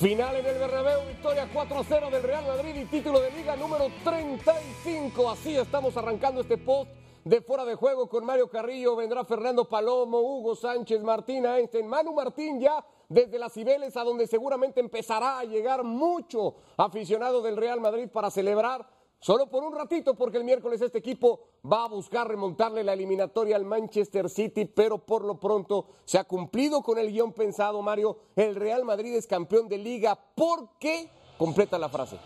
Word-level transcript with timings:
Final 0.00 0.36
en 0.36 0.44
el 0.44 0.58
Bernabéu, 0.58 1.06
victoria 1.06 1.48
4-0 1.50 2.10
del 2.10 2.22
Real 2.22 2.44
Madrid 2.46 2.74
y 2.76 2.84
título 2.84 3.18
de 3.18 3.30
liga 3.30 3.56
número 3.56 3.86
35. 4.04 5.30
Así 5.30 5.56
estamos 5.56 5.96
arrancando 5.96 6.42
este 6.42 6.58
post 6.58 6.90
de 7.24 7.40
fuera 7.40 7.64
de 7.64 7.76
juego 7.76 8.06
con 8.06 8.22
Mario 8.22 8.50
Carrillo, 8.50 8.94
vendrá 8.94 9.24
Fernando 9.24 9.64
Palomo, 9.64 10.20
Hugo 10.20 10.54
Sánchez, 10.54 11.02
Martín 11.02 11.46
Einstein, 11.46 11.86
Manu 11.86 12.12
Martín 12.12 12.60
ya 12.60 12.84
desde 13.08 13.38
las 13.38 13.54
Cibeles 13.54 13.96
a 13.96 14.04
donde 14.04 14.26
seguramente 14.26 14.80
empezará 14.80 15.38
a 15.38 15.44
llegar 15.44 15.82
mucho 15.82 16.56
aficionado 16.76 17.40
del 17.40 17.56
Real 17.56 17.80
Madrid 17.80 18.08
para 18.12 18.30
celebrar 18.30 18.86
Solo 19.18 19.48
por 19.48 19.64
un 19.64 19.74
ratito, 19.74 20.14
porque 20.14 20.36
el 20.38 20.44
miércoles 20.44 20.80
este 20.80 20.98
equipo 20.98 21.40
va 21.70 21.84
a 21.84 21.88
buscar 21.88 22.28
remontarle 22.28 22.84
la 22.84 22.92
eliminatoria 22.92 23.56
al 23.56 23.64
Manchester 23.64 24.28
City, 24.28 24.66
pero 24.66 24.98
por 24.98 25.24
lo 25.24 25.40
pronto 25.40 25.86
se 26.04 26.18
ha 26.18 26.24
cumplido 26.24 26.82
con 26.82 26.98
el 26.98 27.10
guion 27.10 27.32
pensado, 27.32 27.80
Mario. 27.82 28.18
El 28.36 28.54
Real 28.54 28.84
Madrid 28.84 29.14
es 29.14 29.26
campeón 29.26 29.68
de 29.68 29.78
liga. 29.78 30.18
¿Por 30.34 30.78
qué? 30.78 31.08
Completa 31.38 31.78
la 31.78 31.88
frase. 31.88 32.18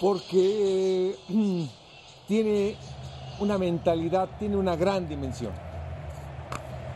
Porque 0.00 1.16
mm, 1.28 1.64
tiene 2.28 2.76
una 3.40 3.58
mentalidad, 3.58 4.38
tiene 4.38 4.56
una 4.56 4.76
gran 4.76 5.08
dimensión. 5.08 5.52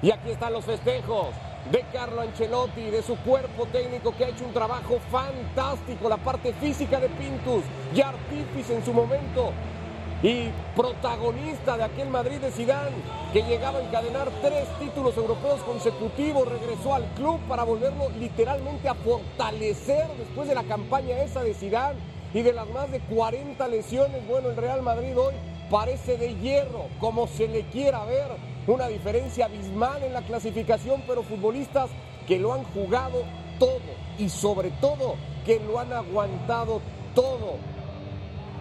Y 0.02 0.10
aquí 0.10 0.30
están 0.30 0.52
los 0.52 0.64
festejos 0.64 1.28
de 1.70 1.84
Carlo 1.92 2.20
Ancelotti, 2.20 2.90
de 2.90 3.02
su 3.02 3.16
cuerpo 3.16 3.66
técnico 3.66 4.14
que 4.16 4.24
ha 4.24 4.28
hecho 4.28 4.44
un 4.44 4.52
trabajo 4.52 4.98
fantástico, 5.10 6.08
la 6.08 6.16
parte 6.16 6.52
física 6.54 6.98
de 6.98 7.08
Pintus, 7.08 7.62
y 7.94 8.00
artífice 8.00 8.74
en 8.74 8.84
su 8.84 8.92
momento 8.92 9.52
y 10.22 10.50
protagonista 10.76 11.76
de 11.76 11.82
aquel 11.82 12.08
Madrid 12.08 12.38
de 12.38 12.52
Zidane 12.52 12.96
que 13.32 13.42
llegaba 13.42 13.78
a 13.78 13.82
encadenar 13.82 14.28
tres 14.40 14.68
títulos 14.78 15.16
europeos 15.16 15.60
consecutivos, 15.62 16.48
regresó 16.48 16.94
al 16.94 17.04
club 17.14 17.41
para 17.48 17.64
volverlo 17.64 18.08
literalmente 18.20 18.88
a 18.88 18.94
fortalecer 18.94 20.06
después 20.19 20.48
de 20.48 20.54
la 20.54 20.62
campaña 20.62 21.19
esa 21.19 21.42
de 21.42 21.54
Zidane 21.54 21.98
y 22.34 22.42
de 22.42 22.52
las 22.52 22.69
más 22.69 22.91
de 22.91 23.00
40 23.00 23.66
lesiones. 23.69 24.26
Bueno, 24.28 24.50
el 24.50 24.56
Real 24.56 24.82
Madrid 24.82 25.19
hoy 25.19 25.34
parece 25.70 26.16
de 26.16 26.36
hierro, 26.36 26.86
como 27.00 27.26
se 27.26 27.48
le 27.48 27.62
quiera 27.62 28.04
ver, 28.04 28.28
una 28.66 28.88
diferencia 28.88 29.46
abismal 29.46 30.02
en 30.02 30.12
la 30.12 30.22
clasificación, 30.22 31.02
pero 31.06 31.22
futbolistas 31.22 31.91
que 32.27 32.38
lo 32.38 32.52
han 32.52 32.64
jugado 32.64 33.24
todo 33.58 33.80
y 34.19 34.28
sobre 34.28 34.70
todo 34.72 35.16
que 35.44 35.60
lo 35.60 35.78
han 35.78 35.92
aguantado 35.92 36.80
todo. 37.14 37.56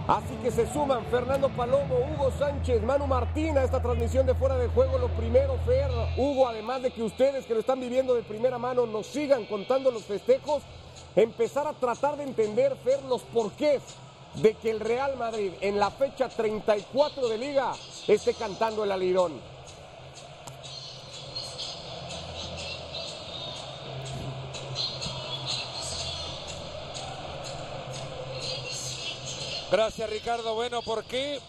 Así 0.08 0.34
que 0.42 0.50
se 0.50 0.72
suman 0.74 1.06
Fernando 1.06 1.48
Palomo, 1.50 1.96
Hugo 1.96 2.32
Sánchez, 2.38 2.82
Manu 2.82 3.06
Martín 3.06 3.58
a 3.58 3.64
esta 3.64 3.82
transmisión 3.82 4.26
de 4.26 4.34
fuera 4.34 4.58
de 4.58 4.68
juego. 4.70 4.98
Lo 4.98 5.10
primero, 5.10 5.58
Fer, 5.66 5.92
Hugo, 6.18 6.48
además 6.48 6.82
de 6.82 6.92
que 6.92 7.04
ustedes 7.04 7.46
que 7.46 7.54
lo 7.54 7.60
están 7.60 7.80
viviendo 7.80 8.16
de 8.16 8.24
primera 8.24 8.58
mano 8.58 8.88
nos 8.88 9.06
sigan 9.06 9.46
contando 9.46 9.92
los 9.92 10.04
festejos, 10.04 10.64
empezar 11.16 11.68
a 11.68 11.74
tratar 11.74 12.18
de 12.18 12.24
entender, 12.24 12.76
Fer, 12.84 13.04
los 13.04 13.22
porqués 13.22 13.82
de 14.36 14.56
que 14.56 14.72
el 14.72 14.80
Real 14.80 15.18
Madrid 15.18 15.52
en 15.62 15.78
la 15.78 15.92
fecha 15.92 16.30
34 16.30 17.28
de 17.28 17.38
liga 17.38 17.74
esté 18.08 18.34
cantando 18.34 18.84
el 18.84 18.92
alirón. 18.92 19.51
Gracias 29.72 30.10
Ricardo. 30.10 30.54
Bueno, 30.54 30.82
¿por 30.82 31.06
qué? 31.06 31.40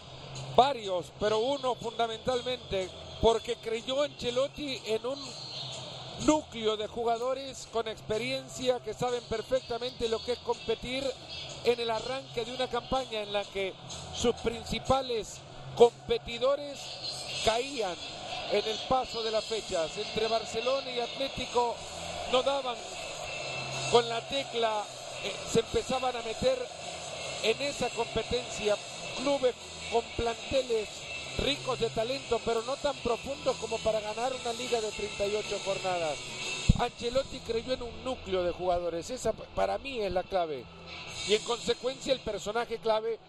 Varios, 0.55 1.07
pero 1.19 1.39
uno 1.39 1.75
fundamentalmente, 1.75 2.89
porque 3.21 3.57
creyó 3.57 4.01
Ancelotti 4.01 4.81
en 4.85 5.05
un 5.05 5.19
núcleo 6.25 6.77
de 6.77 6.87
jugadores 6.87 7.67
con 7.73 7.85
experiencia 7.89 8.79
que 8.79 8.93
saben 8.93 9.21
perfectamente 9.25 10.07
lo 10.07 10.23
que 10.23 10.33
es 10.33 10.39
competir 10.39 11.03
en 11.65 11.77
el 11.77 11.89
arranque 11.89 12.45
de 12.45 12.53
una 12.53 12.67
campaña 12.67 13.23
en 13.23 13.33
la 13.33 13.43
que 13.43 13.73
sus 14.15 14.33
principales 14.35 15.39
competidores 15.75 16.79
caían 17.43 17.95
en 18.53 18.65
el 18.65 18.77
paso 18.87 19.21
de 19.21 19.31
las 19.31 19.43
fechas. 19.43 19.97
Entre 19.97 20.29
Barcelona 20.29 20.89
y 20.89 21.01
Atlético 21.01 21.75
no 22.31 22.41
daban 22.41 22.77
con 23.91 24.07
la 24.07 24.21
tecla, 24.29 24.81
eh, 25.25 25.35
se 25.51 25.59
empezaban 25.59 26.15
a 26.15 26.21
meter 26.21 26.57
en 27.43 27.61
esa 27.61 27.89
competencia 27.89 28.75
clubes 29.17 29.53
con 29.91 30.03
planteles 30.15 30.89
ricos 31.39 31.79
de 31.79 31.89
talento, 31.89 32.39
pero 32.45 32.61
no 32.63 32.75
tan 32.77 32.95
profundos 32.97 33.55
como 33.57 33.77
para 33.79 33.99
ganar 33.99 34.33
una 34.33 34.53
liga 34.53 34.79
de 34.81 34.91
38 34.91 35.59
jornadas. 35.65 36.17
Ancelotti 36.79 37.39
creyó 37.39 37.73
en 37.73 37.83
un 37.83 38.03
núcleo 38.03 38.43
de 38.43 38.51
jugadores, 38.51 39.09
esa 39.09 39.33
para 39.33 39.77
mí 39.77 39.99
es 39.99 40.11
la 40.11 40.23
clave. 40.23 40.63
Y 41.27 41.33
en 41.33 41.43
consecuencia 41.43 42.13
el 42.13 42.19
personaje 42.19 42.77
clave 42.77 43.19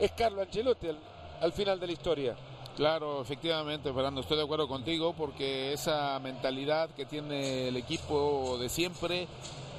es 0.00 0.10
Carlo 0.12 0.42
Ancelotti 0.42 0.88
al, 0.88 0.98
al 1.40 1.52
final 1.52 1.78
de 1.78 1.86
la 1.86 1.92
historia. 1.92 2.36
Claro, 2.76 3.20
efectivamente, 3.20 3.92
Fernando, 3.92 4.22
estoy 4.22 4.38
de 4.38 4.44
acuerdo 4.44 4.66
contigo 4.66 5.12
porque 5.12 5.74
esa 5.74 6.18
mentalidad 6.20 6.88
que 6.90 7.04
tiene 7.04 7.68
el 7.68 7.76
equipo 7.76 8.56
de 8.58 8.70
siempre, 8.70 9.28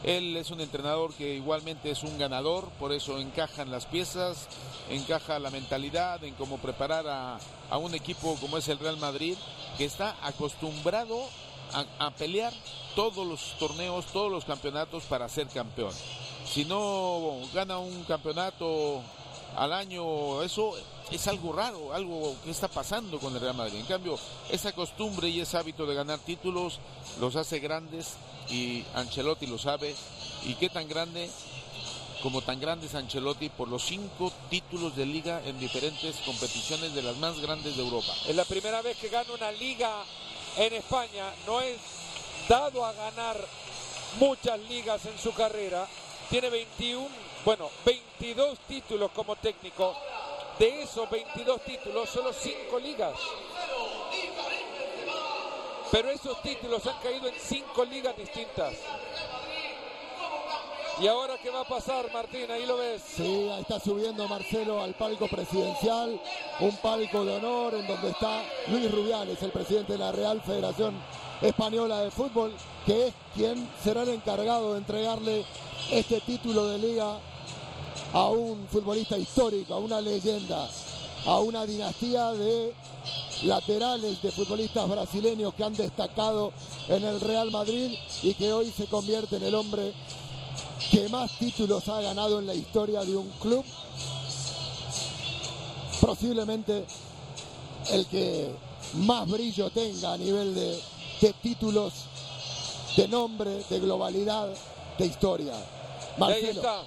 él 0.04 0.36
es 0.36 0.52
un 0.52 0.60
entrenador 0.60 1.14
que 1.14 1.36
igualmente 1.36 1.90
es 1.90 2.04
un 2.04 2.18
ganador, 2.18 2.68
por 2.80 2.92
eso 2.92 3.20
encajan 3.20 3.72
las 3.72 3.86
piezas, 3.86 4.48
encaja 4.90 5.40
la 5.40 5.50
mentalidad 5.50 6.24
en 6.24 6.34
cómo 6.34 6.58
preparar 6.58 7.06
a, 7.08 7.40
un 7.78 7.96
equipo 7.96 8.36
como 8.40 8.58
es 8.58 8.68
el 8.68 8.80
Real 8.80 8.98
Madrid, 8.98 9.36
que 9.78 9.86
está 9.86 10.16
acostumbrado 10.22 11.18
a, 12.00 12.12
pelear 12.12 12.54
todos 12.96 13.26
los 13.26 13.58
torneos, 13.58 14.06
todos 14.08 14.32
los 14.32 14.46
campeonatos 14.46 15.04
para 15.06 15.28
ser 15.30 15.48
campeón. 15.48 15.94
Si 16.46 16.66
no 16.66 17.40
gana 17.54 17.80
un 17.80 18.04
campeonato 18.04 19.02
al 19.56 19.74
año, 19.74 20.42
eso 20.44 20.74
es 21.12 21.28
algo 21.28 21.54
raro, 21.54 21.94
algo 21.94 22.36
que 22.44 22.52
está 22.52 22.68
pasando 22.68 23.20
con 23.20 23.34
el 23.36 23.42
Real 23.42 23.56
Madrid. 23.56 23.80
En 23.80 23.86
cambio, 23.86 24.18
esa 24.50 24.72
costumbre 24.72 25.30
y 25.30 25.42
ese 25.42 25.58
hábito 25.58 25.86
de 25.86 25.96
ganar 25.96 26.20
títulos 26.20 26.80
los 27.20 27.36
hace 27.36 27.60
grandes 27.60 28.14
y 28.50 28.84
Ancelotti 28.96 29.48
lo 29.48 29.58
sabe. 29.58 29.96
Y 30.46 30.56
qué 30.56 30.70
tan 30.70 30.88
grande 30.88 31.30
como 32.22 32.42
tan 32.42 32.60
grande 32.60 32.88
es 32.88 32.96
Ancelotti 32.96 33.50
por 33.50 33.68
los 33.68 33.84
cinco 33.84 34.32
títulos 34.50 34.96
de 34.96 35.06
liga 35.06 35.42
en 35.46 35.60
diferentes 35.60 36.16
competiciones 36.26 36.96
de 36.96 37.02
las 37.02 37.18
más 37.18 37.40
grandes 37.40 37.76
de 37.76 37.84
Europa. 37.84 38.14
Es 38.28 38.36
la 38.36 38.46
primera 38.46 38.82
vez 38.82 38.98
que 38.98 39.10
gana 39.10 39.34
una 39.34 39.52
liga 39.52 39.92
en 40.58 40.74
España. 40.74 41.34
No 41.46 41.60
es 41.60 41.78
dado 42.48 42.86
a 42.86 42.94
ganar 42.94 43.46
muchas 44.20 44.60
ligas 44.70 45.06
en 45.06 45.18
su 45.20 45.34
carrera. 45.34 45.86
Tiene 46.30 46.50
21, 46.50 47.08
bueno, 47.46 47.70
22 47.86 48.60
títulos 48.68 49.12
como 49.12 49.36
técnico. 49.36 49.96
De 50.58 50.84
esos 50.84 51.10
22 51.10 51.62
títulos, 51.62 52.10
solo 52.10 52.32
5 52.32 52.80
ligas. 52.80 53.16
Pero 55.92 56.10
esos 56.10 56.42
títulos 56.42 56.86
han 56.88 57.00
caído 57.02 57.28
en 57.28 57.36
5 57.40 57.86
ligas 57.86 58.16
distintas. 58.16 58.74
¿Y 61.02 61.08
ahora 61.08 61.38
qué 61.42 61.50
va 61.50 61.62
a 61.62 61.68
pasar, 61.68 62.12
Martín? 62.14 62.50
Ahí 62.52 62.68
lo 62.68 62.78
ves. 62.78 63.02
Sí, 63.02 63.50
ahí 63.52 63.62
está 63.62 63.80
subiendo 63.80 64.28
Marcelo 64.28 64.82
al 64.82 64.94
palco 64.94 65.28
presidencial, 65.28 66.22
un 66.60 66.78
palco 66.78 67.26
de 67.26 67.36
honor 67.36 67.74
en 67.74 67.88
donde 67.88 68.12
está 68.12 68.44
Luis 68.68 68.92
Rubiales, 68.92 69.42
el 69.42 69.52
presidente 69.52 69.94
de 69.94 70.00
la 70.00 70.12
Real 70.12 70.40
Federación 70.42 70.96
Española 71.42 72.02
de 72.02 72.12
Fútbol, 72.12 72.54
que 72.86 73.08
es 73.08 73.14
quien 73.34 73.68
será 73.84 74.04
el 74.04 74.10
encargado 74.10 74.74
de 74.74 74.78
entregarle 74.78 75.46
este 75.92 76.22
título 76.22 76.68
de 76.68 76.78
liga 76.78 77.18
a 78.14 78.30
un 78.30 78.68
futbolista 78.68 79.18
histórico, 79.18 79.74
a 79.74 79.80
una 79.80 80.00
leyenda, 80.00 80.70
a 81.26 81.40
una 81.40 81.66
dinastía 81.66 82.32
de 82.32 82.74
laterales 83.44 84.22
de 84.22 84.32
futbolistas 84.32 84.88
brasileños 84.88 85.54
que 85.56 85.64
han 85.64 85.74
destacado 85.74 86.54
en 86.88 87.04
el 87.04 87.20
Real 87.20 87.52
Madrid 87.52 87.98
y 88.22 88.34
que 88.36 88.54
hoy 88.54 88.72
se 88.72 88.86
convierte 88.86 89.38
en 89.38 89.44
el 89.44 89.56
hombre 89.56 89.94
que 90.92 91.10
más 91.10 91.32
títulos 91.40 91.88
ha 91.90 92.02
ganado 92.02 92.40
en 92.40 92.48
la 92.48 92.54
historia 92.54 93.02
de 93.02 93.18
un 93.18 93.30
club. 93.42 93.66
Posiblemente 96.00 96.86
el 97.92 98.06
que 98.06 98.52
más 98.94 99.28
brillo 99.28 99.72
tenga 99.72 100.14
a 100.14 100.18
nivel 100.18 100.54
de, 100.54 100.80
de 101.22 101.34
títulos, 101.42 101.94
de 102.96 103.08
nombre, 103.08 103.64
de 103.70 103.80
globalidad, 103.80 104.50
de 105.00 105.06
historia. 105.06 105.54
Marcelo. 106.18 106.48
Ahí 106.48 106.58
está, 106.58 106.84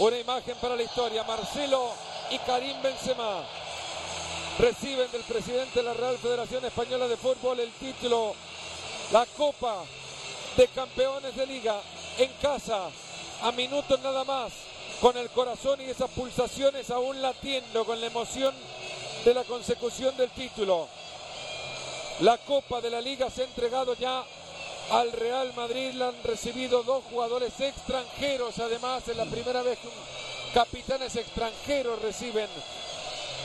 una 0.00 0.18
imagen 0.18 0.56
para 0.56 0.76
la 0.76 0.82
historia. 0.82 1.24
Marcelo 1.24 1.92
y 2.30 2.38
Karim 2.38 2.80
Benzema 2.82 3.42
reciben 4.58 5.10
del 5.12 5.22
presidente 5.22 5.80
de 5.80 5.82
la 5.82 5.94
Real 5.94 6.16
Federación 6.18 6.64
Española 6.64 7.06
de 7.06 7.16
Fútbol 7.16 7.60
el 7.60 7.70
título, 7.72 8.34
la 9.12 9.26
Copa 9.36 9.84
de 10.56 10.68
Campeones 10.68 11.36
de 11.36 11.46
Liga 11.46 11.80
en 12.18 12.30
casa 12.40 12.88
a 13.42 13.52
minutos 13.52 14.00
nada 14.00 14.24
más, 14.24 14.52
con 15.02 15.16
el 15.18 15.28
corazón 15.30 15.80
y 15.82 15.84
esas 15.84 16.10
pulsaciones 16.10 16.90
aún 16.90 17.20
latiendo 17.20 17.84
con 17.84 18.00
la 18.00 18.06
emoción 18.06 18.54
de 19.24 19.34
la 19.34 19.44
consecución 19.44 20.16
del 20.16 20.30
título. 20.30 20.88
La 22.20 22.38
Copa 22.38 22.80
de 22.80 22.90
la 22.90 23.02
Liga 23.02 23.28
se 23.30 23.42
ha 23.42 23.44
entregado 23.44 23.94
ya 23.94 24.24
al 24.90 25.12
Real 25.12 25.52
Madrid 25.54 25.92
la 25.94 26.08
han 26.08 26.22
recibido 26.24 26.82
dos 26.82 27.04
jugadores 27.04 27.58
extranjeros. 27.60 28.58
Además, 28.58 29.06
es 29.06 29.16
la 29.16 29.24
primera 29.24 29.62
vez 29.62 29.78
que 29.78 29.88
capitanes 30.52 31.14
extranjeros 31.16 32.02
reciben 32.02 32.48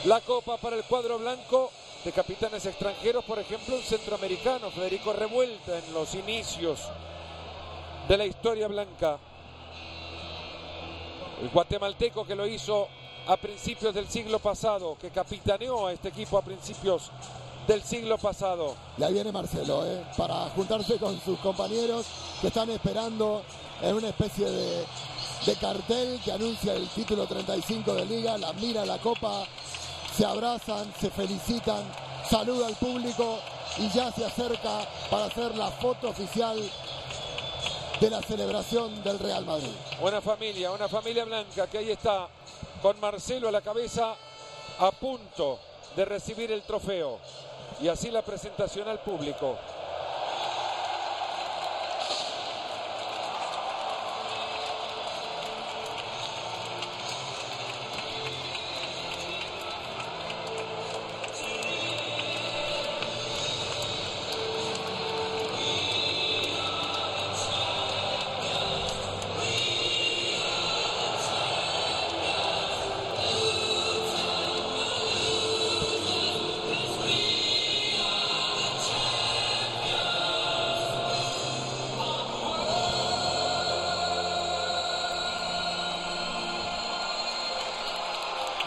la 0.04 0.20
copa 0.20 0.56
para 0.56 0.76
el 0.76 0.84
cuadro 0.84 1.18
blanco 1.18 1.70
de 2.04 2.12
capitanes 2.12 2.66
extranjeros, 2.66 3.24
por 3.24 3.38
ejemplo, 3.38 3.76
un 3.76 3.82
centroamericano, 3.82 4.70
Federico 4.70 5.12
Revuelta, 5.12 5.78
en 5.78 5.94
los 5.94 6.14
inicios 6.14 6.80
de 8.08 8.16
la 8.16 8.26
historia 8.26 8.68
blanca. 8.68 9.18
El 11.42 11.50
guatemalteco 11.50 12.24
que 12.24 12.34
lo 12.34 12.46
hizo 12.46 12.88
a 13.26 13.36
principios 13.36 13.94
del 13.94 14.08
siglo 14.08 14.38
pasado, 14.38 14.96
que 15.00 15.10
capitaneó 15.10 15.86
a 15.86 15.92
este 15.92 16.08
equipo 16.08 16.38
a 16.38 16.42
principios 16.42 17.10
del 17.66 17.82
siglo 17.82 18.18
pasado. 18.18 18.74
Ya 18.96 19.08
viene 19.08 19.32
Marcelo, 19.32 19.84
¿eh? 19.86 20.04
para 20.16 20.48
juntarse 20.50 20.96
con 20.98 21.20
sus 21.20 21.38
compañeros 21.40 22.06
que 22.40 22.48
están 22.48 22.70
esperando 22.70 23.42
en 23.82 23.94
una 23.94 24.08
especie 24.08 24.48
de, 24.48 24.84
de 25.46 25.54
cartel 25.60 26.20
que 26.24 26.32
anuncia 26.32 26.74
el 26.74 26.88
título 26.88 27.26
35 27.26 27.94
de 27.94 28.04
liga, 28.06 28.38
la 28.38 28.52
mira 28.54 28.86
la 28.86 28.98
copa 28.98 29.44
se 30.16 30.24
abrazan, 30.24 30.92
se 30.98 31.10
felicitan, 31.10 31.82
saluda 32.28 32.68
al 32.68 32.76
público 32.76 33.38
y 33.76 33.88
ya 33.90 34.10
se 34.12 34.24
acerca 34.24 34.88
para 35.10 35.26
hacer 35.26 35.54
la 35.56 35.70
foto 35.70 36.08
oficial 36.08 36.58
de 38.00 38.10
la 38.10 38.22
celebración 38.22 39.02
del 39.02 39.18
Real 39.18 39.44
Madrid. 39.44 39.72
Una 40.00 40.20
familia, 40.22 40.70
una 40.70 40.88
familia 40.88 41.24
blanca 41.24 41.66
que 41.66 41.78
ahí 41.78 41.90
está 41.90 42.28
con 42.80 42.98
Marcelo 43.00 43.48
a 43.48 43.52
la 43.52 43.60
cabeza 43.60 44.14
a 44.78 44.90
punto 44.92 45.58
de 45.96 46.04
recibir 46.04 46.50
el 46.52 46.62
trofeo 46.62 47.18
y 47.80 47.88
así 47.88 48.10
la 48.10 48.22
presentación 48.22 48.88
al 48.88 48.98
público. 48.98 49.56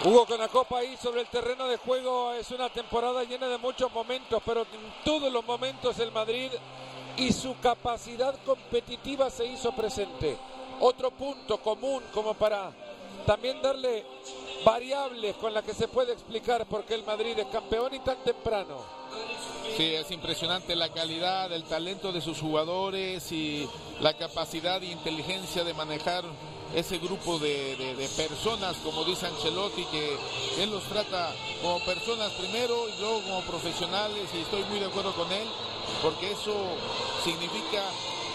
Hugo 0.09 0.25
con 0.25 0.39
la 0.39 0.47
copa 0.47 0.79
ahí 0.79 0.97
sobre 0.97 1.21
el 1.21 1.27
terreno 1.27 1.67
de 1.67 1.77
juego 1.77 2.33
es 2.33 2.49
una 2.49 2.67
temporada 2.69 3.23
llena 3.25 3.47
de 3.47 3.59
muchos 3.59 3.93
momentos, 3.93 4.41
pero 4.43 4.61
en 4.61 5.03
todos 5.05 5.31
los 5.31 5.45
momentos 5.45 5.99
el 5.99 6.11
Madrid 6.11 6.49
y 7.15 7.31
su 7.31 7.55
capacidad 7.59 8.33
competitiva 8.43 9.29
se 9.29 9.45
hizo 9.45 9.71
presente. 9.71 10.35
Otro 10.79 11.11
punto 11.11 11.59
común 11.59 12.01
como 12.11 12.33
para 12.33 12.71
también 13.27 13.61
darle 13.61 14.03
variables 14.65 15.35
con 15.35 15.53
las 15.53 15.63
que 15.63 15.75
se 15.75 15.87
puede 15.87 16.13
explicar 16.13 16.65
por 16.65 16.85
qué 16.85 16.95
el 16.95 17.03
Madrid 17.03 17.37
es 17.37 17.45
campeón 17.45 17.93
y 17.93 17.99
tan 17.99 18.17
temprano. 18.23 18.83
Sí, 19.77 19.93
es 19.93 20.09
impresionante 20.09 20.75
la 20.75 20.89
calidad, 20.89 21.53
el 21.53 21.65
talento 21.65 22.11
de 22.11 22.21
sus 22.21 22.39
jugadores 22.39 23.31
y 23.31 23.69
la 24.01 24.17
capacidad 24.17 24.81
e 24.81 24.87
inteligencia 24.87 25.63
de 25.63 25.75
manejar 25.75 26.23
ese 26.75 26.97
grupo 26.99 27.39
de, 27.39 28.09
personas, 28.15 28.77
como 28.83 29.03
dice 29.03 29.27
Ancelotti, 29.27 29.83
que 29.85 30.17
él 30.59 30.69
los 30.71 30.83
trata 30.83 31.33
como 31.61 31.79
personas 31.79 32.31
primero 32.33 32.87
y 32.89 32.99
luego 32.99 33.21
como 33.21 33.41
profesionales 33.41 34.29
y 34.33 34.41
estoy 34.41 34.63
muy 34.65 34.79
de 34.79 34.85
acuerdo 34.85 35.13
con 35.13 35.31
él, 35.31 35.47
porque 36.01 36.31
eso 36.31 36.53
significa 37.23 37.83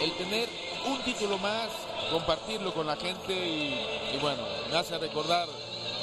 el 0.01 0.13
tener 0.13 0.49
un 0.87 0.99
título 1.03 1.39
más, 1.39 1.69
compartirlo 2.11 2.75
con 2.75 2.87
la 2.87 2.97
gente 2.97 3.33
y, 3.33 4.15
y 4.15 4.19
bueno, 4.21 4.43
me 4.71 4.77
hace 4.77 4.99
recordar 4.99 5.49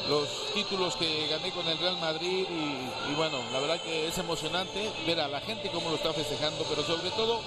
los 0.10 0.28
títulos 0.54 0.95
que 0.95 1.28
gané 1.28 1.51
con 1.51 1.68
el 1.68 1.78
Real 1.78 1.98
Madrid 1.98 2.48
y, 2.50 3.12
y, 3.12 3.16
bueno, 3.16 3.38
la 3.51 3.60
verdad 3.60 3.80
que 3.81 4.07
es 4.07 4.18
emocionante 4.18 4.89
ver 5.06 5.19
a 5.19 5.28
la 5.28 5.42
gente 5.42 5.69
cómo 5.69 5.89
lo 5.89 5.95
está 5.95 6.12
festejando, 6.13 6.66
pero 6.69 6.83
sobre 6.83 7.12
todo 7.12 7.39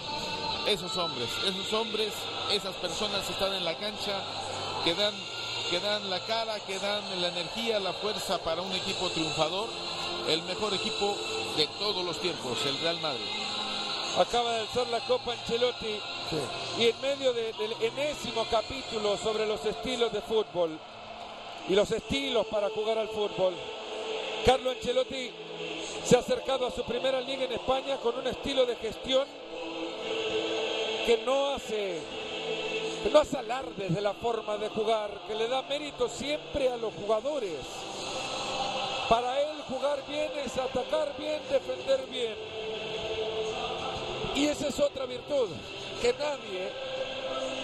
esos 0.67 0.97
hombres, 0.97 1.29
esos 1.47 1.73
hombres, 1.73 2.13
esas 2.53 2.75
personas 2.77 3.25
que 3.27 3.33
están 3.33 3.53
en 3.55 3.65
la 3.65 3.77
cancha 3.77 4.23
que 4.85 4.95
dan, 4.95 5.15
que 5.71 5.81
dan 5.81 6.11
la 6.11 6.21
cara, 6.21 6.61
que 6.61 6.79
dan 6.79 7.03
la 7.21 7.29
energía, 7.29 7.81
la 7.81 7.95
fuerza 7.95 8.39
para 8.39 8.61
un 8.61 8.73
equipo 8.73 9.09
triunfador, 9.09 9.69
el 10.29 10.43
mejor 10.43 10.75
equipo 10.75 11.17
de 11.57 11.67
todos 11.79 12.05
los 12.05 12.21
tiempos, 12.21 12.59
el 12.67 12.79
Real 12.81 13.01
Madrid. 13.01 13.25
Acaba 14.19 14.53
de 14.53 14.61
alzar 14.61 14.87
la 14.89 15.01
Copa 15.01 15.33
Ancelotti 15.33 15.99
sí. 16.31 16.37
y 16.79 16.89
en 16.89 17.01
medio 17.01 17.33
de, 17.33 17.53
del 17.55 17.73
enésimo 17.81 18.47
capítulo 18.51 19.17
sobre 19.17 19.47
los 19.47 19.65
estilos 19.65 20.13
de 20.13 20.21
fútbol 20.21 20.79
y 21.69 21.75
los 21.75 21.91
estilos 21.91 22.47
para 22.47 22.69
jugar 22.71 22.99
al 22.99 23.09
fútbol, 23.09 23.55
Carlo 24.45 24.71
Ancelotti 24.71 25.31
se 26.05 26.17
ha 26.17 26.21
acercado 26.21 26.67
a 26.67 26.71
su 26.71 26.85
primera 26.85 27.21
liga 27.23 27.45
en 27.45 27.53
España 27.53 27.97
con 27.97 28.17
un 28.19 28.27
estilo 28.27 28.67
de 28.67 28.77
gestión 28.77 29.27
que 31.07 31.23
no 31.25 31.55
hace 31.55 32.24
no 33.11 33.21
hace 33.21 33.39
alardes 33.39 33.95
de 33.95 34.01
la 34.01 34.15
forma 34.15 34.57
de 34.57 34.69
jugar, 34.71 35.11
que 35.27 35.35
le 35.35 35.49
da 35.49 35.63
mérito 35.63 36.09
siempre 36.09 36.69
a 36.69 36.77
los 36.77 36.93
jugadores. 36.95 37.59
Para 39.09 39.41
él 39.41 39.63
jugar 39.69 40.03
bien 40.09 40.31
es 40.45 40.57
atacar 40.57 41.15
bien, 41.19 41.41
defender 41.51 42.07
bien. 42.07 42.35
Y 44.35 44.47
esa 44.47 44.69
es 44.69 44.81
otra 44.81 45.07
virtud, 45.07 45.49
que 46.01 46.13
nadie 46.15 46.73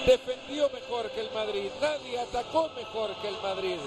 defendió 0.06 0.70
mejor 0.70 1.10
que 1.10 1.20
el 1.20 1.30
Madrid, 1.32 1.70
nadie 1.80 2.18
atacó 2.18 2.70
mejor 2.76 3.14
que 3.22 3.28
el 3.28 3.38
Madrid. 3.42 3.78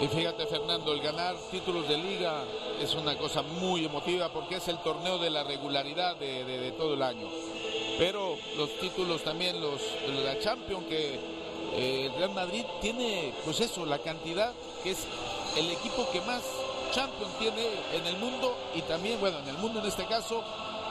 Y 0.00 0.08
fíjate 0.08 0.46
Fernando, 0.46 0.92
el 0.92 1.00
ganar 1.00 1.36
títulos 1.50 1.88
de 1.88 1.96
liga 1.96 2.42
es 2.80 2.94
una 2.94 3.16
cosa 3.16 3.42
muy 3.42 3.84
emotiva 3.84 4.28
porque 4.32 4.56
es 4.56 4.68
el 4.68 4.78
torneo 4.78 5.18
de 5.18 5.30
la 5.30 5.44
regularidad 5.44 6.16
de, 6.16 6.44
de, 6.44 6.72
todo 6.72 6.94
el 6.94 7.02
año 7.02 7.28
pero 7.98 8.36
los 8.56 8.70
títulos 8.78 9.22
también, 9.22 9.60
los 9.60 9.80
la 10.24 10.38
Champions, 10.38 10.84
que 10.88 11.18
eh, 11.74 12.06
el 12.06 12.14
Real 12.14 12.30
Madrid 12.30 12.64
tiene, 12.80 13.32
pues 13.44 13.60
eso, 13.60 13.86
la 13.86 13.98
cantidad, 13.98 14.52
que 14.82 14.90
es 14.92 15.06
el 15.56 15.70
equipo 15.70 16.08
que 16.10 16.20
más 16.22 16.42
Champions 16.92 17.32
tiene 17.38 17.66
en 17.92 18.06
el 18.06 18.16
mundo 18.16 18.56
y 18.74 18.82
también, 18.82 19.20
bueno, 19.20 19.38
en 19.38 19.48
el 19.48 19.58
mundo 19.58 19.80
en 19.80 19.86
este 19.86 20.06
caso, 20.06 20.42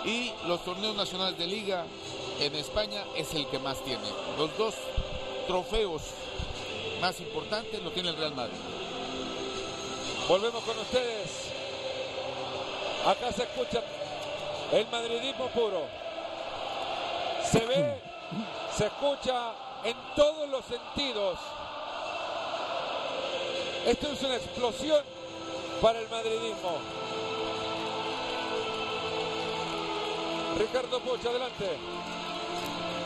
y 0.05 0.31
los 0.47 0.63
torneos 0.63 0.95
nacionales 0.95 1.38
de 1.38 1.47
liga 1.47 1.85
en 2.39 2.55
España 2.55 3.03
es 3.15 3.33
el 3.33 3.47
que 3.47 3.59
más 3.59 3.81
tiene. 3.83 4.03
Los 4.38 4.57
dos 4.57 4.75
trofeos 5.47 6.01
más 7.01 7.19
importantes 7.19 7.81
lo 7.81 7.91
tiene 7.91 8.09
el 8.09 8.17
Real 8.17 8.35
Madrid. 8.35 8.57
Volvemos 10.27 10.63
con 10.63 10.79
ustedes. 10.79 11.51
Acá 13.05 13.31
se 13.31 13.43
escucha 13.43 13.83
el 14.71 14.87
madridismo 14.87 15.47
puro 15.49 16.03
se 17.53 17.59
ve, 17.67 18.01
se 18.75 18.87
escucha 18.87 19.53
en 19.83 19.95
todos 20.15 20.49
los 20.49 20.65
sentidos. 20.65 21.37
Esto 23.85 24.07
es 24.11 24.23
una 24.23 24.35
explosión 24.37 25.01
para 25.79 25.99
el 25.99 26.09
madridismo. 26.09 26.77
Ricardo 30.57 30.99
Pocha, 31.01 31.29
adelante. 31.29 31.77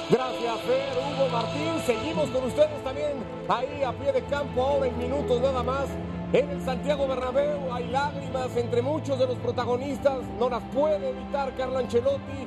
Gracias, 0.10 0.60
Fer, 0.62 0.94
Hugo 0.98 1.28
Martín. 1.30 1.84
Seguimos 1.86 2.30
con 2.30 2.46
ustedes 2.46 2.84
también 2.86 3.26
ahí 3.50 3.84
a 3.84 3.92
pie 3.92 4.14
de 4.14 4.24
campo, 4.28 4.64
ahora 4.64 4.88
en 4.88 4.98
minutos 4.98 5.42
nada 5.42 5.62
más. 5.62 5.88
En 6.34 6.50
el 6.50 6.62
Santiago 6.62 7.08
Bernabéu 7.08 7.72
hay 7.72 7.88
lágrimas 7.88 8.54
entre 8.58 8.82
muchos 8.82 9.18
de 9.18 9.28
los 9.28 9.38
protagonistas. 9.38 10.26
No 10.38 10.50
las 10.50 10.62
puede 10.74 11.12
evitar 11.12 11.56
Carlo 11.56 11.78
Ancelotti. 11.78 12.46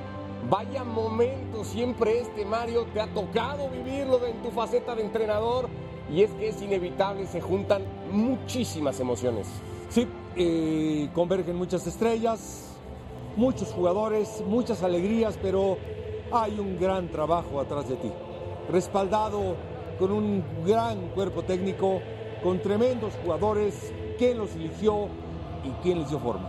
Vaya 0.50 0.84
momento 0.84 1.64
siempre 1.64 2.20
este, 2.20 2.44
Mario. 2.44 2.84
Te 2.92 3.00
ha 3.00 3.06
tocado 3.06 3.70
vivirlo 3.70 4.26
en 4.26 4.42
tu 4.42 4.50
faceta 4.50 4.94
de 4.94 5.02
entrenador. 5.02 5.70
Y 6.12 6.22
es 6.22 6.30
que 6.32 6.48
es 6.48 6.60
inevitable, 6.60 7.26
se 7.26 7.40
juntan 7.40 7.82
muchísimas 8.10 9.00
emociones. 9.00 9.48
Sí, 9.88 10.06
convergen 11.14 11.56
muchas 11.56 11.86
estrellas, 11.86 12.76
muchos 13.36 13.72
jugadores, 13.72 14.42
muchas 14.46 14.82
alegrías, 14.82 15.38
pero 15.40 15.78
hay 16.32 16.58
un 16.58 16.78
gran 16.78 17.08
trabajo 17.08 17.60
atrás 17.60 17.88
de 17.88 17.96
ti. 17.96 18.12
Respaldado 18.70 19.56
con 19.98 20.12
un 20.12 20.44
gran 20.66 21.08
cuerpo 21.10 21.44
técnico, 21.44 22.00
con 22.42 22.60
tremendos 22.60 23.12
jugadores, 23.22 23.92
quién 24.18 24.38
los 24.38 24.54
eligió 24.54 25.08
y 25.64 25.70
quién 25.82 26.00
les 26.00 26.08
dio 26.08 26.18
forma. 26.18 26.48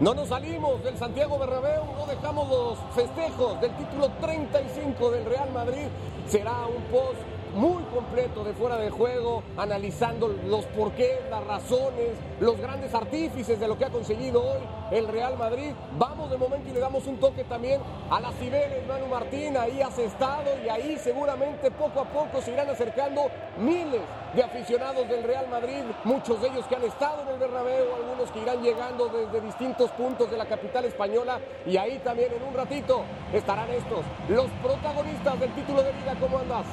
No 0.00 0.14
nos 0.14 0.28
salimos 0.28 0.82
del 0.84 0.96
Santiago 0.96 1.38
Bernabéu, 1.38 1.84
no 1.96 2.06
dejamos 2.06 2.48
los 2.48 2.78
festejos 2.94 3.60
del 3.60 3.72
título 3.72 4.08
35 4.20 5.10
del 5.10 5.24
Real 5.24 5.50
Madrid. 5.52 5.86
Será 6.28 6.66
un 6.66 6.82
post 6.84 7.18
muy 7.54 7.82
completo 7.84 8.44
de 8.44 8.52
fuera 8.52 8.76
de 8.76 8.90
juego, 8.90 9.42
analizando 9.56 10.28
los 10.28 10.64
porqués, 10.66 11.18
las 11.30 11.44
razones, 11.46 12.10
los 12.40 12.58
grandes 12.58 12.94
artífices 12.94 13.58
de 13.58 13.68
lo 13.68 13.76
que 13.78 13.84
ha 13.84 13.90
conseguido 13.90 14.42
hoy 14.42 14.60
el 14.90 15.08
Real 15.08 15.36
Madrid. 15.36 15.72
Vamos 15.98 16.30
de 16.30 16.38
momento 16.38 16.68
y 16.68 16.72
le 16.72 16.80
damos 16.80 17.06
un 17.06 17.18
toque 17.18 17.44
también 17.44 17.80
a 18.10 18.20
las 18.20 18.34
Cibeles, 18.36 18.86
Manu 18.86 19.06
Martín, 19.06 19.56
ahí 19.56 19.80
has 19.82 19.98
estado 19.98 20.50
y 20.64 20.68
ahí 20.68 20.98
seguramente 20.98 21.70
poco 21.70 22.00
a 22.00 22.04
poco 22.04 22.40
se 22.40 22.52
irán 22.52 22.68
acercando 22.70 23.22
miles 23.58 24.00
de 24.34 24.42
aficionados 24.42 25.08
del 25.08 25.22
Real 25.24 25.48
Madrid, 25.48 25.82
muchos 26.04 26.40
de 26.40 26.48
ellos 26.48 26.66
que 26.66 26.76
han 26.76 26.84
estado 26.84 27.22
en 27.22 27.28
el 27.28 27.38
Bernabéu, 27.38 27.94
algunos 27.94 28.30
que 28.30 28.40
irán 28.40 28.62
llegando 28.62 29.08
desde 29.08 29.40
distintos 29.40 29.90
puntos 29.92 30.30
de 30.30 30.36
la 30.36 30.46
capital 30.46 30.84
española 30.84 31.40
y 31.66 31.76
ahí 31.76 32.00
también 32.04 32.32
en 32.32 32.42
un 32.42 32.54
ratito 32.54 33.02
estarán 33.32 33.70
estos, 33.70 34.04
los 34.28 34.46
protagonistas 34.62 35.40
del 35.40 35.52
título 35.54 35.82
de 35.82 35.92
liga. 35.92 36.14
¿Cómo 36.20 36.38
andas? 36.38 36.66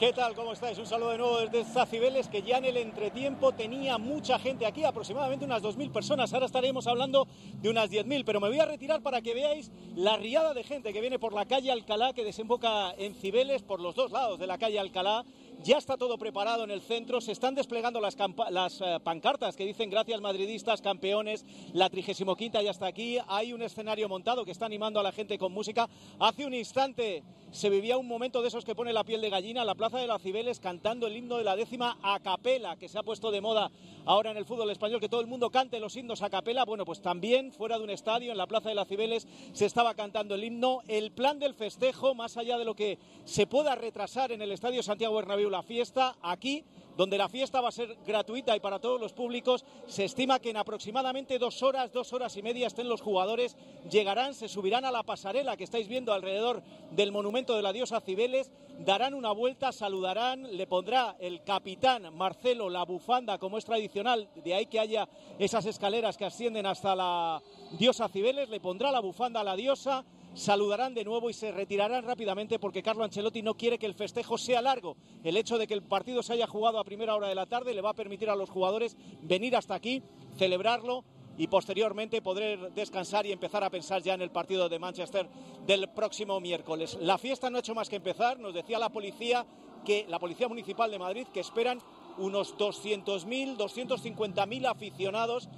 ¿Qué 0.00 0.14
tal? 0.14 0.34
¿Cómo 0.34 0.54
estáis? 0.54 0.78
Un 0.78 0.86
saludo 0.86 1.10
de 1.10 1.18
nuevo 1.18 1.40
desde 1.40 1.62
Zacibeles, 1.62 2.28
que 2.28 2.40
ya 2.40 2.56
en 2.56 2.64
el 2.64 2.78
entretiempo 2.78 3.52
tenía 3.52 3.98
mucha 3.98 4.38
gente 4.38 4.64
aquí, 4.64 4.82
aproximadamente 4.82 5.44
unas 5.44 5.62
2.000 5.62 5.92
personas. 5.92 6.32
Ahora 6.32 6.46
estaremos 6.46 6.86
hablando 6.86 7.28
de 7.60 7.68
unas 7.68 7.90
10.000, 7.90 8.24
pero 8.24 8.40
me 8.40 8.48
voy 8.48 8.58
a 8.60 8.64
retirar 8.64 9.02
para 9.02 9.20
que 9.20 9.34
veáis 9.34 9.70
la 9.94 10.16
riada 10.16 10.54
de 10.54 10.64
gente 10.64 10.94
que 10.94 11.02
viene 11.02 11.18
por 11.18 11.34
la 11.34 11.44
calle 11.44 11.70
Alcalá, 11.70 12.14
que 12.14 12.24
desemboca 12.24 12.94
en 12.96 13.14
Cibeles, 13.14 13.60
por 13.60 13.78
los 13.78 13.94
dos 13.94 14.10
lados 14.10 14.38
de 14.38 14.46
la 14.46 14.56
calle 14.56 14.80
Alcalá. 14.80 15.26
Ya 15.62 15.76
está 15.76 15.98
todo 15.98 16.16
preparado 16.16 16.64
en 16.64 16.70
el 16.70 16.80
centro, 16.80 17.20
se 17.20 17.32
están 17.32 17.54
desplegando 17.54 18.00
las, 18.00 18.16
las 18.48 18.80
eh, 18.80 18.98
pancartas 19.04 19.54
que 19.54 19.66
dicen 19.66 19.90
gracias 19.90 20.18
madridistas, 20.22 20.80
campeones, 20.80 21.44
la 21.74 21.90
35 21.90 22.34
ya 22.38 22.70
está 22.70 22.86
aquí, 22.86 23.18
hay 23.28 23.52
un 23.52 23.60
escenario 23.60 24.08
montado 24.08 24.46
que 24.46 24.52
está 24.52 24.64
animando 24.64 24.98
a 24.98 25.02
la 25.02 25.12
gente 25.12 25.36
con 25.36 25.52
música. 25.52 25.86
Hace 26.18 26.46
un 26.46 26.54
instante 26.54 27.22
se 27.52 27.70
vivía 27.70 27.98
un 27.98 28.06
momento 28.06 28.42
de 28.42 28.48
esos 28.48 28.64
que 28.64 28.74
pone 28.74 28.92
la 28.92 29.04
piel 29.04 29.20
de 29.20 29.30
gallina, 29.30 29.64
la 29.64 29.74
Plaza 29.74 29.98
de 29.98 30.06
las 30.06 30.22
Cibeles 30.22 30.60
cantando 30.60 31.06
el 31.06 31.16
himno 31.16 31.36
de 31.36 31.44
la 31.44 31.56
décima 31.56 31.98
a 32.02 32.20
capela, 32.20 32.76
que 32.76 32.88
se 32.88 32.98
ha 32.98 33.02
puesto 33.02 33.30
de 33.30 33.40
moda 33.40 33.70
ahora 34.04 34.30
en 34.30 34.36
el 34.36 34.44
fútbol 34.44 34.70
español, 34.70 35.00
que 35.00 35.08
todo 35.08 35.20
el 35.20 35.26
mundo 35.26 35.50
cante 35.50 35.80
los 35.80 35.96
himnos 35.96 36.22
a 36.22 36.30
capela. 36.30 36.64
Bueno, 36.64 36.84
pues 36.84 37.00
también 37.00 37.52
fuera 37.52 37.78
de 37.78 37.84
un 37.84 37.90
estadio, 37.90 38.32
en 38.32 38.38
la 38.38 38.46
Plaza 38.46 38.68
de 38.68 38.74
las 38.74 38.88
Cibeles, 38.88 39.26
se 39.52 39.66
estaba 39.66 39.94
cantando 39.94 40.34
el 40.34 40.44
himno. 40.44 40.80
El 40.88 41.10
plan 41.10 41.38
del 41.38 41.54
festejo, 41.54 42.14
más 42.14 42.36
allá 42.36 42.56
de 42.58 42.64
lo 42.64 42.74
que 42.74 42.98
se 43.24 43.46
pueda 43.46 43.74
retrasar 43.74 44.32
en 44.32 44.42
el 44.42 44.52
Estadio 44.52 44.82
Santiago 44.82 45.16
Bernabéu 45.16 45.50
la 45.50 45.62
fiesta, 45.62 46.16
aquí 46.22 46.64
donde 47.00 47.16
la 47.16 47.30
fiesta 47.30 47.62
va 47.62 47.70
a 47.70 47.72
ser 47.72 47.96
gratuita 48.06 48.54
y 48.54 48.60
para 48.60 48.78
todos 48.78 49.00
los 49.00 49.14
públicos. 49.14 49.64
Se 49.86 50.04
estima 50.04 50.38
que 50.38 50.50
en 50.50 50.58
aproximadamente 50.58 51.38
dos 51.38 51.62
horas, 51.62 51.90
dos 51.94 52.12
horas 52.12 52.36
y 52.36 52.42
media 52.42 52.66
estén 52.66 52.90
los 52.90 53.00
jugadores, 53.00 53.56
llegarán, 53.90 54.34
se 54.34 54.48
subirán 54.48 54.84
a 54.84 54.90
la 54.90 55.02
pasarela 55.02 55.56
que 55.56 55.64
estáis 55.64 55.88
viendo 55.88 56.12
alrededor 56.12 56.62
del 56.90 57.10
monumento 57.10 57.56
de 57.56 57.62
la 57.62 57.72
diosa 57.72 58.02
Cibeles, 58.02 58.50
darán 58.80 59.14
una 59.14 59.32
vuelta, 59.32 59.72
saludarán, 59.72 60.54
le 60.54 60.66
pondrá 60.66 61.16
el 61.20 61.42
capitán 61.42 62.14
Marcelo 62.14 62.68
la 62.68 62.84
bufanda 62.84 63.38
como 63.38 63.56
es 63.56 63.64
tradicional, 63.64 64.28
de 64.34 64.52
ahí 64.52 64.66
que 64.66 64.78
haya 64.78 65.08
esas 65.38 65.64
escaleras 65.64 66.18
que 66.18 66.26
ascienden 66.26 66.66
hasta 66.66 66.94
la 66.94 67.40
diosa 67.78 68.10
Cibeles, 68.10 68.50
le 68.50 68.60
pondrá 68.60 68.92
la 68.92 69.00
bufanda 69.00 69.40
a 69.40 69.44
la 69.44 69.56
diosa 69.56 70.04
saludarán 70.34 70.94
de 70.94 71.04
nuevo 71.04 71.30
y 71.30 71.32
se 71.32 71.52
retirarán 71.52 72.04
rápidamente 72.04 72.58
porque 72.58 72.82
Carlo 72.82 73.04
Ancelotti 73.04 73.42
no 73.42 73.54
quiere 73.54 73.78
que 73.78 73.86
el 73.86 73.94
festejo 73.94 74.38
sea 74.38 74.62
largo. 74.62 74.96
El 75.24 75.36
hecho 75.36 75.58
de 75.58 75.66
que 75.66 75.74
el 75.74 75.82
partido 75.82 76.22
se 76.22 76.34
haya 76.34 76.46
jugado 76.46 76.78
a 76.78 76.84
primera 76.84 77.14
hora 77.14 77.28
de 77.28 77.34
la 77.34 77.46
tarde 77.46 77.74
le 77.74 77.80
va 77.80 77.90
a 77.90 77.94
permitir 77.94 78.30
a 78.30 78.36
los 78.36 78.50
jugadores 78.50 78.96
venir 79.22 79.56
hasta 79.56 79.74
aquí, 79.74 80.02
celebrarlo 80.36 81.04
y 81.36 81.46
posteriormente 81.46 82.20
poder 82.20 82.72
descansar 82.74 83.26
y 83.26 83.32
empezar 83.32 83.64
a 83.64 83.70
pensar 83.70 84.02
ya 84.02 84.14
en 84.14 84.22
el 84.22 84.30
partido 84.30 84.68
de 84.68 84.78
Manchester 84.78 85.28
del 85.66 85.88
próximo 85.88 86.40
miércoles. 86.40 86.98
La 87.00 87.18
fiesta 87.18 87.48
no 87.48 87.56
ha 87.56 87.60
hecho 87.60 87.74
más 87.74 87.88
que 87.88 87.96
empezar, 87.96 88.38
nos 88.38 88.54
decía 88.54 88.78
la 88.78 88.90
policía 88.90 89.46
que 89.84 90.04
la 90.08 90.18
Policía 90.18 90.48
Municipal 90.48 90.90
de 90.90 90.98
Madrid 90.98 91.26
que 91.32 91.40
esperan 91.40 91.80
unos 92.18 92.56
200.000, 92.58 93.56
250.000 93.56 94.66
aficionados 94.66 95.48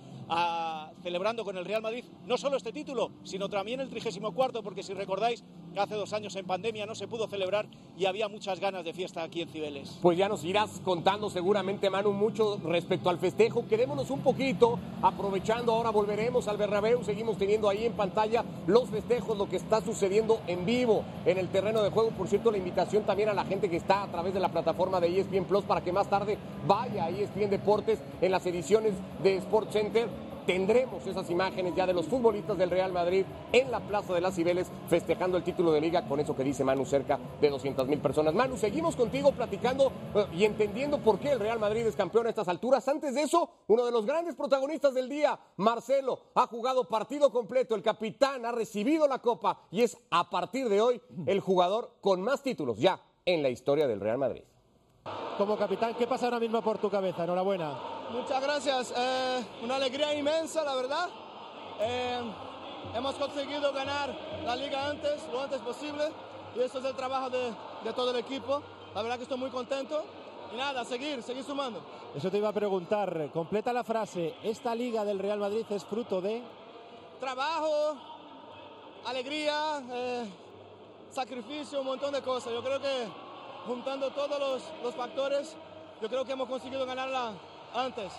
celebrando 1.03 1.45
con 1.45 1.57
el 1.57 1.65
Real 1.65 1.83
Madrid 1.83 2.05
no 2.27 2.37
solo 2.37 2.57
este 2.57 2.73
título, 2.73 3.11
sino 3.25 3.49
también 3.49 3.81
el 3.81 3.89
34, 3.89 4.62
porque 4.62 4.83
si 4.83 4.95
recordáis, 4.95 5.45
hace 5.77 5.95
dos 5.95 6.12
años 6.12 6.37
en 6.37 6.47
pandemia 6.47 6.87
no 6.87 6.95
se 6.95 7.09
pudo 7.09 7.27
celebrar 7.27 7.67
y 7.97 8.07
había 8.07 8.29
muchas 8.29 8.61
ganas 8.61 8.85
de 8.85 8.93
fiesta 8.93 9.23
aquí 9.23 9.43
en 9.43 9.49
Cibeles. 9.49 9.99
Pues 10.01 10.17
ya 10.17 10.29
nos 10.29 10.45
irás 10.45 10.81
contando 10.85 11.31
seguramente, 11.31 11.91
Manu, 11.91 12.12
mucho 12.12 12.59
respecto 12.65 13.11
al 13.11 13.19
festejo. 13.19 13.67
Quedémonos 13.67 14.11
un 14.11 14.21
poquito, 14.21 14.79
aprovechando, 15.03 15.73
ahora 15.73 15.91
volveremos 15.91 16.49
al 16.49 16.57
Bernabéu, 16.57 17.03
seguimos 17.05 17.37
teniendo 17.37 17.69
ahí 17.69 17.85
en 17.85 17.93
pantalla 17.93 18.45
los 18.67 18.89
festejos, 18.89 19.37
lo 19.37 19.49
que 19.49 19.57
está 19.57 19.81
sucediendo 19.81 20.41
en 20.47 20.65
vivo 20.65 21.05
en 21.27 21.39
el 21.39 21.49
terreno 21.49 21.83
de 21.83 21.91
juego. 21.91 22.11
Por 22.11 22.29
cierto, 22.29 22.51
la 22.51 22.59
invitación 22.59 23.05
también 23.05 23.29
a 23.29 23.35
la 23.35 23.45
gente 23.45 23.69
que 23.69 23.77
está 23.77 24.03
a 24.03 24.11
través 24.11 24.35
de 24.35 24.41
la 24.41 24.51
plataforma 24.51 25.01
de 25.01 25.21
ESPN 25.21 25.45
Plus 25.45 25.65
para 25.65 25.83
que 25.83 25.93
más 25.93 26.09
tarde 26.09 26.39
vaya 26.67 27.05
a 27.05 27.11
ESPN 27.11 27.51
Deportes 27.51 28.01
en 28.21 28.33
las 28.33 28.47
ediciones 28.47 28.95
de 29.23 29.37
Sport 29.37 29.71
Center 29.71 30.09
tendremos 30.47 31.07
esas 31.07 31.29
imágenes 31.31 31.75
ya 31.75 31.87
de 31.87 31.93
los 31.93 32.07
futbolistas 32.07 32.59
del 32.59 32.71
Real 32.71 32.93
Madrid 32.93 33.25
en 33.53 33.71
la 33.71 33.81
Plaza 33.81 34.15
de 34.15 34.21
las 34.21 34.35
Cibeles 34.35 34.71
festejando 34.89 35.37
el 35.37 35.45
título 35.45 35.73
de 35.73 35.81
liga 35.81 36.07
con 36.07 36.21
eso 36.21 36.37
que 36.37 36.45
dice 36.45 36.65
Manu, 36.65 36.85
cerca 36.85 37.19
de 37.41 37.51
200 37.51 37.87
mil 37.89 38.01
personas. 38.01 38.35
Manu, 38.35 38.57
seguimos 38.57 38.97
contigo 38.97 39.33
platicando 39.33 39.93
eh, 40.15 40.27
y 40.35 40.45
entendiendo 40.45 40.99
por 40.99 41.19
qué 41.19 41.33
el 41.33 41.41
Real 41.41 41.59
Madrid 41.59 41.87
es 41.87 41.97
campeón 41.97 42.27
a 42.27 42.31
estas 42.31 42.49
alturas. 42.49 42.87
Antes 42.89 43.15
de 43.15 43.23
eso, 43.23 43.51
uno 43.69 43.85
de 43.85 43.93
los 43.93 44.07
grandes 44.07 44.35
protagonistas 44.35 44.95
del 44.95 45.09
día, 45.09 45.39
Marcelo, 45.57 46.19
ha 46.35 46.47
jugado 46.47 46.89
partido 46.89 47.31
completo, 47.31 47.75
el 47.75 47.83
capitán 47.83 48.45
ha 48.45 48.53
recibido 48.53 49.09
la 49.09 49.21
copa 49.21 49.61
y 49.71 49.83
es 49.83 49.97
a 50.11 50.29
partir 50.31 50.69
de 50.69 50.81
hoy 50.81 51.01
el 51.27 51.41
jugador 51.41 51.97
con 52.01 52.23
más 52.23 52.43
títulos 52.43 52.79
ya 52.79 53.01
en 53.25 53.43
la 53.43 53.51
historia 53.51 53.87
del 53.87 54.01
Real 54.01 54.19
Madrid. 54.19 54.43
Como 55.37 55.57
capitán, 55.57 55.95
¿qué 55.95 56.07
pasa 56.07 56.27
ahora 56.27 56.39
mismo 56.39 56.63
por 56.63 56.79
tu 56.79 56.91
cabeza? 56.91 57.25
Enhorabuena. 57.25 57.73
Muchas 58.11 58.43
gracias. 58.43 58.95
Eh, 58.97 59.45
una 59.63 59.77
alegría 59.77 60.15
inmensa, 60.15 60.63
la 60.63 60.75
verdad. 60.75 61.09
Eh, 61.81 62.21
hemos 62.95 63.15
conseguido 63.17 63.73
ganar 63.73 64.15
la 64.45 64.55
liga 64.55 64.89
antes, 64.89 65.27
lo 65.33 65.43
antes 65.43 65.61
posible. 65.61 66.05
Y 66.55 66.61
eso 66.61 66.79
es 66.79 66.85
el 66.85 66.95
trabajo 66.95 67.31
de, 67.31 67.53
de, 67.83 67.93
todo 67.93 68.11
el 68.11 68.19
equipo. 68.19 68.63
La 68.95 69.03
verdad 69.03 69.17
que 69.17 69.23
estoy 69.23 69.39
muy 69.39 69.51
contento. 69.51 70.05
Y 70.53 70.57
nada, 70.57 70.85
seguir, 70.85 71.23
seguir 71.23 71.43
sumando. 71.43 71.81
Eso 72.15 72.31
te 72.31 72.39
iba 72.39 72.51
a 72.51 72.53
preguntar. 72.53 73.31
Completa 73.33 73.73
la 73.73 73.83
frase. 73.83 74.35
Esta 74.43 74.75
liga 74.75 75.05
del 75.05 75.19
Real 75.19 75.39
Madrid 75.39 75.65
es 75.71 75.85
fruto 75.85 76.21
de... 76.21 76.43
Trabajo, 77.19 77.97
alegría, 79.07 79.83
eh, 79.91 80.25
sacrificio, 81.11 81.81
un 81.81 81.87
montón 81.87 82.13
de 82.13 82.21
cosas. 82.21 82.53
Yo 82.53 82.63
creo 82.63 82.81
que 82.81 83.07
juntando 83.66 84.11
todos 84.11 84.38
los, 84.38 84.62
los 84.83 84.95
factores, 84.95 85.57
yo 86.00 86.09
creo 86.09 86.25
que 86.25 86.33
hemos 86.33 86.49
conseguido 86.49 86.85
ganarla 86.87 87.33
antes. 87.75 88.12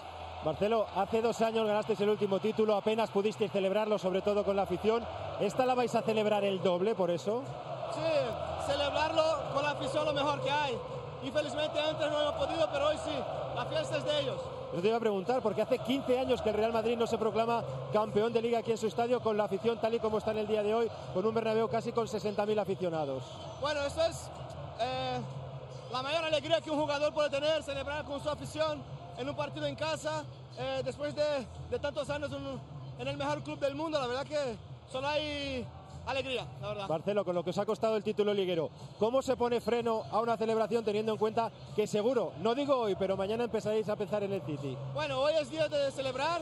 Marcelo, 0.43 0.85
hace 0.95 1.21
dos 1.21 1.41
años 1.41 1.65
ganaste 1.65 1.95
el 1.99 2.09
último 2.09 2.39
título, 2.39 2.75
apenas 2.75 3.09
pudiste 3.09 3.47
celebrarlo, 3.47 3.97
sobre 3.97 4.21
todo 4.21 4.43
con 4.43 4.55
la 4.57 4.63
afición. 4.63 5.05
¿Esta 5.39 5.65
la 5.65 5.73
vais 5.73 5.95
a 5.95 6.01
celebrar 6.01 6.43
el 6.43 6.61
doble 6.61 6.95
por 6.95 7.09
eso? 7.09 7.43
Sí, 7.93 8.71
celebrarlo 8.71 9.23
con 9.53 9.63
la 9.63 9.71
afición 9.71 10.05
lo 10.05 10.13
mejor 10.13 10.41
que 10.41 10.51
hay. 10.51 10.77
Infelizmente 11.23 11.79
antes 11.79 12.11
no 12.11 12.21
hemos 12.21 12.33
podido, 12.33 12.67
pero 12.73 12.87
hoy 12.87 12.97
sí, 12.97 13.11
la 13.55 13.65
fiesta 13.65 13.97
es 13.97 14.05
de 14.05 14.19
ellos. 14.19 14.41
Yo 14.73 14.81
te 14.81 14.87
iba 14.87 14.97
a 14.97 14.99
preguntar, 14.99 15.41
porque 15.41 15.61
hace 15.61 15.77
15 15.77 16.19
años 16.19 16.41
que 16.41 16.49
el 16.49 16.55
Real 16.55 16.73
Madrid 16.73 16.97
no 16.97 17.05
se 17.07 17.17
proclama 17.17 17.63
campeón 17.93 18.33
de 18.33 18.41
liga 18.41 18.59
aquí 18.59 18.71
en 18.71 18.77
su 18.77 18.87
estadio, 18.87 19.21
con 19.21 19.37
la 19.37 19.45
afición 19.45 19.77
tal 19.79 19.93
y 19.93 19.99
como 19.99 20.17
está 20.17 20.31
en 20.31 20.39
el 20.39 20.47
día 20.47 20.63
de 20.63 20.73
hoy, 20.73 20.89
con 21.13 21.25
un 21.25 21.33
Bernabéu 21.33 21.69
casi 21.69 21.91
con 21.91 22.07
60.000 22.07 22.59
aficionados. 22.59 23.23
Bueno, 23.61 23.81
eso 23.85 24.03
es 24.03 24.29
eh, 24.79 25.19
la 25.91 26.01
mayor 26.01 26.25
alegría 26.25 26.61
que 26.61 26.71
un 26.71 26.79
jugador 26.79 27.13
puede 27.13 27.29
tener, 27.29 27.61
celebrar 27.63 28.03
con 28.05 28.21
su 28.21 28.29
afición 28.29 28.81
en 29.17 29.29
un 29.29 29.35
partido 29.35 29.65
en 29.65 29.75
casa, 29.75 30.23
eh, 30.57 30.81
después 30.83 31.15
de, 31.15 31.45
de, 31.69 31.79
tantos 31.79 32.09
años 32.09 32.31
en 32.99 33.07
el 33.07 33.17
mejor 33.17 33.43
club 33.43 33.59
del 33.59 33.75
mundo, 33.75 33.99
la 33.99 34.07
verdad 34.07 34.25
que 34.25 34.57
solo 34.91 35.07
hay 35.07 35.65
alegría, 36.05 36.45
la 36.61 36.67
verdad. 36.69 36.89
Marcelo, 36.89 37.23
con 37.23 37.35
lo 37.35 37.43
que 37.43 37.51
os 37.51 37.57
ha 37.57 37.65
costado 37.65 37.95
el 37.95 38.03
título 38.03 38.33
liguero, 38.33 38.69
¿cómo 38.99 39.21
se 39.21 39.35
pone 39.35 39.61
freno 39.61 40.03
a 40.11 40.19
una 40.19 40.37
celebración 40.37 40.83
teniendo 40.83 41.11
en 41.11 41.17
cuenta 41.17 41.51
que 41.75 41.87
seguro, 41.87 42.33
no 42.39 42.55
digo 42.55 42.75
hoy, 42.75 42.95
pero 42.95 43.15
mañana 43.15 43.43
empezaréis 43.43 43.87
a 43.89 43.95
pensar 43.95 44.23
en 44.23 44.33
el 44.33 44.41
City? 44.41 44.77
Bueno, 44.93 45.19
hoy 45.19 45.33
es 45.39 45.49
día 45.49 45.67
de 45.67 45.91
celebrar, 45.91 46.41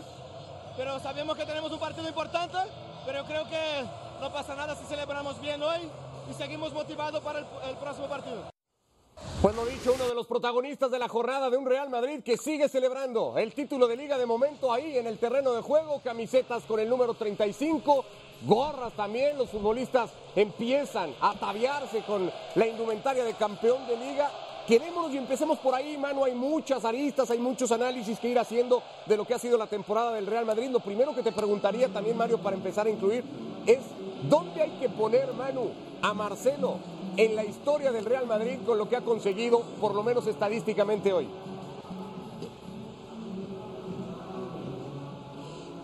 pero 0.78 1.00
sabemos 1.00 1.36
que 1.36 1.46
tenemos 1.46 1.72
un 1.72 1.80
partido 1.80 2.08
importante, 2.08 2.58
pero 3.06 3.24
creo 3.26 3.48
que 3.50 3.84
no 4.20 4.32
pasa 4.32 4.56
nada 4.56 4.76
si 4.76 4.86
celebramos 4.86 5.40
bien 5.42 5.62
hoy 5.62 5.90
y 6.30 6.34
seguimos 6.34 6.74
motivados 6.74 7.22
para 7.22 7.40
el, 7.40 7.78
próximo 7.78 8.08
partido. 8.08 8.50
Pues 9.42 9.56
lo 9.56 9.66
dicho, 9.66 9.94
uno 9.94 10.08
de 10.08 10.14
los 10.14 10.28
protagonistas 10.28 10.92
de 10.92 11.00
la 11.00 11.08
jornada 11.08 11.50
de 11.50 11.58
un 11.58 11.66
Real 11.66 11.90
Madrid 11.90 12.22
que 12.24 12.38
sigue 12.38 12.70
celebrando 12.70 13.38
el 13.38 13.54
título 13.54 13.88
de 13.88 13.98
liga 13.98 14.18
de 14.18 14.26
momento 14.26 14.72
ahí 14.72 14.98
en 14.98 15.08
el 15.08 15.18
terreno 15.18 15.54
de 15.54 15.62
juego, 15.62 16.02
camisetas 16.04 16.64
con 16.64 16.80
el 16.80 16.88
número 16.88 17.16
35, 17.16 18.06
gorras 18.44 18.94
también, 18.94 19.38
los 19.38 19.50
futbolistas 19.50 20.12
empiezan 20.36 21.16
a 21.20 21.32
ataviarse 21.32 22.04
con 22.04 22.32
la 22.56 22.68
indumentaria 22.68 23.24
de 23.24 23.34
campeón 23.34 23.88
de 23.88 23.98
liga 23.98 24.32
Quedémonos 24.68 25.12
y 25.12 25.18
empecemos 25.18 25.58
por 25.60 25.74
ahí, 25.74 25.98
mano. 25.98 26.24
Hay 26.24 26.36
muchas 26.36 26.86
aristas, 26.86 27.32
hay 27.32 27.40
muchos 27.40 27.72
análisis 27.72 28.20
que 28.20 28.30
ir 28.30 28.40
haciendo 28.40 28.84
de 29.06 29.18
lo 29.18 29.26
que 29.26 29.34
ha 29.34 29.40
sido 29.40 29.58
la 29.58 29.68
temporada 29.68 30.14
del 30.14 30.28
Real 30.28 30.46
Madrid. 30.46 30.70
Lo 30.70 30.80
primero 30.80 31.16
que 31.16 31.24
te 31.24 31.32
preguntaría 31.32 31.90
también, 31.90 32.16
Mario, 32.16 32.38
para 32.38 32.56
empezar 32.56 32.86
a 32.86 32.90
incluir, 32.90 33.24
es 33.66 33.80
dónde 34.30 34.62
hay 34.62 34.70
que 34.80 34.90
poner, 34.90 35.34
Manu, 35.34 35.72
a 36.02 36.14
Marcelo 36.14 36.78
en 37.18 37.36
la 37.36 37.44
historia 37.44 37.92
del 37.92 38.06
Real 38.06 38.26
Madrid 38.26 38.60
con 38.66 38.78
lo 38.78 38.88
que 38.90 38.96
ha 38.96 39.02
conseguido, 39.02 39.62
por 39.80 39.94
lo 39.94 40.04
menos 40.04 40.28
estadísticamente 40.28 41.14
hoy. 41.14 41.28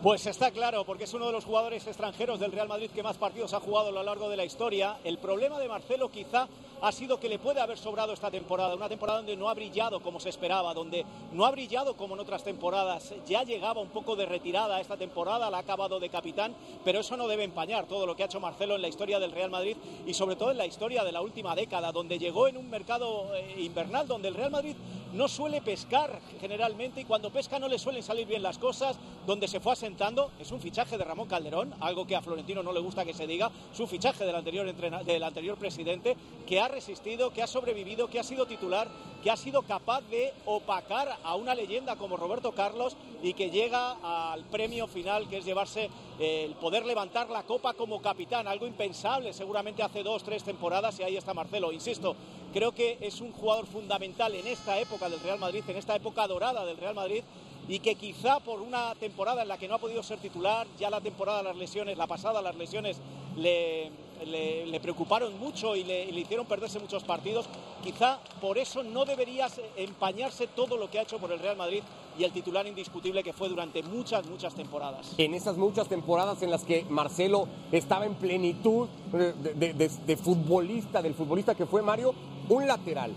Pues 0.03 0.25
está 0.27 0.51
claro, 0.51 0.85
porque 0.85 1.05
es 1.05 1.13
uno 1.13 1.25
de 1.25 1.31
los 1.31 1.43
jugadores 1.43 1.85
extranjeros 1.87 2.39
del 2.39 2.51
Real 2.51 2.67
Madrid 2.67 2.89
que 2.91 3.03
más 3.03 3.17
partidos 3.17 3.53
ha 3.53 3.59
jugado 3.59 3.89
a 3.89 3.91
lo 3.91 4.03
largo 4.03 4.29
de 4.29 4.37
la 4.37 4.45
historia. 4.45 4.97
El 5.03 5.17
problema 5.17 5.59
de 5.59 5.67
Marcelo 5.67 6.09
quizá 6.09 6.47
ha 6.81 6.91
sido 6.91 7.19
que 7.19 7.29
le 7.29 7.39
puede 7.39 7.61
haber 7.61 7.77
sobrado 7.77 8.13
esta 8.13 8.31
temporada, 8.31 8.75
una 8.75 8.89
temporada 8.89 9.19
donde 9.19 9.35
no 9.35 9.49
ha 9.49 9.53
brillado 9.53 9.99
como 10.01 10.19
se 10.19 10.29
esperaba, 10.29 10.73
donde 10.73 11.05
no 11.33 11.45
ha 11.45 11.51
brillado 11.51 11.95
como 11.95 12.15
en 12.15 12.21
otras 12.21 12.43
temporadas. 12.43 13.13
Ya 13.27 13.43
llegaba 13.43 13.81
un 13.81 13.89
poco 13.89 14.15
de 14.15 14.25
retirada 14.25 14.79
esta 14.79 14.97
temporada, 14.97 15.49
la 15.49 15.57
ha 15.57 15.61
acabado 15.61 15.99
de 15.99 16.09
capitán, 16.09 16.55
pero 16.83 16.99
eso 16.99 17.17
no 17.17 17.27
debe 17.27 17.43
empañar 17.43 17.85
todo 17.87 18.05
lo 18.05 18.15
que 18.15 18.23
ha 18.23 18.27
hecho 18.27 18.39
Marcelo 18.39 18.75
en 18.75 18.81
la 18.81 18.87
historia 18.87 19.19
del 19.19 19.31
Real 19.31 19.49
Madrid 19.49 19.77
y 20.05 20.13
sobre 20.13 20.35
todo 20.35 20.51
en 20.51 20.57
la 20.57 20.65
historia 20.65 21.03
de 21.03 21.11
la 21.11 21.21
última 21.21 21.55
década, 21.55 21.91
donde 21.91 22.19
llegó 22.19 22.47
en 22.47 22.57
un 22.57 22.69
mercado 22.69 23.35
eh, 23.35 23.55
invernal, 23.59 24.07
donde 24.07 24.27
el 24.27 24.35
Real 24.35 24.51
Madrid 24.51 24.75
no 25.13 25.27
suele 25.27 25.61
pescar 25.61 26.19
generalmente 26.39 27.01
y 27.01 27.05
cuando 27.05 27.31
pesca 27.31 27.59
no 27.59 27.67
le 27.67 27.79
suelen 27.79 28.03
salir 28.03 28.27
bien 28.27 28.43
las 28.43 28.57
cosas, 28.57 28.97
donde 29.25 29.47
se 29.47 29.59
fue 29.59 29.73
asentando 29.73 30.31
es 30.39 30.51
un 30.51 30.59
fichaje 30.59 30.97
de 30.97 31.03
Ramón 31.03 31.27
Calderón, 31.27 31.73
algo 31.79 32.05
que 32.05 32.15
a 32.15 32.21
Florentino 32.21 32.63
no 32.63 32.71
le 32.71 32.79
gusta 32.79 33.05
que 33.05 33.13
se 33.13 33.27
diga, 33.27 33.49
es 33.73 33.79
un 33.79 33.87
fichaje 33.87 34.25
del 34.25 34.35
anterior, 34.35 34.73
del 34.73 35.23
anterior 35.23 35.57
presidente 35.57 36.15
que 36.45 36.59
ha 36.59 36.66
resistido, 36.67 37.31
que 37.31 37.43
ha 37.43 37.47
sobrevivido, 37.47 38.09
que 38.09 38.19
ha 38.19 38.23
sido 38.23 38.45
titular, 38.45 38.87
que 39.23 39.31
ha 39.31 39.37
sido 39.37 39.63
capaz 39.63 40.01
de 40.09 40.33
opacar 40.45 41.17
a 41.23 41.35
una 41.35 41.55
leyenda 41.55 41.95
como 41.95 42.17
Roberto 42.17 42.51
Carlos 42.53 42.95
y 43.21 43.33
que 43.33 43.49
llega 43.49 44.31
al 44.33 44.43
premio 44.45 44.87
final 44.87 45.27
que 45.27 45.37
es 45.37 45.45
llevarse 45.45 45.89
eh, 46.19 46.45
el 46.45 46.55
poder 46.55 46.85
levantar 46.85 47.29
la 47.29 47.43
copa 47.43 47.73
como 47.73 48.01
capitán, 48.01 48.47
algo 48.47 48.67
impensable 48.67 49.33
seguramente 49.33 49.83
hace 49.83 50.03
dos, 50.03 50.23
tres 50.23 50.43
temporadas 50.43 50.99
y 50.99 51.03
ahí 51.03 51.17
está 51.17 51.33
Marcelo. 51.33 51.71
Insisto, 51.71 52.15
creo 52.53 52.73
que 52.73 52.97
es 53.01 53.21
un 53.21 53.31
jugador 53.31 53.65
fundamental 53.65 54.33
en 54.35 54.47
esta 54.47 54.79
época 54.79 55.09
del 55.09 55.19
Real 55.19 55.39
Madrid, 55.39 55.63
en 55.67 55.77
esta 55.77 55.95
época 55.95 56.27
dorada 56.27 56.65
del 56.65 56.77
Real 56.77 56.95
Madrid 56.95 57.23
y 57.67 57.79
que 57.79 57.95
quizá 57.95 58.39
por 58.39 58.61
una 58.61 58.95
temporada 58.95 59.41
en 59.41 59.49
la 59.49 59.57
que 59.57 59.67
no 59.67 59.75
ha 59.75 59.79
podido 59.79 60.01
ser 60.01 60.19
titular, 60.19 60.67
ya 60.79 60.89
la 60.89 61.01
temporada 61.01 61.43
las 61.43 61.57
lesiones, 61.57 61.97
la 61.97 62.07
pasada 62.07 62.41
las 62.41 62.55
lesiones 62.55 63.01
le, 63.35 63.91
le, 64.25 64.79
preocuparon 64.79 65.37
mucho 65.39 65.75
y 65.75 65.83
le, 65.83 66.11
le, 66.11 66.21
hicieron 66.21 66.45
perderse 66.45 66.79
muchos 66.79 67.03
partidos, 67.03 67.45
quizá 67.83 68.19
por 68.41 68.57
eso 68.57 68.83
no 68.83 69.05
debería 69.05 69.47
empañarse 69.75 70.47
todo 70.47 70.77
lo 70.77 70.89
que 70.89 70.99
ha 70.99 71.03
hecho 71.03 71.19
por 71.19 71.31
el 71.31 71.39
Real 71.39 71.57
Madrid 71.57 71.81
y 72.17 72.23
el 72.23 72.31
titular 72.31 72.65
indiscutible 72.65 73.23
que 73.23 73.33
fue 73.33 73.49
durante 73.49 73.83
muchas, 73.83 74.25
muchas 74.27 74.55
temporadas. 74.55 75.13
En 75.17 75.33
esas 75.33 75.57
muchas 75.57 75.87
temporadas 75.87 76.41
en 76.41 76.51
las 76.51 76.63
que 76.63 76.85
Marcelo 76.89 77.47
estaba 77.71 78.05
en 78.05 78.15
plenitud 78.15 78.87
de, 79.11 79.33
de, 79.33 79.73
de, 79.73 79.89
de 79.89 80.17
futbolista, 80.17 81.01
del 81.01 81.13
futbolista 81.13 81.55
que 81.55 81.65
fue 81.65 81.81
Mario, 81.81 82.13
un 82.49 82.67
lateral 82.67 83.13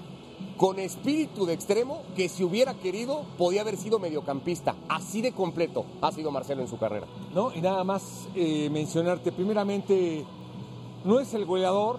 con 0.61 0.78
espíritu 0.78 1.47
de 1.47 1.54
extremo 1.54 2.02
que 2.14 2.28
si 2.28 2.45
hubiera 2.45 2.75
querido 2.75 3.25
podía 3.38 3.62
haber 3.62 3.78
sido 3.78 3.99
mediocampista. 3.99 4.75
Así 4.90 5.23
de 5.23 5.33
completo 5.33 5.87
ha 6.02 6.12
sido 6.12 6.30
Marcelo 6.30 6.61
en 6.61 6.69
su 6.69 6.78
carrera. 6.78 7.07
No, 7.35 7.50
y 7.54 7.62
nada 7.62 7.83
más 7.83 8.28
eh, 8.35 8.69
mencionarte, 8.71 9.33
primeramente, 9.33 10.23
no 11.04 11.21
es 11.21 11.35
el 11.35 11.45
goleador 11.45 11.99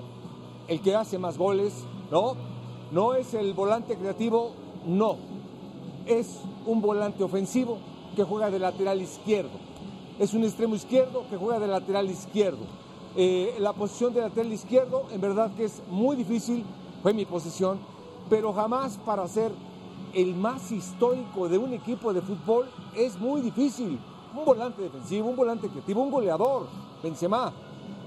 el 0.68 0.82
que 0.82 0.96
hace 0.96 1.18
más 1.18 1.38
goles, 1.38 1.74
no, 2.12 2.36
no 2.92 3.14
es 3.14 3.34
el 3.34 3.54
volante 3.54 3.96
creativo, 3.96 4.52
no, 4.86 5.18
es 6.06 6.40
un 6.66 6.82
volante 6.82 7.24
ofensivo 7.24 7.78
que 8.16 8.24
juega 8.24 8.50
de 8.50 8.60
lateral 8.60 9.02
izquierdo, 9.02 9.58
es 10.20 10.34
un 10.34 10.44
extremo 10.44 10.76
izquierdo 10.76 11.24
que 11.30 11.38
juega 11.38 11.60
de 11.60 11.68
lateral 11.68 12.10
izquierdo. 12.10 12.82
Eh, 13.18 13.56
la 13.60 13.74
posición 13.74 14.14
de 14.14 14.22
lateral 14.22 14.54
izquierdo, 14.54 15.04
en 15.12 15.20
verdad 15.20 15.52
que 15.56 15.66
es 15.66 15.82
muy 15.90 16.16
difícil, 16.16 16.64
fue 17.02 17.14
mi 17.14 17.26
posición, 17.26 17.80
pero 18.30 18.54
jamás 18.54 18.98
para 19.06 19.28
ser 19.28 19.52
el 20.14 20.36
más 20.36 20.72
histórico 20.72 21.50
de 21.50 21.58
un 21.58 21.74
equipo 21.74 22.14
de 22.14 22.22
fútbol 22.22 22.70
es 22.96 23.20
muy 23.20 23.42
difícil. 23.42 24.00
Un 24.34 24.46
volante 24.46 24.82
defensivo, 24.82 25.30
un 25.30 25.36
volante 25.36 25.68
creativo, 25.68 26.02
un 26.02 26.12
goleador, 26.12 26.68
Benzema. 27.04 27.52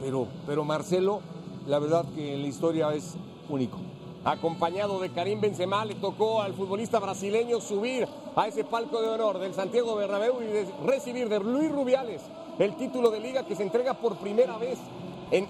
Pero, 0.05 0.29
pero 0.47 0.64
Marcelo, 0.67 1.23
la 1.67 1.79
verdad 1.79 2.05
que 2.14 2.35
en 2.35 2.43
la 2.43 2.49
historia 2.49 2.93
es 2.93 3.14
único. 3.49 3.79
Acompañado 4.23 5.01
de 5.01 5.09
Karim 5.09 5.40
Benzema, 5.40 5.83
le 5.87 5.95
tocó 5.95 6.43
al 6.43 6.53
futbolista 6.53 6.99
brasileño 6.99 7.59
subir 7.59 8.07
a 8.37 8.47
ese 8.47 8.64
palco 8.64 9.01
de 9.01 9.09
honor 9.09 9.38
del 9.38 9.55
Santiago 9.55 9.97
Bernabéu 9.97 10.43
y 10.43 10.87
recibir 10.87 11.31
de 11.31 11.40
Luis 11.40 11.73
Rubiales 11.73 12.21
el 12.59 12.77
título 12.77 13.11
de 13.11 13.21
liga 13.21 13.47
que 13.47 13.57
se 13.57 13.62
entrega 13.62 13.95
por 13.95 14.17
primera 14.17 14.59
vez 14.59 14.79
en 15.31 15.49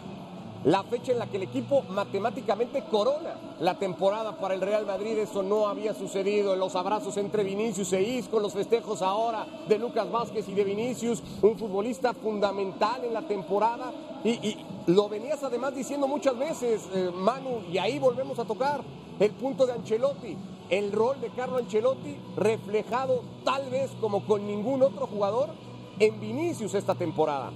la 0.65 0.83
fecha 0.83 1.13
en 1.13 1.19
la 1.19 1.27
que 1.27 1.37
el 1.37 1.43
equipo 1.43 1.83
matemáticamente 1.91 2.85
corona 2.91 3.35
la 3.61 3.79
temporada 3.79 4.39
para 4.39 4.55
el 4.55 4.61
Real 4.61 4.87
Madrid. 4.87 5.19
Eso 5.19 5.43
no 5.43 5.69
había 5.69 5.95
sucedido 5.95 6.55
en 6.55 6.61
los 6.61 6.75
abrazos 6.75 7.17
entre 7.19 7.45
Vinicius 7.45 7.93
e 7.93 8.03
Isco, 8.03 8.41
los 8.41 8.55
festejos 8.55 9.03
ahora 9.03 9.47
de 9.69 9.79
Lucas 9.79 10.11
Vázquez 10.11 10.49
y 10.49 10.55
de 10.55 10.65
Vinicius, 10.65 11.23
un 11.43 11.59
futbolista 11.59 12.15
fundamental 12.15 13.05
en 13.05 13.13
la 13.13 13.23
temporada. 13.23 13.93
Y, 14.25 14.57
lo 14.87 15.09
venías 15.09 15.43
además 15.43 15.75
diciendo 15.75 16.07
muchas 16.07 16.39
veces, 16.39 16.91
eh, 16.95 17.11
Manu, 17.15 17.63
y 17.73 17.79
ahí 17.79 17.99
volvemos 17.99 18.39
a 18.39 18.45
tocar 18.45 18.83
el 19.19 19.31
punto 19.31 19.65
de 19.67 19.73
Ancelotti. 19.73 20.37
El 20.69 20.93
rol 20.93 21.21
de 21.21 21.31
Carlo 21.31 21.57
Ancelotti 21.59 22.17
reflejado 22.37 23.23
tal 23.45 23.71
vez 23.71 23.91
como 24.01 24.27
con 24.27 24.47
ningún 24.47 24.83
otro 24.83 25.07
jugador 25.07 25.51
en 25.99 26.21
Vinicius 26.21 26.75
esta 26.75 26.95
temporada. 26.95 27.51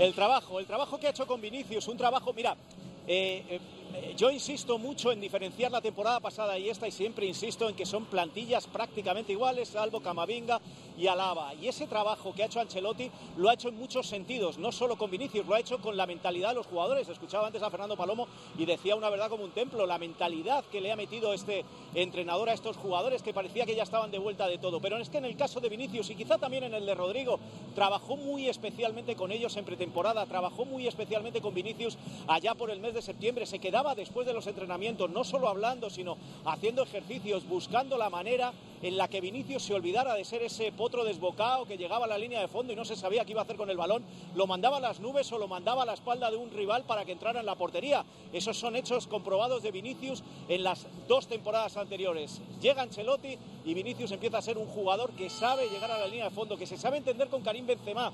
El 0.00 0.14
trabajo, 0.14 0.58
el 0.58 0.64
trabajo 0.64 0.98
que 0.98 1.08
ha 1.08 1.10
hecho 1.10 1.26
con 1.26 1.42
Vinicius, 1.42 1.86
un 1.86 1.98
trabajo, 1.98 2.32
mira, 2.32 2.56
eh, 3.06 3.60
eh, 3.92 4.14
yo 4.16 4.30
insisto 4.30 4.78
mucho 4.78 5.12
en 5.12 5.20
diferenciar 5.20 5.70
la 5.70 5.82
temporada 5.82 6.20
pasada 6.20 6.58
y 6.58 6.70
esta 6.70 6.88
y 6.88 6.90
siempre 6.90 7.26
insisto 7.26 7.68
en 7.68 7.74
que 7.76 7.84
son 7.84 8.06
plantillas 8.06 8.66
prácticamente 8.66 9.32
iguales, 9.32 9.68
salvo 9.68 10.00
Camavinga 10.00 10.58
y 11.00 11.06
Alaba. 11.06 11.54
Y 11.54 11.68
ese 11.68 11.86
trabajo 11.86 12.34
que 12.34 12.42
ha 12.42 12.46
hecho 12.46 12.60
Ancelotti 12.60 13.10
lo 13.38 13.48
ha 13.48 13.54
hecho 13.54 13.68
en 13.68 13.76
muchos 13.76 14.06
sentidos, 14.06 14.58
no 14.58 14.70
solo 14.70 14.96
con 14.96 15.10
Vinicius, 15.10 15.46
lo 15.46 15.54
ha 15.54 15.60
hecho 15.60 15.78
con 15.78 15.96
la 15.96 16.06
mentalidad 16.06 16.50
de 16.50 16.56
los 16.56 16.66
jugadores. 16.66 17.08
Escuchaba 17.08 17.46
antes 17.46 17.62
a 17.62 17.70
Fernando 17.70 17.96
Palomo 17.96 18.28
y 18.58 18.66
decía 18.66 18.94
una 18.96 19.08
verdad 19.08 19.30
como 19.30 19.44
un 19.44 19.52
templo, 19.52 19.86
la 19.86 19.98
mentalidad 19.98 20.64
que 20.66 20.80
le 20.80 20.92
ha 20.92 20.96
metido 20.96 21.32
este 21.32 21.64
entrenador 21.94 22.50
a 22.50 22.52
estos 22.52 22.76
jugadores 22.76 23.22
que 23.22 23.32
parecía 23.32 23.64
que 23.64 23.74
ya 23.74 23.82
estaban 23.82 24.10
de 24.10 24.18
vuelta 24.18 24.46
de 24.46 24.58
todo. 24.58 24.80
Pero 24.80 24.98
es 24.98 25.08
que 25.08 25.18
en 25.18 25.24
el 25.24 25.36
caso 25.36 25.60
de 25.60 25.70
Vinicius 25.70 26.10
y 26.10 26.16
quizá 26.16 26.36
también 26.36 26.64
en 26.64 26.74
el 26.74 26.84
de 26.84 26.94
Rodrigo, 26.94 27.40
trabajó 27.74 28.16
muy 28.16 28.48
especialmente 28.48 29.16
con 29.16 29.32
ellos 29.32 29.56
en 29.56 29.64
pretemporada, 29.64 30.26
trabajó 30.26 30.66
muy 30.66 30.86
especialmente 30.86 31.40
con 31.40 31.54
Vinicius 31.54 31.96
allá 32.28 32.54
por 32.54 32.70
el 32.70 32.80
mes 32.80 32.92
de 32.92 33.02
septiembre, 33.02 33.46
se 33.46 33.58
quedaba 33.58 33.94
después 33.94 34.26
de 34.26 34.34
los 34.34 34.46
entrenamientos, 34.46 35.08
no 35.08 35.24
solo 35.24 35.48
hablando, 35.48 35.88
sino 35.88 36.18
haciendo 36.44 36.82
ejercicios, 36.82 37.48
buscando 37.48 37.96
la 37.96 38.10
manera 38.10 38.52
en 38.82 38.96
la 38.96 39.08
que 39.08 39.20
Vinicius 39.20 39.62
se 39.62 39.74
olvidara 39.74 40.14
de 40.14 40.24
ser 40.24 40.42
ese 40.42 40.72
potro 40.72 41.04
desbocado 41.04 41.66
que 41.66 41.76
llegaba 41.76 42.06
a 42.06 42.08
la 42.08 42.18
línea 42.18 42.40
de 42.40 42.48
fondo 42.48 42.72
y 42.72 42.76
no 42.76 42.84
se 42.84 42.96
sabía 42.96 43.24
qué 43.24 43.32
iba 43.32 43.40
a 43.40 43.44
hacer 43.44 43.56
con 43.56 43.70
el 43.70 43.76
balón, 43.76 44.04
lo 44.34 44.46
mandaba 44.46 44.78
a 44.78 44.80
las 44.80 45.00
nubes 45.00 45.30
o 45.32 45.38
lo 45.38 45.48
mandaba 45.48 45.82
a 45.82 45.86
la 45.86 45.94
espalda 45.94 46.30
de 46.30 46.36
un 46.36 46.50
rival 46.50 46.84
para 46.84 47.04
que 47.04 47.12
entrara 47.12 47.40
en 47.40 47.46
la 47.46 47.56
portería. 47.56 48.04
Esos 48.32 48.56
son 48.56 48.76
hechos 48.76 49.06
comprobados 49.06 49.62
de 49.62 49.70
Vinicius 49.70 50.22
en 50.48 50.64
las 50.64 50.86
dos 51.08 51.26
temporadas 51.26 51.76
anteriores. 51.76 52.40
Llega 52.60 52.82
Ancelotti 52.82 53.36
y 53.64 53.74
Vinicius 53.74 54.12
empieza 54.12 54.38
a 54.38 54.42
ser 54.42 54.58
un 54.58 54.66
jugador 54.66 55.10
que 55.10 55.28
sabe 55.28 55.68
llegar 55.68 55.90
a 55.90 55.98
la 55.98 56.06
línea 56.06 56.24
de 56.24 56.30
fondo, 56.30 56.56
que 56.56 56.66
se 56.66 56.78
sabe 56.78 56.96
entender 56.96 57.28
con 57.28 57.42
Karim 57.42 57.66
Benzema 57.66 58.12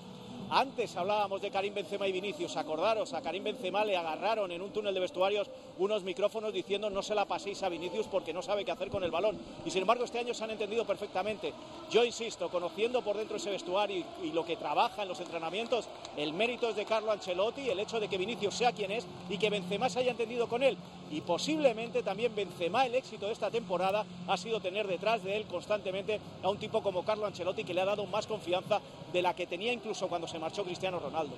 antes 0.50 0.96
hablábamos 0.96 1.40
de 1.40 1.50
Karim 1.50 1.74
Benzema 1.74 2.06
y 2.06 2.12
Vinicius, 2.12 2.56
acordaros, 2.56 3.12
a 3.12 3.22
Karim 3.22 3.44
Benzema 3.44 3.84
le 3.84 3.96
agarraron 3.96 4.50
en 4.52 4.62
un 4.62 4.70
túnel 4.70 4.94
de 4.94 5.00
vestuarios 5.00 5.48
unos 5.78 6.02
micrófonos 6.02 6.52
diciendo 6.52 6.88
no 6.90 7.02
se 7.02 7.14
la 7.14 7.24
paséis 7.24 7.62
a 7.62 7.68
Vinicius 7.68 8.06
porque 8.06 8.32
no 8.32 8.42
sabe 8.42 8.64
qué 8.64 8.70
hacer 8.70 8.88
con 8.88 9.04
el 9.04 9.10
balón. 9.10 9.38
Y 9.64 9.70
sin 9.70 9.82
embargo 9.82 10.04
este 10.04 10.18
año 10.18 10.34
se 10.34 10.44
han 10.44 10.50
entendido 10.50 10.84
perfectamente. 10.84 11.52
Yo 11.90 12.04
insisto, 12.04 12.48
conociendo 12.48 13.02
por 13.02 13.16
dentro 13.16 13.36
ese 13.36 13.50
vestuario 13.50 14.04
y, 14.22 14.26
y 14.26 14.32
lo 14.32 14.44
que 14.44 14.56
trabaja 14.56 15.02
en 15.02 15.08
los 15.08 15.20
entrenamientos, 15.20 15.88
el 16.16 16.32
mérito 16.32 16.68
es 16.68 16.76
de 16.76 16.84
Carlo 16.84 17.12
Ancelotti, 17.12 17.68
el 17.68 17.80
hecho 17.80 18.00
de 18.00 18.08
que 18.08 18.18
Vinicius 18.18 18.54
sea 18.54 18.72
quien 18.72 18.90
es 18.90 19.06
y 19.28 19.38
que 19.38 19.50
Benzema 19.50 19.88
se 19.88 20.00
haya 20.00 20.12
entendido 20.12 20.48
con 20.48 20.62
él. 20.62 20.76
Y 21.10 21.20
posiblemente 21.20 22.02
también 22.02 22.34
Benzema, 22.34 22.84
el 22.84 22.94
éxito 22.94 23.26
de 23.26 23.32
esta 23.32 23.50
temporada, 23.50 24.04
ha 24.26 24.36
sido 24.36 24.60
tener 24.60 24.86
detrás 24.88 25.22
de 25.22 25.36
él 25.36 25.46
constantemente 25.46 26.20
a 26.42 26.48
un 26.48 26.58
tipo 26.58 26.82
como 26.82 27.04
Carlo 27.04 27.26
Ancelotti 27.26 27.64
que 27.64 27.74
le 27.74 27.80
ha 27.80 27.84
dado 27.84 28.06
más 28.06 28.26
confianza 28.26 28.80
de 29.12 29.22
la 29.22 29.34
que 29.34 29.46
tenía 29.46 29.72
incluso 29.72 30.08
cuando 30.08 30.26
se 30.26 30.35
marchó 30.38 30.64
Cristiano 30.64 30.98
Ronaldo. 30.98 31.34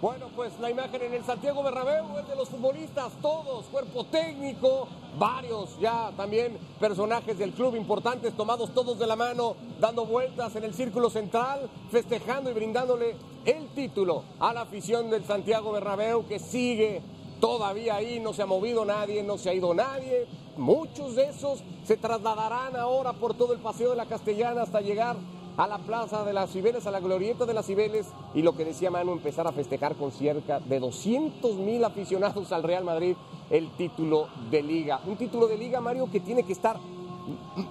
Bueno, 0.00 0.26
pues 0.36 0.52
la 0.60 0.70
imagen 0.70 1.02
en 1.02 1.14
el 1.14 1.24
Santiago 1.24 1.60
Bernabéu 1.60 2.18
es 2.18 2.28
de 2.28 2.36
los 2.36 2.48
futbolistas, 2.48 3.12
todos, 3.20 3.64
cuerpo 3.66 4.04
técnico, 4.04 4.86
varios 5.18 5.76
ya 5.80 6.12
también 6.16 6.56
personajes 6.78 7.36
del 7.36 7.50
club 7.50 7.74
importantes, 7.74 8.36
tomados 8.36 8.72
todos 8.72 8.96
de 8.96 9.08
la 9.08 9.16
mano, 9.16 9.56
dando 9.80 10.06
vueltas 10.06 10.54
en 10.54 10.62
el 10.62 10.72
círculo 10.72 11.10
central, 11.10 11.68
festejando 11.90 12.48
y 12.48 12.54
brindándole 12.54 13.16
el 13.44 13.66
título 13.74 14.22
a 14.38 14.52
la 14.52 14.60
afición 14.60 15.10
del 15.10 15.24
Santiago 15.24 15.72
Bernabéu 15.72 16.28
que 16.28 16.38
sigue 16.38 17.02
todavía 17.40 17.96
ahí 17.96 18.20
no 18.20 18.32
se 18.32 18.42
ha 18.42 18.46
movido 18.46 18.84
nadie, 18.84 19.22
no 19.22 19.38
se 19.38 19.50
ha 19.50 19.54
ido 19.54 19.74
nadie. 19.74 20.26
Muchos 20.56 21.14
de 21.14 21.28
esos 21.28 21.62
se 21.84 21.96
trasladarán 21.96 22.76
ahora 22.76 23.12
por 23.12 23.34
todo 23.34 23.52
el 23.52 23.60
paseo 23.60 23.90
de 23.90 23.96
la 23.96 24.06
Castellana 24.06 24.62
hasta 24.62 24.80
llegar 24.80 25.16
a 25.58 25.66
la 25.66 25.78
plaza 25.78 26.24
de 26.24 26.32
las 26.32 26.50
Cibeles, 26.50 26.86
a 26.86 26.92
la 26.92 27.00
glorieta 27.00 27.44
de 27.44 27.52
las 27.52 27.66
Cibeles, 27.66 28.06
y 28.32 28.42
lo 28.42 28.56
que 28.56 28.64
decía 28.64 28.92
Manu, 28.92 29.12
empezar 29.12 29.46
a 29.48 29.52
festejar 29.52 29.96
con 29.96 30.12
cerca 30.12 30.60
de 30.60 30.78
200 30.78 31.56
mil 31.56 31.84
aficionados 31.84 32.52
al 32.52 32.62
Real 32.62 32.84
Madrid 32.84 33.16
el 33.50 33.68
título 33.72 34.28
de 34.52 34.62
liga. 34.62 35.00
Un 35.04 35.16
título 35.16 35.48
de 35.48 35.58
liga, 35.58 35.80
Mario, 35.80 36.08
que 36.10 36.20
tiene 36.20 36.44
que 36.44 36.52
estar 36.52 36.78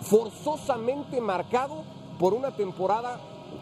forzosamente 0.02 1.22
marcado 1.22 1.84
por 2.20 2.34
una 2.34 2.52
temporada 2.52 3.22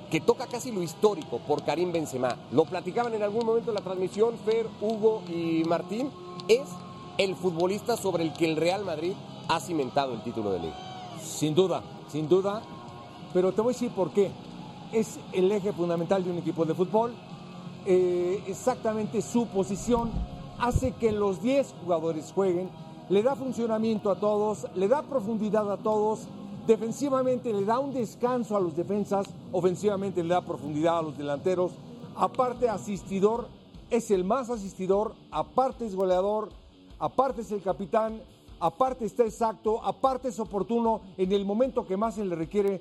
que 0.09 0.19
toca 0.19 0.47
casi 0.47 0.71
lo 0.71 0.81
histórico 0.81 1.37
por 1.47 1.63
Karim 1.63 1.91
Benzema. 1.91 2.35
Lo 2.51 2.65
platicaban 2.65 3.13
en 3.13 3.21
algún 3.21 3.45
momento 3.45 3.69
en 3.69 3.75
la 3.75 3.81
transmisión 3.81 4.35
Fer, 4.43 4.67
Hugo 4.81 5.21
y 5.27 5.63
Martín. 5.65 6.09
Es 6.47 6.67
el 7.19 7.35
futbolista 7.35 7.95
sobre 7.95 8.23
el 8.23 8.33
que 8.33 8.45
el 8.45 8.55
Real 8.55 8.85
Madrid 8.85 9.13
ha 9.47 9.59
cimentado 9.59 10.13
el 10.13 10.23
título 10.23 10.51
de 10.51 10.59
liga. 10.59 11.19
Sin 11.21 11.53
duda, 11.53 11.83
sin 12.11 12.27
duda. 12.27 12.63
Pero 13.35 13.51
te 13.51 13.59
voy 13.59 13.71
a 13.71 13.73
decir 13.73 13.91
por 13.91 14.11
qué. 14.11 14.31
Es 14.93 15.19
el 15.33 15.51
eje 15.51 15.73
fundamental 15.73 16.23
de 16.23 16.31
un 16.31 16.37
equipo 16.37 16.63
de 16.63 16.73
fútbol. 16.73 17.13
Eh, 17.85 18.41
exactamente 18.47 19.21
su 19.21 19.45
posición 19.47 20.09
hace 20.57 20.93
que 20.93 21.11
los 21.11 21.41
10 21.41 21.75
jugadores 21.83 22.31
jueguen. 22.33 22.69
Le 23.09 23.21
da 23.23 23.35
funcionamiento 23.35 24.09
a 24.09 24.15
todos, 24.15 24.65
le 24.73 24.87
da 24.87 25.03
profundidad 25.03 25.69
a 25.69 25.75
todos. 25.75 26.29
Defensivamente 26.65 27.51
le 27.51 27.65
da 27.65 27.77
un 27.77 27.93
descanso 27.93 28.55
a 28.55 28.61
los 28.61 28.73
defensas, 28.73 29.27
ofensivamente 29.51 30.23
le 30.23 30.29
da 30.29 30.39
profundidad 30.39 30.99
a 30.99 31.01
los 31.01 31.17
delanteros. 31.17 31.73
Aparte 32.15 32.69
asistidor, 32.69 33.49
es 33.89 34.11
el 34.11 34.23
más 34.23 34.49
asistidor, 34.49 35.13
aparte 35.29 35.85
es 35.85 35.93
goleador, 35.93 36.53
aparte 36.99 37.41
es 37.41 37.51
el 37.51 37.61
capitán, 37.61 38.21
aparte 38.61 39.03
está 39.03 39.23
exacto, 39.25 39.83
aparte 39.83 40.29
es 40.29 40.39
oportuno, 40.39 41.01
en 41.17 41.33
el 41.33 41.43
momento 41.45 41.85
que 41.85 41.97
más 41.97 42.15
se 42.15 42.23
le 42.23 42.35
requiere 42.35 42.79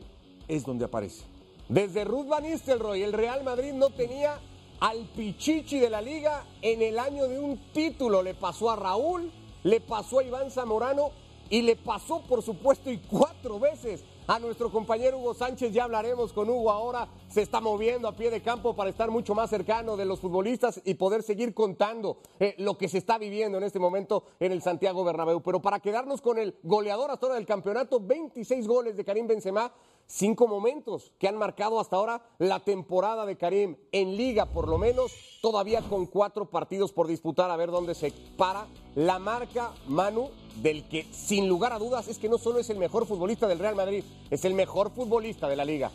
es 0.48 0.64
donde 0.64 0.84
aparece. 0.84 1.24
Desde 1.68 2.04
Ruth 2.04 2.28
Van 2.28 2.42
Nistelrooy, 2.42 3.02
el 3.02 3.12
Real 3.12 3.42
Madrid 3.42 3.72
no 3.72 3.90
tenía 3.90 4.40
al 4.80 5.08
Pichichi 5.16 5.78
de 5.78 5.88
la 5.88 6.02
liga 6.02 6.44
en 6.60 6.82
el 6.82 6.98
año 6.98 7.26
de 7.26 7.38
un 7.38 7.58
título. 7.72 8.22
Le 8.22 8.34
pasó 8.34 8.70
a 8.70 8.76
Raúl, 8.76 9.32
le 9.62 9.80
pasó 9.80 10.18
a 10.18 10.24
Iván 10.24 10.50
Zamorano 10.50 11.10
y 11.48 11.62
le 11.62 11.76
pasó, 11.76 12.22
por 12.22 12.42
supuesto, 12.42 12.90
y 12.90 12.98
cuatro 12.98 13.58
veces 13.58 14.04
a 14.26 14.38
nuestro 14.38 14.70
compañero 14.70 15.18
Hugo 15.18 15.34
Sánchez. 15.34 15.72
Ya 15.72 15.84
hablaremos 15.84 16.32
con 16.32 16.48
Hugo 16.48 16.70
ahora. 16.70 17.08
Se 17.28 17.42
está 17.42 17.60
moviendo 17.60 18.08
a 18.08 18.12
pie 18.12 18.30
de 18.30 18.42
campo 18.42 18.74
para 18.74 18.90
estar 18.90 19.10
mucho 19.10 19.34
más 19.34 19.50
cercano 19.50 19.96
de 19.96 20.04
los 20.04 20.20
futbolistas 20.20 20.80
y 20.84 20.94
poder 20.94 21.22
seguir 21.22 21.54
contando 21.54 22.18
eh, 22.38 22.54
lo 22.58 22.78
que 22.78 22.88
se 22.88 22.98
está 22.98 23.18
viviendo 23.18 23.58
en 23.58 23.64
este 23.64 23.78
momento 23.78 24.24
en 24.40 24.52
el 24.52 24.62
Santiago 24.62 25.04
Bernabéu. 25.04 25.40
Pero 25.42 25.60
para 25.60 25.80
quedarnos 25.80 26.20
con 26.20 26.38
el 26.38 26.56
goleador 26.62 27.10
hasta 27.10 27.26
ahora 27.26 27.36
del 27.36 27.46
campeonato, 27.46 28.00
26 28.00 28.66
goles 28.66 28.96
de 28.96 29.04
Karim 29.04 29.26
Benzema 29.26 29.72
cinco 30.06 30.46
momentos 30.46 31.12
que 31.18 31.28
han 31.28 31.36
marcado 31.36 31.80
hasta 31.80 31.96
ahora 31.96 32.22
la 32.38 32.60
temporada 32.60 33.26
de 33.26 33.36
Karim 33.36 33.76
en 33.92 34.16
liga, 34.16 34.46
por 34.46 34.68
lo 34.68 34.78
menos, 34.78 35.12
todavía 35.40 35.82
con 35.82 36.06
cuatro 36.06 36.50
partidos 36.50 36.92
por 36.92 37.06
disputar, 37.06 37.50
a 37.50 37.56
ver 37.56 37.70
dónde 37.70 37.94
se 37.94 38.12
para 38.36 38.66
la 38.94 39.18
marca 39.18 39.72
Manu, 39.86 40.30
del 40.56 40.84
que 40.84 41.06
sin 41.12 41.48
lugar 41.48 41.72
a 41.72 41.78
dudas 41.78 42.08
es 42.08 42.18
que 42.18 42.28
no 42.28 42.38
solo 42.38 42.58
es 42.58 42.70
el 42.70 42.78
mejor 42.78 43.06
futbolista 43.06 43.46
del 43.48 43.58
Real 43.58 43.74
Madrid, 43.74 44.04
es 44.30 44.44
el 44.44 44.54
mejor 44.54 44.90
futbolista 44.90 45.48
de 45.48 45.56
la 45.56 45.64
liga. 45.64 45.90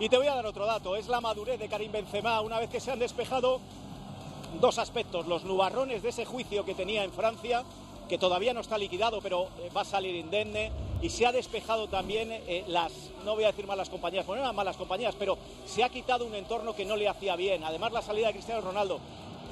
Y 0.00 0.08
te 0.08 0.16
voy 0.16 0.26
a 0.26 0.34
dar 0.34 0.46
otro 0.46 0.66
dato, 0.66 0.96
es 0.96 1.08
la 1.08 1.20
madurez 1.20 1.58
de 1.58 1.68
Karim 1.68 1.92
Benzema 1.92 2.40
una 2.40 2.58
vez 2.58 2.68
que 2.68 2.80
se 2.80 2.90
han 2.90 2.98
despejado 2.98 3.60
dos 4.60 4.78
aspectos, 4.78 5.26
los 5.26 5.44
nubarrones 5.44 6.02
de 6.02 6.08
ese 6.08 6.24
juicio 6.24 6.64
que 6.64 6.74
tenía 6.74 7.04
en 7.04 7.12
Francia 7.12 7.64
que 8.08 8.18
todavía 8.18 8.52
no 8.52 8.60
está 8.60 8.78
liquidado, 8.78 9.20
pero 9.22 9.48
eh, 9.58 9.70
va 9.74 9.82
a 9.82 9.84
salir 9.84 10.14
indemne. 10.14 10.70
Y 11.02 11.10
se 11.10 11.26
ha 11.26 11.32
despejado 11.32 11.88
también 11.88 12.30
eh, 12.32 12.64
las, 12.66 12.92
no 13.24 13.34
voy 13.34 13.44
a 13.44 13.48
decir 13.48 13.66
malas 13.66 13.90
compañías, 13.90 14.26
no 14.26 14.36
eran 14.36 14.54
malas 14.54 14.76
compañías, 14.76 15.14
pero 15.18 15.36
se 15.66 15.84
ha 15.84 15.88
quitado 15.88 16.24
un 16.24 16.34
entorno 16.34 16.74
que 16.74 16.84
no 16.84 16.96
le 16.96 17.08
hacía 17.08 17.36
bien. 17.36 17.62
Además, 17.64 17.92
la 17.92 18.02
salida 18.02 18.28
de 18.28 18.34
Cristiano 18.34 18.60
Ronaldo. 18.62 19.00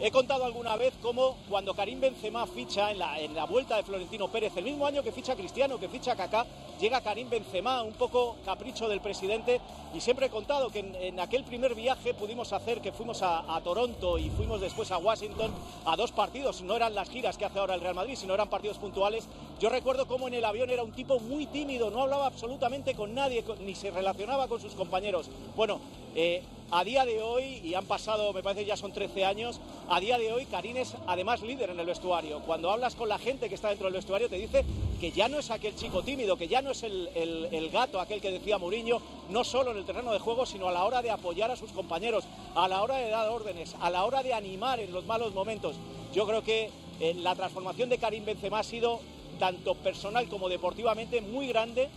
He 0.04 0.10
contado 0.10 0.44
alguna 0.44 0.74
vez 0.74 0.94
cómo 1.00 1.36
cuando 1.48 1.74
Karim 1.74 2.00
Benzema 2.00 2.44
ficha 2.48 2.90
en 2.90 2.98
la, 2.98 3.20
en 3.20 3.36
la 3.36 3.44
vuelta 3.44 3.76
de 3.76 3.84
Florentino 3.84 4.26
Pérez, 4.26 4.52
el 4.56 4.64
mismo 4.64 4.84
año 4.84 5.00
que 5.00 5.12
ficha 5.12 5.36
Cristiano, 5.36 5.78
que 5.78 5.88
ficha 5.88 6.16
Kaká, 6.16 6.44
llega 6.80 7.00
Karim 7.02 7.30
Benzema, 7.30 7.82
un 7.82 7.92
poco 7.92 8.34
capricho 8.44 8.88
del 8.88 9.00
presidente, 9.00 9.60
y 9.94 10.00
siempre 10.00 10.26
he 10.26 10.30
contado 10.30 10.70
que 10.70 10.80
en, 10.80 11.20
aquel 11.20 11.44
primer 11.44 11.76
viaje 11.76 12.14
pudimos 12.14 12.52
hacer, 12.52 12.80
que 12.80 12.90
fuimos 12.90 13.22
a, 13.22 13.60
Toronto 13.62 14.18
y 14.18 14.28
fuimos 14.30 14.60
después 14.60 14.90
a 14.90 14.98
Washington, 14.98 15.52
a 15.84 15.94
dos 15.94 16.10
partidos, 16.10 16.62
no 16.62 16.74
eran 16.74 16.96
las 16.96 17.08
giras 17.08 17.38
que 17.38 17.44
hace 17.44 17.60
ahora 17.60 17.76
el 17.76 17.80
Real 17.80 17.94
Madrid, 17.94 18.16
sino 18.16 18.34
eran 18.34 18.50
partidos 18.50 18.78
puntuales. 18.78 19.28
Yo 19.60 19.68
recuerdo 19.68 20.08
cómo 20.08 20.26
en 20.26 20.34
el 20.34 20.44
avión 20.44 20.68
era 20.70 20.82
un 20.82 20.90
tipo 20.90 21.20
muy 21.20 21.46
tímido, 21.46 21.92
no 21.92 22.02
hablaba 22.02 22.26
absolutamente 22.26 22.96
con 22.96 23.14
nadie, 23.14 23.44
ni 23.60 23.76
se 23.76 23.92
relacionaba 23.92 24.48
con 24.48 24.60
sus 24.60 24.72
compañeros. 24.72 25.30
Bueno, 25.54 25.80
eh, 26.16 26.42
a 26.72 26.84
día 26.84 27.04
de 27.04 27.20
hoy, 27.20 27.60
y 27.62 27.74
han 27.74 27.84
pasado, 27.84 28.32
me 28.32 28.42
parece 28.42 28.64
ya 28.64 28.78
son 28.78 28.92
13 28.92 29.26
años, 29.26 29.60
a 29.90 30.00
día 30.00 30.16
de 30.16 30.32
hoy 30.32 30.46
Karim 30.46 30.78
es 30.78 30.96
además 31.06 31.42
líder 31.42 31.68
en 31.68 31.78
el 31.78 31.84
vestuario. 31.84 32.40
Cuando 32.40 32.70
hablas 32.70 32.94
con 32.94 33.10
la 33.10 33.18
gente 33.18 33.50
que 33.50 33.54
está 33.54 33.68
dentro 33.68 33.86
del 33.86 33.94
vestuario 33.94 34.30
te 34.30 34.36
dice 34.36 34.64
que 34.98 35.12
ya 35.12 35.28
no 35.28 35.38
es 35.38 35.50
aquel 35.50 35.76
chico 35.76 36.02
tímido, 36.02 36.38
que 36.38 36.48
ya 36.48 36.62
no 36.62 36.70
es 36.70 36.82
el, 36.82 37.70
gato, 37.70 38.00
aquel 38.00 38.22
que 38.22 38.30
decía 38.30 38.56
Mourinho, 38.56 39.02
no 39.28 39.44
solo 39.44 39.72
en 39.72 39.76
el 39.76 39.84
terreno 39.84 40.12
de 40.12 40.18
juego, 40.18 40.46
sino 40.46 40.66
a 40.68 40.72
la 40.72 40.84
hora 40.84 41.02
de 41.02 41.10
apoyar 41.10 41.50
a 41.50 41.56
sus 41.56 41.72
compañeros, 41.72 42.24
a 42.54 42.66
la 42.68 42.82
hora 42.82 42.96
de 42.96 43.10
dar 43.10 43.28
órdenes, 43.28 43.76
a 43.78 43.90
la 43.90 44.06
hora 44.06 44.22
de 44.22 44.32
animar 44.32 44.80
en 44.80 44.92
los 44.92 45.04
malos 45.04 45.34
momentos. 45.34 45.76
Yo 46.14 46.26
creo 46.26 46.42
que 46.42 46.70
eh, 47.00 47.12
la 47.14 47.34
transformación 47.34 47.90
de 47.90 47.98
Karim 47.98 48.24
Benzema 48.24 48.60
ha 48.60 48.64
sido 48.64 49.00
tanto 49.38 49.74
personal 49.74 50.26
como 50.28 50.48
deportivamente 50.48 51.20
muy 51.20 51.48
grande 51.48 51.90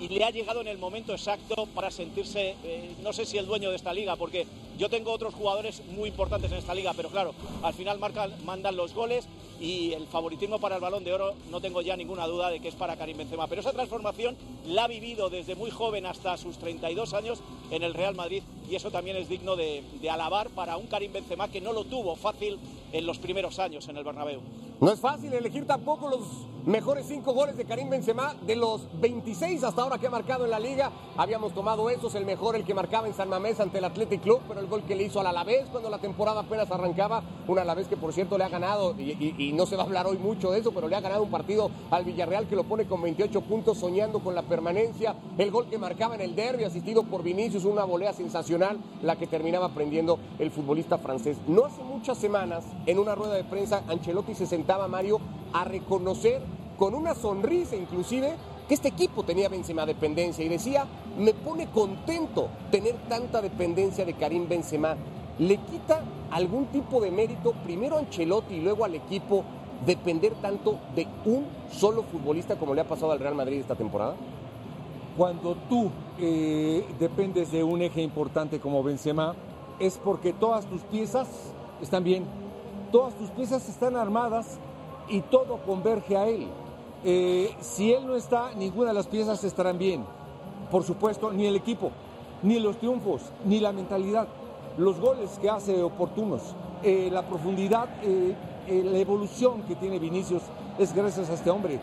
y 0.00 0.08
le 0.08 0.24
ha 0.24 0.30
llegado 0.30 0.60
en 0.60 0.68
el 0.68 0.78
momento 0.78 1.12
exacto 1.12 1.66
para 1.74 1.90
sentirse, 1.90 2.54
eh, 2.64 2.94
no 3.02 3.12
sé 3.12 3.24
si 3.24 3.38
el 3.38 3.46
dueño 3.46 3.70
de 3.70 3.76
esta 3.76 3.92
liga, 3.92 4.16
porque 4.16 4.46
yo 4.78 4.88
tengo 4.88 5.12
otros 5.12 5.34
jugadores 5.34 5.82
muy 5.90 6.08
importantes 6.08 6.52
en 6.52 6.58
esta 6.58 6.74
liga, 6.74 6.92
pero 6.96 7.08
claro, 7.08 7.34
al 7.62 7.74
final 7.74 7.98
marcan, 7.98 8.32
mandan 8.44 8.76
los 8.76 8.94
goles 8.94 9.26
y 9.60 9.92
el 9.92 10.06
favoritismo 10.06 10.60
para 10.60 10.76
el 10.76 10.80
balón 10.80 11.02
de 11.02 11.12
oro 11.12 11.34
no 11.50 11.60
tengo 11.60 11.82
ya 11.82 11.96
ninguna 11.96 12.28
duda 12.28 12.48
de 12.48 12.60
que 12.60 12.68
es 12.68 12.76
para 12.76 12.96
Karim 12.96 13.18
Benzema. 13.18 13.48
Pero 13.48 13.60
esa 13.60 13.72
transformación 13.72 14.36
la 14.68 14.84
ha 14.84 14.88
vivido 14.88 15.30
desde 15.30 15.56
muy 15.56 15.72
joven 15.72 16.06
hasta 16.06 16.36
sus 16.36 16.58
32 16.58 17.12
años 17.14 17.40
en 17.72 17.82
el 17.82 17.94
Real 17.94 18.14
Madrid 18.14 18.44
y 18.70 18.76
eso 18.76 18.92
también 18.92 19.16
es 19.16 19.28
digno 19.28 19.56
de, 19.56 19.82
de 20.00 20.10
alabar 20.10 20.48
para 20.50 20.76
un 20.76 20.86
Karim 20.86 21.12
Benzema 21.12 21.48
que 21.48 21.60
no 21.60 21.72
lo 21.72 21.84
tuvo 21.84 22.14
fácil 22.14 22.58
en 22.92 23.04
los 23.04 23.18
primeros 23.18 23.58
años 23.58 23.88
en 23.88 23.96
el 23.96 24.04
Bernabéu. 24.04 24.40
No 24.80 24.92
es 24.92 25.00
fácil 25.00 25.32
elegir 25.32 25.66
tampoco 25.66 26.08
los 26.08 26.20
mejores 26.68 27.06
cinco 27.08 27.32
goles 27.32 27.56
de 27.56 27.64
Karim 27.64 27.88
Benzema 27.88 28.34
de 28.46 28.54
los 28.54 28.86
26 29.00 29.64
hasta 29.64 29.82
ahora 29.82 29.98
que 29.98 30.06
ha 30.06 30.10
marcado 30.10 30.44
en 30.44 30.50
la 30.50 30.60
liga. 30.60 30.92
Habíamos 31.16 31.52
tomado 31.54 31.90
esos, 31.90 32.14
el 32.14 32.24
mejor, 32.24 32.56
el 32.56 32.64
que 32.64 32.74
marcaba 32.74 33.08
en 33.08 33.14
San 33.14 33.28
Mamés 33.28 33.58
ante 33.58 33.78
el 33.78 33.84
Athletic 33.84 34.22
Club, 34.22 34.40
pero 34.46 34.60
el 34.60 34.66
gol 34.66 34.82
que 34.84 34.94
le 34.94 35.04
hizo 35.04 35.18
al 35.18 35.26
Alavés 35.26 35.66
cuando 35.70 35.90
la 35.90 35.98
temporada 35.98 36.40
apenas 36.40 36.70
arrancaba, 36.70 37.22
un 37.48 37.58
Alavés 37.58 37.88
que 37.88 37.96
por 37.96 38.12
cierto 38.12 38.38
le 38.38 38.44
ha 38.44 38.48
ganado, 38.48 38.94
y, 38.98 39.52
no 39.54 39.66
se 39.66 39.76
va 39.76 39.82
a 39.82 39.86
hablar 39.86 40.06
hoy 40.06 40.18
mucho 40.18 40.50
de 40.50 40.60
eso, 40.60 40.72
pero 40.72 40.88
le 40.88 40.94
ha 40.94 41.00
ganado 41.00 41.22
un 41.22 41.30
partido 41.30 41.70
al 41.90 42.04
Villarreal 42.04 42.46
que 42.46 42.54
lo 42.54 42.64
pone 42.64 42.86
con 42.86 43.00
28 43.02 43.40
puntos 43.40 43.78
soñando 43.78 44.20
con 44.20 44.34
la 44.34 44.42
permanencia. 44.42 45.16
El 45.38 45.50
gol 45.50 45.68
que 45.70 45.78
marcaba 45.78 46.14
en 46.14 46.20
el 46.20 46.36
derby, 46.36 46.64
asistido 46.64 47.02
por 47.02 47.22
Vinicius, 47.22 47.64
una 47.64 47.84
volea 47.84 48.12
sensacional, 48.12 48.78
la 49.02 49.16
que 49.16 49.26
terminaba 49.26 49.70
prendiendo 49.70 50.18
el 50.38 50.50
futbolista 50.50 50.98
francés. 50.98 51.38
No 51.46 51.64
hace 51.64 51.82
muchas 51.82 52.18
semanas, 52.18 52.64
en 52.84 52.98
una 52.98 53.14
rueda 53.14 53.34
de 53.34 53.44
prensa, 53.44 53.82
Ancelotti 53.88 54.34
se 54.34 54.46
sentó 54.46 54.68
estaba 54.68 54.86
Mario 54.86 55.18
a 55.54 55.64
reconocer 55.64 56.42
con 56.78 56.94
una 56.94 57.14
sonrisa 57.14 57.76
inclusive 57.76 58.36
que 58.68 58.74
este 58.74 58.88
equipo 58.88 59.22
tenía 59.24 59.48
Benzema 59.48 59.84
dependencia 59.84 60.44
y 60.44 60.48
decía, 60.48 60.86
me 61.18 61.34
pone 61.34 61.66
contento 61.68 62.48
tener 62.70 62.94
tanta 63.08 63.42
dependencia 63.42 64.04
de 64.04 64.14
Karim 64.14 64.48
Benzema. 64.48 64.96
¿Le 65.38 65.56
quita 65.56 66.02
algún 66.30 66.66
tipo 66.66 67.00
de 67.00 67.10
mérito 67.10 67.52
primero 67.64 67.96
a 67.96 68.00
Ancelotti 68.00 68.54
y 68.54 68.60
luego 68.60 68.84
al 68.84 68.94
equipo 68.94 69.44
depender 69.86 70.34
tanto 70.42 70.78
de 70.94 71.06
un 71.24 71.46
solo 71.70 72.02
futbolista 72.02 72.56
como 72.56 72.74
le 72.74 72.82
ha 72.82 72.88
pasado 72.88 73.12
al 73.12 73.20
Real 73.20 73.34
Madrid 73.34 73.60
esta 73.60 73.74
temporada? 73.74 74.14
Cuando 75.16 75.56
tú 75.68 75.90
eh, 76.18 76.84
dependes 77.00 77.50
de 77.50 77.64
un 77.64 77.82
eje 77.82 78.02
importante 78.02 78.60
como 78.60 78.82
Benzema, 78.82 79.34
es 79.80 79.98
porque 79.98 80.32
todas 80.32 80.66
tus 80.66 80.82
piezas 80.82 81.28
están 81.80 82.04
bien 82.04 82.24
todas 82.90 83.14
tus 83.14 83.30
piezas 83.30 83.68
están 83.68 83.96
armadas 83.96 84.58
y 85.08 85.20
todo 85.20 85.58
converge 85.58 86.16
a 86.16 86.28
él. 86.28 86.46
Eh, 87.04 87.54
si 87.60 87.92
él 87.92 88.06
no 88.06 88.16
está, 88.16 88.52
ninguna 88.54 88.88
de 88.88 88.94
las 88.94 89.06
piezas 89.06 89.42
estarán 89.44 89.78
bien. 89.78 90.04
Por 90.70 90.82
supuesto, 90.82 91.32
ni 91.32 91.46
el 91.46 91.56
equipo, 91.56 91.90
ni 92.42 92.58
los 92.58 92.78
triunfos, 92.78 93.22
ni 93.44 93.60
la 93.60 93.72
mentalidad, 93.72 94.26
los 94.76 95.00
goles 95.00 95.38
que 95.40 95.48
hace 95.48 95.82
oportunos, 95.82 96.42
eh, 96.82 97.08
la 97.10 97.26
profundidad, 97.26 97.88
eh, 98.02 98.34
la 98.68 98.98
evolución 98.98 99.62
que 99.62 99.76
tiene 99.76 99.98
Vinicius 99.98 100.42
es 100.78 100.94
gracias 100.94 101.30
a 101.30 101.34
este 101.34 101.50
hombre. 101.50 101.80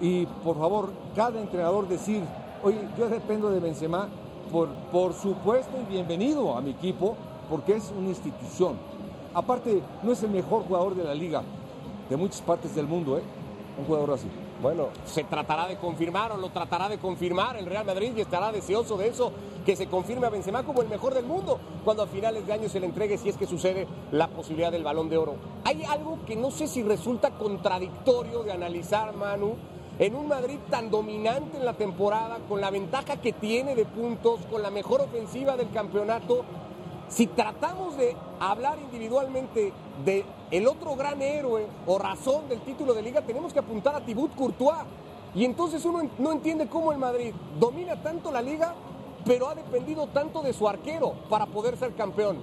Y 0.00 0.26
por 0.26 0.58
favor, 0.58 0.90
cada 1.14 1.40
entrenador 1.40 1.88
decir, 1.88 2.22
oye, 2.62 2.80
yo 2.98 3.08
dependo 3.08 3.50
de 3.50 3.60
Benzema, 3.60 4.08
por, 4.52 4.68
por 4.92 5.14
supuesto 5.14 5.72
y 5.80 5.92
bienvenido 5.92 6.56
a 6.56 6.60
mi 6.60 6.70
equipo, 6.70 7.16
porque 7.48 7.76
es 7.76 7.92
una 7.96 8.08
institución. 8.08 8.76
Aparte, 9.34 9.82
no 10.02 10.12
es 10.12 10.22
el 10.22 10.30
mejor 10.30 10.64
jugador 10.64 10.94
de 10.94 11.04
la 11.04 11.14
liga, 11.14 11.42
de 12.08 12.16
muchas 12.16 12.40
partes 12.42 12.74
del 12.74 12.86
mundo, 12.86 13.18
¿eh? 13.18 13.22
Un 13.78 13.84
jugador 13.84 14.12
así. 14.12 14.28
Bueno, 14.62 14.88
se 15.04 15.22
tratará 15.24 15.66
de 15.66 15.76
confirmar 15.76 16.32
o 16.32 16.38
lo 16.38 16.48
tratará 16.48 16.88
de 16.88 16.98
confirmar 16.98 17.56
el 17.56 17.66
Real 17.66 17.84
Madrid 17.84 18.12
y 18.16 18.22
estará 18.22 18.52
deseoso 18.52 18.96
de 18.96 19.08
eso, 19.08 19.30
que 19.66 19.76
se 19.76 19.86
confirme 19.86 20.26
a 20.26 20.30
Benzema 20.30 20.62
como 20.62 20.80
el 20.80 20.88
mejor 20.88 21.12
del 21.12 21.26
mundo, 21.26 21.60
cuando 21.84 22.02
a 22.02 22.06
finales 22.06 22.46
de 22.46 22.54
año 22.54 22.68
se 22.68 22.80
le 22.80 22.86
entregue, 22.86 23.18
si 23.18 23.28
es 23.28 23.36
que 23.36 23.46
sucede, 23.46 23.86
la 24.12 24.28
posibilidad 24.28 24.72
del 24.72 24.82
Balón 24.82 25.10
de 25.10 25.18
Oro. 25.18 25.34
Hay 25.64 25.84
algo 25.84 26.18
que 26.26 26.36
no 26.36 26.50
sé 26.50 26.68
si 26.68 26.82
resulta 26.82 27.32
contradictorio 27.32 28.44
de 28.44 28.52
analizar, 28.52 29.14
Manu, 29.14 29.56
en 29.98 30.14
un 30.14 30.28
Madrid 30.28 30.58
tan 30.70 30.90
dominante 30.90 31.58
en 31.58 31.64
la 31.64 31.74
temporada, 31.74 32.38
con 32.48 32.60
la 32.62 32.70
ventaja 32.70 33.16
que 33.20 33.32
tiene 33.32 33.74
de 33.74 33.84
puntos, 33.84 34.40
con 34.50 34.62
la 34.62 34.70
mejor 34.70 35.02
ofensiva 35.02 35.56
del 35.56 35.70
campeonato, 35.70 36.44
si 37.08 37.26
tratamos 37.26 37.96
de 37.96 38.16
hablar 38.40 38.78
individualmente 38.78 39.72
de 40.04 40.24
el 40.50 40.66
otro 40.66 40.96
gran 40.96 41.22
héroe 41.22 41.66
o 41.86 41.98
razón 41.98 42.48
del 42.48 42.60
título 42.60 42.94
de 42.94 43.02
liga, 43.02 43.22
tenemos 43.22 43.52
que 43.52 43.60
apuntar 43.60 43.94
a 43.94 44.00
Thibaut 44.00 44.34
Courtois. 44.34 44.84
Y 45.34 45.44
entonces 45.44 45.84
uno 45.84 46.08
no 46.18 46.32
entiende 46.32 46.66
cómo 46.66 46.92
el 46.92 46.98
Madrid 46.98 47.34
domina 47.58 48.00
tanto 48.02 48.32
la 48.32 48.40
liga, 48.40 48.74
pero 49.24 49.48
ha 49.48 49.54
dependido 49.54 50.06
tanto 50.08 50.42
de 50.42 50.52
su 50.52 50.68
arquero 50.68 51.12
para 51.28 51.46
poder 51.46 51.76
ser 51.76 51.94
campeón. 51.94 52.38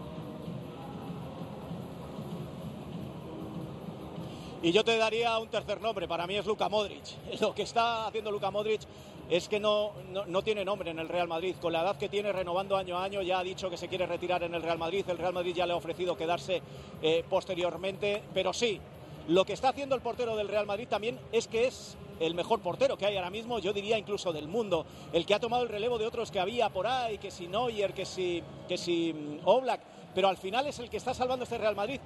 Y 4.61 4.71
yo 4.71 4.83
te 4.85 4.95
daría 4.97 5.37
un 5.39 5.49
tercer 5.49 5.81
nombre, 5.81 6.07
para 6.07 6.25
mí 6.25 6.35
es 6.35 6.45
Luka 6.45 6.69
Modric. 6.69 7.03
Lo 7.41 7.53
que 7.53 7.63
está 7.63 8.07
haciendo 8.07 8.31
Luka 8.31 8.49
Modric 8.49 8.81
es 9.29 9.47
que 9.47 9.59
no, 9.59 9.91
no, 10.27 10.41
tiene 10.43 10.65
nombre 10.65 10.91
en 10.91 10.99
el 10.99 11.09
Real 11.09 11.27
Madrid. 11.27 11.55
Con 11.61 11.73
la 11.73 11.81
edad 11.81 11.97
que 11.97 12.09
tiene, 12.09 12.31
renovando 12.31 12.75
año 12.75 12.97
a 12.97 13.03
año, 13.03 13.21
ya 13.21 13.39
ha 13.39 13.43
dicho 13.43 13.69
que 13.69 13.77
se 13.77 13.87
quiere 13.87 14.05
retirar 14.05 14.43
en 14.43 14.53
el 14.53 14.61
Real 14.61 14.77
Madrid. 14.77 15.05
El 15.07 15.17
Real 15.17 15.33
Madrid 15.33 15.55
ya 15.55 15.65
le 15.65 15.73
ha 15.73 15.77
ofrecido 15.77 16.17
quedarse 16.17 16.61
eh, 17.01 17.23
posteriormente. 17.29 18.23
Pero 18.33 18.53
sí, 18.53 18.79
lo 19.27 19.45
que 19.45 19.53
está 19.53 19.69
haciendo 19.69 19.95
el 19.95 20.01
portero 20.01 20.35
del 20.35 20.49
Real 20.49 20.65
Madrid 20.65 20.87
también 20.87 21.19
es 21.31 21.47
que 21.47 21.67
es 21.67 21.97
el 22.19 22.35
mejor 22.35 22.61
portero 22.61 22.97
que 22.97 23.05
hay 23.05 23.15
ahora 23.15 23.29
mismo, 23.29 23.59
yo 23.59 23.73
diría 23.73 23.97
incluso 23.97 24.33
del 24.33 24.47
mundo. 24.47 24.85
El 25.11 25.25
que 25.25 25.33
ha 25.33 25.39
tomado 25.39 25.63
el 25.63 25.69
relevo 25.69 25.97
de 25.97 26.05
otros 26.05 26.31
que 26.31 26.39
había 26.39 26.69
por 26.69 26.87
ahí, 26.87 27.17
que 27.17 27.31
si 27.31 27.47
Neuer, 27.47 27.93
que 27.93 28.05
si, 28.05 28.43
que 28.67 28.77
si 28.77 29.13
mm, 29.13 29.39
Oblak. 29.45 29.81
Pero 30.13 30.27
al 30.27 30.37
final 30.37 30.67
es 30.67 30.79
el 30.79 30.89
que 30.89 30.97
está 30.97 31.13
salvando 31.13 31.43
este 31.43 31.57
Real 31.57 31.75
Madrid. 31.75 31.99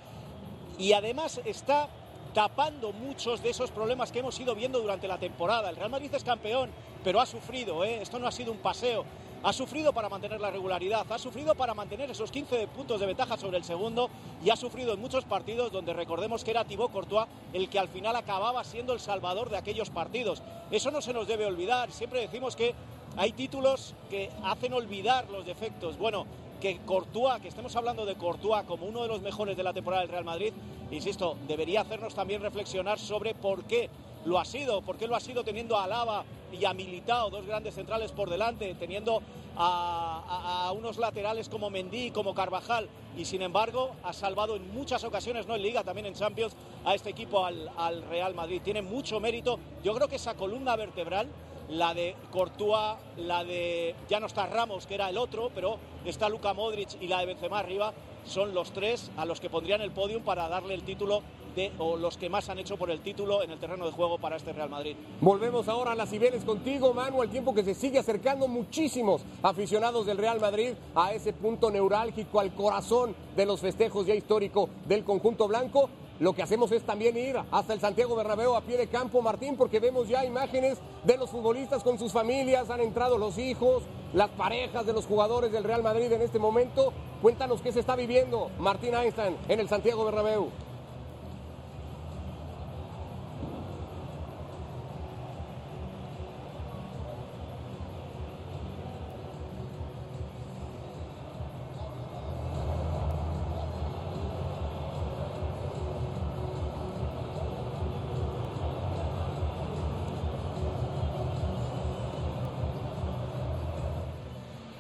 Y 0.78 0.94
además 0.94 1.42
está 1.44 1.90
tapando 2.34 2.94
muchos 2.94 3.42
de 3.42 3.50
esos 3.50 3.72
problemas 3.72 4.12
que 4.12 4.20
hemos 4.20 4.40
ido 4.40 4.56
viendo 4.56 4.80
durante 4.80 5.08
la 5.08 5.18
temporada. 5.18 5.70
El 5.70 5.76
Real 5.76 5.90
Madrid 5.90 6.14
es 6.14 6.24
campeón, 6.24 6.70
pero 7.04 7.20
ha 7.20 7.26
sufrido, 7.26 7.84
¿eh? 7.84 8.02
esto 8.02 8.20
no 8.20 8.28
ha 8.28 8.32
sido 8.32 8.52
un 8.52 8.60
paseo. 8.60 9.06
Ha 9.44 9.54
sufrido 9.54 9.94
para 9.94 10.10
mantener 10.10 10.42
la 10.42 10.50
regularidad, 10.50 11.06
ha 11.12 11.20
sufrido 11.20 11.54
para 11.54 11.76
mantener 11.76 12.10
esos 12.10 12.32
15 12.32 12.68
puntos 12.70 13.00
de 13.00 13.06
ventaja 13.06 13.38
sobre 13.38 13.58
el 13.58 13.64
segundo 13.64 14.10
y 14.44 14.50
ha 14.50 14.56
sufrido 14.56 14.94
en 14.94 15.00
muchos 15.00 15.26
partidos 15.26 15.72
donde 15.72 15.94
recordemos 15.94 16.44
que 16.44 16.52
era 16.52 16.66
Thibaut 16.66 16.92
Courtois 16.92 17.28
el 17.54 17.70
que 17.70 17.78
al 17.78 17.88
final 17.88 18.16
acababa 18.16 18.64
siendo 18.64 18.94
el 18.94 19.00
salvador 19.00 19.50
de 19.50 19.58
aquellos 19.58 19.92
partidos. 19.92 20.42
Eso 20.72 20.90
no 20.90 21.02
se 21.02 21.14
nos 21.14 21.28
debe 21.28 21.46
olvidar. 21.46 21.92
Siempre 21.92 22.22
decimos 22.22 22.56
que 22.56 22.74
hay 23.16 23.32
títulos 23.32 23.94
que 24.10 24.32
hacen 24.44 24.74
olvidar 24.74 25.30
los 25.30 25.46
defectos. 25.46 25.98
Bueno, 25.98 26.26
que 26.60 26.80
Courtois, 26.86 27.42
que 27.42 27.48
estemos 27.48 27.76
hablando 27.76 28.06
de 28.06 28.16
Courtois 28.16 28.64
como 28.66 28.86
uno 28.86 29.04
de 29.04 29.08
los 29.08 29.22
mejores 29.22 29.56
de 29.56 29.64
la 29.64 29.74
temporada 29.74 30.02
del 30.02 30.12
Real 30.12 30.26
Madrid, 30.26 30.54
insisto, 30.92 31.38
debería 31.48 31.82
hacernos 31.82 32.16
también 32.16 32.42
reflexionar 32.42 33.00
sobre 33.00 33.36
por 33.36 33.64
qué 33.66 33.90
lo 34.26 34.40
ha 34.40 34.46
sido, 34.46 34.82
por 34.82 34.98
qué 34.98 35.08
lo 35.08 35.16
ha 35.16 35.20
sido 35.20 35.44
teniendo 35.44 35.80
a 35.80 35.88
Lava 35.88 36.26
y 36.52 36.66
a 36.66 36.74
Militao, 36.74 37.30
dos 37.30 37.46
grandes 37.46 37.76
centrales 37.76 38.12
por 38.12 38.30
delante, 38.30 38.76
teniendo 38.76 39.22
a, 39.56 40.72
unos 40.76 40.98
laterales 40.98 41.50
como 41.50 41.70
Mendy, 41.70 42.12
como 42.12 42.34
Carvajal, 42.36 42.90
y 43.18 43.26
sin 43.26 43.42
embargo 43.42 43.92
ha 44.04 44.14
salvado 44.14 44.56
en 44.56 44.74
muchas 44.74 45.04
ocasiones, 45.04 45.48
no 45.48 45.56
en 45.56 45.64
Liga, 45.64 45.84
también 45.84 46.06
en 46.06 46.14
Champions, 46.14 46.56
a 46.86 46.94
este 46.94 47.10
equipo, 47.10 47.46
al, 47.46 47.72
al 47.78 48.04
Real 48.04 48.36
Madrid. 48.36 48.62
Tiene 48.64 48.82
mucho 48.82 49.20
mérito. 49.20 49.60
Yo 49.84 49.96
creo 49.96 50.08
que 50.08 50.18
esa 50.18 50.36
columna 50.36 50.76
vertebral 50.76 51.28
la 51.70 51.94
de 51.94 52.16
Courtois, 52.32 52.98
la 53.18 53.44
de 53.44 53.96
ya 54.10 54.20
no 54.20 54.28
está 54.28 54.46
Ramos, 54.46 54.88
que 54.88 54.96
era 54.96 55.10
el 55.10 55.18
otro, 55.18 55.52
pero 55.54 55.78
está 56.06 56.30
Luka 56.30 56.54
Modric 56.54 57.02
y 57.02 57.08
la 57.08 57.20
de 57.20 57.28
Benzema 57.28 57.60
arriba, 57.60 57.94
son 58.26 58.54
los 58.54 58.72
tres 58.72 59.12
a 59.18 59.26
los 59.26 59.40
que 59.40 59.50
pondrían 59.50 59.82
el 59.82 59.92
podium 59.92 60.24
para 60.24 60.48
darle 60.50 60.74
el 60.74 60.84
título 60.84 61.22
de, 61.56 61.72
o 61.80 61.98
los 61.98 62.18
que 62.18 62.30
más 62.30 62.50
han 62.50 62.60
hecho 62.60 62.78
por 62.78 62.92
el 62.92 63.00
título 63.00 63.42
en 63.42 63.52
el 63.52 63.60
terreno 63.60 63.86
de 63.86 63.92
juego 63.92 64.18
para 64.20 64.36
este 64.36 64.54
Real 64.54 64.70
Madrid. 64.70 64.96
Volvemos 65.22 65.68
ahora 65.68 65.94
a 65.94 65.96
las 65.96 66.10
Cibeles 66.10 66.44
contigo, 66.44 66.94
Manu, 66.94 67.22
al 67.22 67.30
tiempo 67.30 67.54
que 67.54 67.64
se 67.64 67.74
sigue 67.74 68.00
acercando 68.00 68.48
muchísimos 68.48 69.24
aficionados 69.42 70.06
del 70.06 70.18
Real 70.18 70.40
Madrid 70.40 70.74
a 70.94 71.14
ese 71.14 71.34
punto 71.34 71.72
neurálgico, 71.72 72.40
al 72.40 72.54
corazón 72.54 73.16
de 73.36 73.46
los 73.46 73.60
festejos 73.62 74.06
ya 74.06 74.14
históricos 74.14 74.70
del 74.86 75.04
conjunto 75.04 75.48
blanco 75.48 75.90
lo 76.20 76.34
que 76.34 76.44
hacemos 76.44 76.72
es 76.72 76.84
también 76.84 77.16
ir 77.18 77.38
hasta 77.52 77.74
el 77.74 77.80
Santiago 77.80 78.16
Bernabéu 78.16 78.56
a 78.56 78.62
pie 78.62 78.78
de 78.78 78.88
campo, 78.88 79.22
Martín, 79.22 79.56
porque 79.56 79.80
vemos 79.80 80.08
ya 80.08 80.26
imágenes 80.26 80.80
de 81.04 81.18
los 81.18 81.30
futbolistas 81.30 81.84
con 81.84 82.00
sus 82.00 82.12
familias, 82.12 82.70
han 82.70 82.82
entrado 82.82 83.18
los 83.18 83.38
hijos, 83.38 83.84
las 84.14 84.30
parejas 84.30 84.86
de 84.86 84.94
los 84.94 85.06
jugadores 85.06 85.52
del 85.52 85.64
Real 85.64 85.84
Madrid 85.84 86.12
en 86.12 86.22
este 86.22 86.40
momento. 86.40 86.92
Cuéntanos 87.22 87.62
qué 87.62 87.72
se 87.72 87.80
está 87.80 87.96
viviendo, 87.96 88.50
Martín 88.60 88.96
Einstein, 88.96 89.38
en 89.48 89.60
el 89.60 89.70
Santiago 89.70 90.06
Bernabéu. 90.06 90.50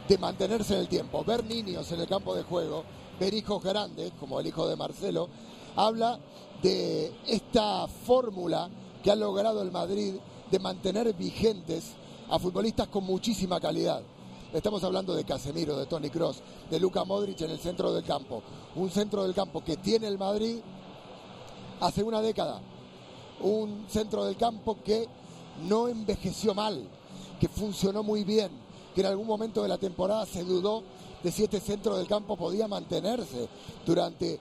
De 0.08 0.17
mantenerse 0.17 0.74
en 0.74 0.82
el 0.82 0.88
tiempo. 0.88 1.24
Ver 1.24 1.43
niños 1.43 1.91
en 1.91 2.02
el 2.02 2.08
campo 2.08 2.36
de 2.36 2.43
juego, 2.43 2.84
ver 3.20 3.34
hijos 3.34 3.63
grandes, 3.63 4.12
como 4.20 4.39
el 4.39 4.48
hijo 4.48 4.67
de 4.67 4.76
Marcelo, 4.76 5.30
habla 5.76 6.20
de 6.62 7.13
esta 7.28 7.88
fórmula 7.88 8.70
que 9.04 9.12
ha 9.12 9.15
logrado 9.15 9.62
el 9.62 9.72
Madrid 9.72 10.15
de 10.50 10.60
mantener 10.60 11.13
vigentes 11.13 11.93
a 12.30 12.39
futbolistas 12.39 12.88
con 12.88 13.04
muchísima 13.04 13.60
calidad. 13.60 14.02
Estamos 14.54 14.84
hablando 14.84 15.13
de 15.13 15.26
Casemiro, 15.26 15.78
de 15.78 15.86
Tony 15.86 16.10
Cross, 16.10 16.41
de 16.70 16.80
Luca 16.80 17.04
Modric 17.04 17.41
en 17.41 17.52
el 17.52 17.60
centro 17.60 17.93
del 17.93 18.04
campo. 18.04 18.41
Un 18.76 18.89
centro 18.89 19.24
del 19.24 19.34
campo 19.34 19.63
que 19.63 19.78
tiene 19.78 20.08
el 20.08 20.17
Madrid 20.17 20.58
hace 21.82 22.02
una 22.02 22.22
década. 22.22 22.62
Un 23.41 23.86
centro 23.89 24.24
del 24.24 24.38
campo 24.38 24.78
que 24.84 25.08
no 25.67 25.89
envejeció 25.89 26.54
mal, 26.54 26.88
que 27.39 27.50
funcionó 27.50 28.04
muy 28.04 28.24
bien, 28.24 28.50
que 28.98 29.02
en 29.02 29.10
algún 29.10 29.28
momento 29.28 29.62
de 29.62 29.70
la 29.70 29.78
temporada 29.78 30.26
se 30.26 30.44
dudó 30.44 30.82
de 31.22 31.32
si 31.32 31.44
este 31.44 31.60
centro 31.60 31.96
del 31.98 32.08
campo 32.08 32.36
podía 32.36 32.68
mantenerse 32.68 33.48
durante 33.86 34.40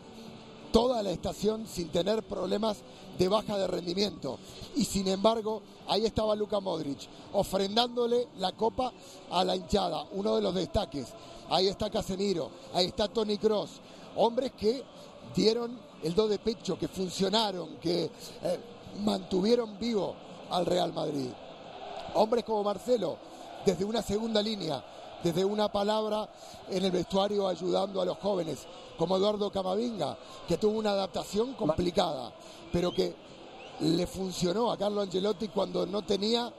toda 0.73 1.03
la 1.03 1.11
estación 1.11 1.67
sin 1.67 1.91
tener 1.91 2.23
problemas 2.23 2.79
de 3.19 3.29
baja 3.29 3.59
de 3.59 3.67
rendimiento. 3.67 4.39
Y 4.75 4.87
sin 4.87 5.09
embargo, 5.09 5.61
ahí 5.87 6.07
estaba 6.07 6.35
Luka 6.35 6.59
Modric, 6.61 7.01
ofrendándole 7.35 8.29
la 8.39 8.53
copa 8.53 8.95
a 9.31 9.45
la 9.45 9.57
hinchada, 9.57 10.07
uno 10.13 10.37
de 10.37 10.41
los 10.41 10.55
destaques. 10.55 11.09
Ahí 11.51 11.67
está 11.69 11.91
Casemiro, 11.91 12.49
ahí 12.73 12.87
está 12.87 13.09
Tony 13.09 13.37
Cross, 13.37 13.73
hombres 14.17 14.53
que 14.53 14.83
dieron 15.35 15.79
el 16.03 16.15
do 16.15 16.29
de 16.29 16.39
pecho, 16.39 16.79
que 16.79 16.89
funcionaron, 16.89 17.77
que 17.77 18.05
eh, 18.05 18.11
mantuvieron 19.05 19.79
vivo 19.79 20.15
al 20.49 20.65
Real 20.65 20.95
Madrid. 20.95 21.29
Hombres 22.15 22.43
como 22.43 22.65
Marcelo, 22.65 23.19
desde 23.67 23.85
una 23.85 24.01
segunda 24.01 24.41
línea, 24.41 24.83
desde 25.23 25.45
una 25.45 25.71
palabra 25.71 26.29
en 26.71 26.85
el 26.85 26.93
vestuario 26.93 27.49
ayudando 27.49 28.01
a 28.01 28.05
los 28.05 28.17
jóvenes, 28.19 28.61
como 28.97 29.17
Eduardo 29.17 29.51
Camavinga, 29.51 30.17
que 30.47 30.57
tuvo 30.57 30.79
una 30.79 30.91
adaptación 30.91 31.55
complicada, 31.55 32.33
pero 32.73 32.95
que 32.95 33.13
le 33.81 34.07
funcionó 34.07 34.71
a 34.71 34.79
Carlo 34.79 35.03
Angelotti 35.03 35.49
cuando 35.49 35.85
no 35.85 36.03
tenía 36.03 36.51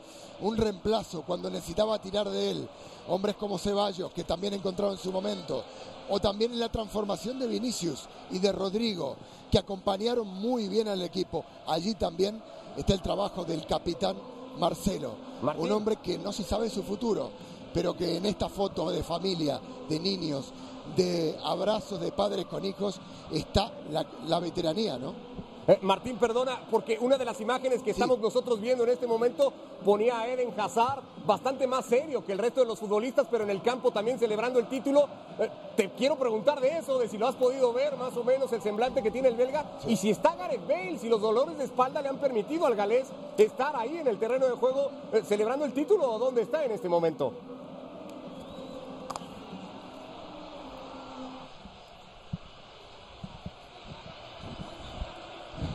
un 0.42 0.58
reemplazo, 0.58 1.24
cuando 1.26 1.50
necesitaba 1.50 1.98
tirar 2.00 2.30
de 2.30 2.52
él. 2.52 2.70
Hombres 3.08 3.38
como 3.38 3.58
Ceballos, 3.58 4.12
que 4.12 4.26
también 4.26 4.54
encontrado 4.54 4.92
en 4.92 4.98
su 4.98 5.12
momento, 5.12 5.64
o 6.10 6.20
también 6.20 6.60
la 6.60 6.70
transformación 6.70 7.40
de 7.40 7.48
Vinicius 7.48 8.02
y 8.32 8.40
de 8.40 8.52
Rodrigo, 8.52 9.16
que 9.50 9.58
acompañaron 9.58 10.28
muy 10.28 10.68
bien 10.68 10.90
al 10.90 11.02
equipo. 11.02 11.46
Allí 11.68 11.96
también 11.96 12.44
está 12.76 12.94
el 12.94 13.02
trabajo 13.02 13.46
del 13.46 13.66
capitán 13.66 14.18
Marcelo, 14.58 15.16
un 15.58 15.72
hombre 15.72 15.98
que 15.98 16.18
no 16.18 16.32
se 16.32 16.44
sabe 16.44 16.70
su 16.70 16.84
futuro, 16.84 17.32
pero 17.74 17.96
que 17.96 18.18
en 18.18 18.26
esta 18.26 18.50
foto 18.50 18.90
de 18.90 19.04
familia, 19.04 19.60
de 19.88 20.00
niños, 20.00 20.52
de 20.96 21.38
abrazos 21.44 22.00
de 22.00 22.12
padres 22.12 22.46
con 22.46 22.66
hijos, 22.66 23.00
está 23.32 23.72
la, 23.92 24.40
veteranía, 24.40 24.98
¿no? 24.98 25.14
Eh, 25.68 25.80
Martín, 25.82 26.18
perdona, 26.18 26.62
porque 26.72 26.98
una 27.02 27.18
de 27.18 27.26
las 27.26 27.42
imágenes 27.42 27.84
que 27.84 27.92
estamos 27.92 28.20
nosotros 28.20 28.62
viendo 28.62 28.86
en 28.86 28.92
este 28.92 29.06
momento 29.06 29.52
ponía 29.84 30.22
a 30.22 30.28
Eden 30.30 30.54
Hazard 30.58 31.02
bastante 31.26 31.68
más 31.68 31.86
serio 31.86 32.24
que 32.26 32.32
el 32.32 32.38
resto 32.38 32.62
de 32.62 32.68
los 32.68 32.80
futbolistas, 32.80 33.28
pero 33.30 33.44
en 33.44 33.50
el 33.50 33.62
campo 33.62 33.92
también 33.92 34.18
celebrando 34.18 34.60
el 34.60 34.68
título. 34.68 35.10
Eh, 35.38 35.50
te 35.76 35.90
quiero 35.90 36.16
preguntar 36.16 36.62
de 36.62 36.78
eso, 36.78 36.98
de 36.98 37.10
si 37.10 37.18
lo 37.18 37.28
has 37.28 37.36
podido 37.36 37.74
ver 37.74 37.98
más 37.98 38.16
o 38.16 38.24
menos 38.24 38.54
el 38.54 38.62
semblante 38.62 39.04
que 39.04 39.12
tiene 39.12 39.28
el 39.28 39.36
belga 39.36 39.66
y 39.86 39.98
si 39.98 40.10
está 40.10 40.36
Gareth 40.36 40.66
Bale, 40.66 41.00
si 41.00 41.10
los 41.10 41.20
dolores 41.20 41.58
de 41.58 41.66
espalda 41.66 42.02
le 42.02 42.08
han 42.08 42.18
permitido 42.18 42.66
al 42.66 42.76
galés 42.76 43.08
estar 43.38 43.76
ahí 43.76 43.98
en 43.98 44.08
el 44.08 44.18
terreno 44.18 44.46
de 44.46 44.54
juego 44.54 44.90
eh, 45.12 45.22
celebrando 45.26 45.66
el 45.66 45.74
título 45.74 46.10
o 46.10 46.18
dónde 46.18 46.44
está 46.44 46.64
en 46.64 46.72
este 46.72 46.88
momento. 46.88 47.34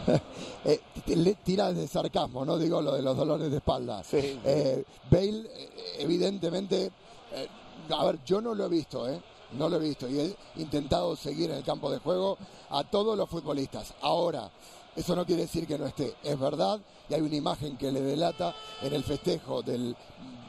eh, 0.65 0.81
le 1.07 1.35
tira 1.37 1.73
de 1.73 1.87
sarcasmo, 1.87 2.45
no 2.45 2.59
digo 2.59 2.81
lo 2.81 2.95
de 2.95 3.03
los 3.03 3.17
dolores 3.17 3.51
de 3.51 3.57
espalda. 3.57 4.03
Sí. 4.03 4.41
Eh, 4.45 4.85
Bale, 5.11 5.41
eh, 5.41 5.97
evidentemente, 5.99 6.91
eh, 7.33 7.49
a 7.91 8.05
ver, 8.05 8.19
yo 8.25 8.41
no 8.41 8.55
lo 8.55 8.67
he 8.67 8.69
visto, 8.69 9.09
¿eh? 9.09 9.21
No 9.53 9.69
lo 9.69 9.77
he 9.77 9.81
visto 9.81 10.09
y 10.09 10.19
he 10.19 10.37
intentado 10.57 11.15
seguir 11.15 11.51
en 11.51 11.59
el 11.59 11.65
campo 11.65 11.91
de 11.91 11.99
juego 11.99 12.38
a 12.71 12.85
todos 12.85 13.17
los 13.19 13.29
futbolistas. 13.29 13.93
Ahora, 14.01 14.51
eso 14.97 15.15
no 15.15 15.27
quiere 15.27 15.43
decir 15.43 15.67
que 15.67 15.79
no 15.79 15.87
esté, 15.87 16.15
es 16.23 16.38
verdad, 16.38 16.81
y 17.09 17.15
hay 17.15 17.21
una 17.21 17.37
imagen 17.37 17.77
que 17.77 17.93
le 17.93 18.01
delata 18.01 18.55
en 18.83 18.95
el 18.95 19.05
festejo 19.05 19.62
del 19.62 19.95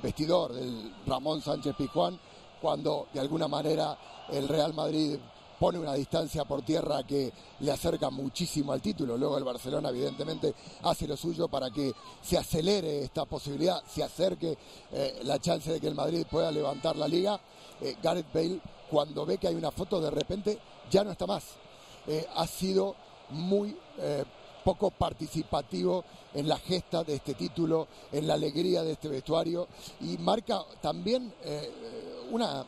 vestidor 0.02 0.54
del 0.54 0.94
Ramón 1.06 1.42
Sánchez 1.42 1.76
Pizjuán, 1.76 2.20
cuando 2.62 3.08
de 3.14 3.20
alguna 3.20 3.48
manera 3.48 3.98
el 4.32 4.48
Real 4.48 4.74
Madrid 4.74 5.18
pone 5.64 5.80
una 5.80 5.94
distancia 5.94 6.44
por 6.44 6.62
tierra 6.62 7.04
que 7.04 7.32
le 7.62 7.72
acerca 7.72 8.10
muchísimo 8.10 8.74
al 8.74 8.82
título. 8.82 9.16
Luego 9.18 9.38
el 9.38 9.46
Barcelona 9.46 9.92
evidentemente 9.92 10.54
hace 10.82 11.08
lo 11.08 11.16
suyo 11.16 11.48
para 11.48 11.72
que 11.72 11.94
se 12.22 12.38
acelere 12.38 13.02
esta 13.02 13.24
posibilidad, 13.24 13.82
se 13.88 14.04
acerque 14.04 14.58
eh, 14.92 15.22
la 15.24 15.40
chance 15.40 15.72
de 15.72 15.80
que 15.80 15.88
el 15.88 15.96
Madrid 15.96 16.26
pueda 16.30 16.52
levantar 16.52 16.98
la 16.98 17.08
liga. 17.08 17.40
Eh, 17.80 17.96
Gareth 18.04 18.34
Bale 18.34 18.60
cuando 18.92 19.26
ve 19.26 19.38
que 19.38 19.48
hay 19.48 19.56
una 19.56 19.72
foto 19.72 20.02
de 20.02 20.12
repente 20.12 20.60
ya 20.92 21.06
no 21.06 21.12
está 21.12 21.26
más. 21.26 21.46
Eh, 22.08 22.28
ha 22.36 22.46
sido 22.46 22.98
muy 23.30 23.74
poco 24.66 24.92
participativo 24.92 26.04
en 26.34 26.50
la 26.50 26.58
gesta 26.58 27.06
de 27.06 27.16
este 27.16 27.36
título, 27.36 27.88
en 28.12 28.28
la 28.28 28.34
alegría 28.34 28.84
de 28.84 28.92
este 28.92 29.08
vestuario 29.08 29.70
y 30.02 30.18
marca 30.18 30.62
también 30.82 31.34
una, 32.32 32.66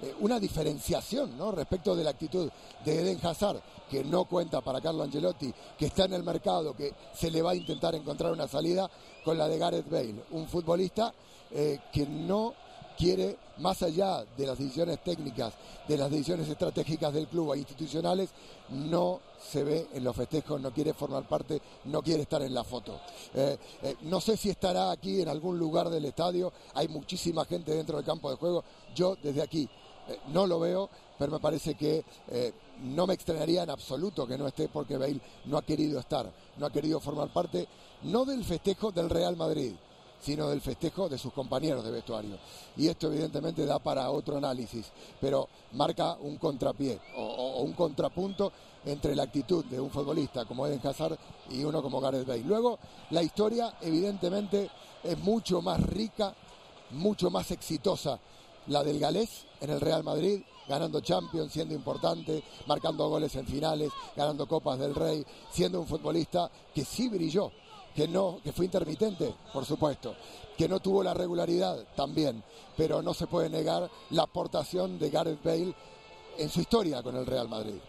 eh, 0.00 0.14
una 0.20 0.38
diferenciación 0.38 1.36
¿no? 1.36 1.50
respecto 1.50 1.96
de 1.96 2.04
la 2.04 2.10
actitud 2.10 2.50
de 2.84 3.00
Eden 3.00 3.18
Hazard, 3.22 3.60
que 3.90 4.04
no 4.04 4.26
cuenta 4.26 4.60
para 4.60 4.80
Carlo 4.80 5.02
Angelotti, 5.02 5.52
que 5.76 5.86
está 5.86 6.04
en 6.04 6.12
el 6.12 6.22
mercado, 6.22 6.74
que 6.74 6.94
se 7.14 7.30
le 7.30 7.42
va 7.42 7.50
a 7.50 7.56
intentar 7.56 7.94
encontrar 7.94 8.32
una 8.32 8.46
salida, 8.46 8.88
con 9.24 9.36
la 9.36 9.48
de 9.48 9.58
Gareth 9.58 9.90
Bale, 9.90 10.24
un 10.30 10.46
futbolista 10.46 11.12
eh, 11.50 11.80
que 11.92 12.06
no 12.06 12.54
quiere, 12.96 13.36
más 13.58 13.82
allá 13.82 14.24
de 14.36 14.46
las 14.46 14.58
decisiones 14.58 15.02
técnicas, 15.02 15.54
de 15.86 15.96
las 15.96 16.10
decisiones 16.10 16.48
estratégicas 16.48 17.12
del 17.12 17.28
club 17.28 17.54
e 17.54 17.58
institucionales, 17.58 18.30
no 18.70 19.20
se 19.38 19.62
ve 19.62 19.86
en 19.94 20.02
los 20.02 20.16
festejos, 20.16 20.60
no 20.60 20.72
quiere 20.72 20.94
formar 20.94 21.26
parte, 21.28 21.62
no 21.84 22.02
quiere 22.02 22.22
estar 22.22 22.42
en 22.42 22.52
la 22.52 22.64
foto. 22.64 23.00
Eh, 23.34 23.56
no 24.02 24.20
sé 24.20 24.36
si 24.36 24.50
estará 24.50 24.90
aquí 24.90 25.22
en 25.22 25.28
algún 25.28 25.58
lugar 25.58 25.90
del 25.90 26.04
estadio, 26.04 26.52
hay 26.74 26.88
muchísima 26.88 27.44
gente 27.44 27.72
dentro 27.72 27.96
del 27.96 28.04
campo 28.04 28.30
de 28.30 28.36
juego, 28.36 28.64
yo 28.94 29.16
desde 29.22 29.42
aquí 29.42 29.68
eh, 30.08 30.18
no 30.28 30.46
lo 30.46 30.58
veo, 30.60 30.88
pero 31.18 31.32
me 31.32 31.40
parece 31.40 31.74
que 31.74 32.04
eh, 32.28 32.52
no 32.82 33.06
me 33.06 33.14
extrañaría 33.14 33.62
en 33.64 33.70
absoluto 33.70 34.26
que 34.26 34.38
no 34.38 34.46
esté 34.46 34.68
porque 34.68 34.96
Bale 34.96 35.20
no 35.46 35.58
ha 35.58 35.62
querido 35.62 35.98
estar, 36.00 36.30
no 36.56 36.66
ha 36.66 36.70
querido 36.70 37.00
formar 37.00 37.32
parte, 37.32 37.66
no 38.04 38.24
del 38.24 38.44
festejo 38.44 38.92
del 38.92 39.10
Real 39.10 39.36
Madrid, 39.36 39.72
sino 40.20 40.48
del 40.48 40.60
festejo 40.60 41.08
de 41.08 41.16
sus 41.18 41.32
compañeros 41.32 41.84
de 41.84 41.90
vestuario. 41.92 42.36
Y 42.76 42.88
esto 42.88 43.06
evidentemente 43.08 43.64
da 43.66 43.78
para 43.78 44.10
otro 44.10 44.36
análisis, 44.36 44.90
pero 45.20 45.48
marca 45.72 46.16
un 46.20 46.38
contrapié 46.38 47.00
o, 47.16 47.22
o- 47.22 47.62
un 47.62 47.72
contrapunto 47.72 48.52
entre 48.84 49.14
la 49.14 49.24
actitud 49.24 49.64
de 49.64 49.78
un 49.80 49.90
futbolista 49.90 50.44
como 50.44 50.66
Eden 50.66 50.80
Hazard 50.86 51.18
y 51.50 51.62
uno 51.64 51.82
como 51.82 52.00
Gareth 52.00 52.26
Bale. 52.26 52.42
Luego, 52.44 52.78
la 53.10 53.22
historia 53.22 53.74
evidentemente 53.80 54.70
es 55.04 55.18
mucho 55.18 55.60
más 55.62 55.80
rica, 55.82 56.34
mucho 56.90 57.30
más 57.30 57.50
exitosa 57.50 58.18
la 58.68 58.82
del 58.84 58.98
galés 58.98 59.46
en 59.60 59.70
el 59.70 59.80
Real 59.80 60.04
Madrid, 60.04 60.42
ganando 60.68 61.00
Champions, 61.00 61.52
siendo 61.52 61.74
importante, 61.74 62.42
marcando 62.66 63.08
goles 63.08 63.34
en 63.36 63.46
finales, 63.46 63.90
ganando 64.16 64.46
Copas 64.46 64.78
del 64.78 64.94
Rey, 64.94 65.24
siendo 65.50 65.80
un 65.80 65.86
futbolista 65.86 66.50
que 66.74 66.84
sí 66.84 67.08
brilló, 67.08 67.50
que 67.94 68.06
no, 68.06 68.40
que 68.44 68.52
fue 68.52 68.66
intermitente, 68.66 69.34
por 69.52 69.64
supuesto, 69.64 70.14
que 70.56 70.68
no 70.68 70.80
tuvo 70.80 71.02
la 71.02 71.14
regularidad 71.14 71.84
también, 71.96 72.42
pero 72.76 73.02
no 73.02 73.14
se 73.14 73.26
puede 73.26 73.48
negar 73.48 73.90
la 74.10 74.22
aportación 74.22 74.98
de 74.98 75.10
Gareth 75.10 75.42
Bale 75.42 75.74
en 76.36 76.48
su 76.48 76.60
historia 76.60 77.02
con 77.02 77.16
el 77.16 77.26
Real 77.26 77.48
Madrid. 77.48 77.80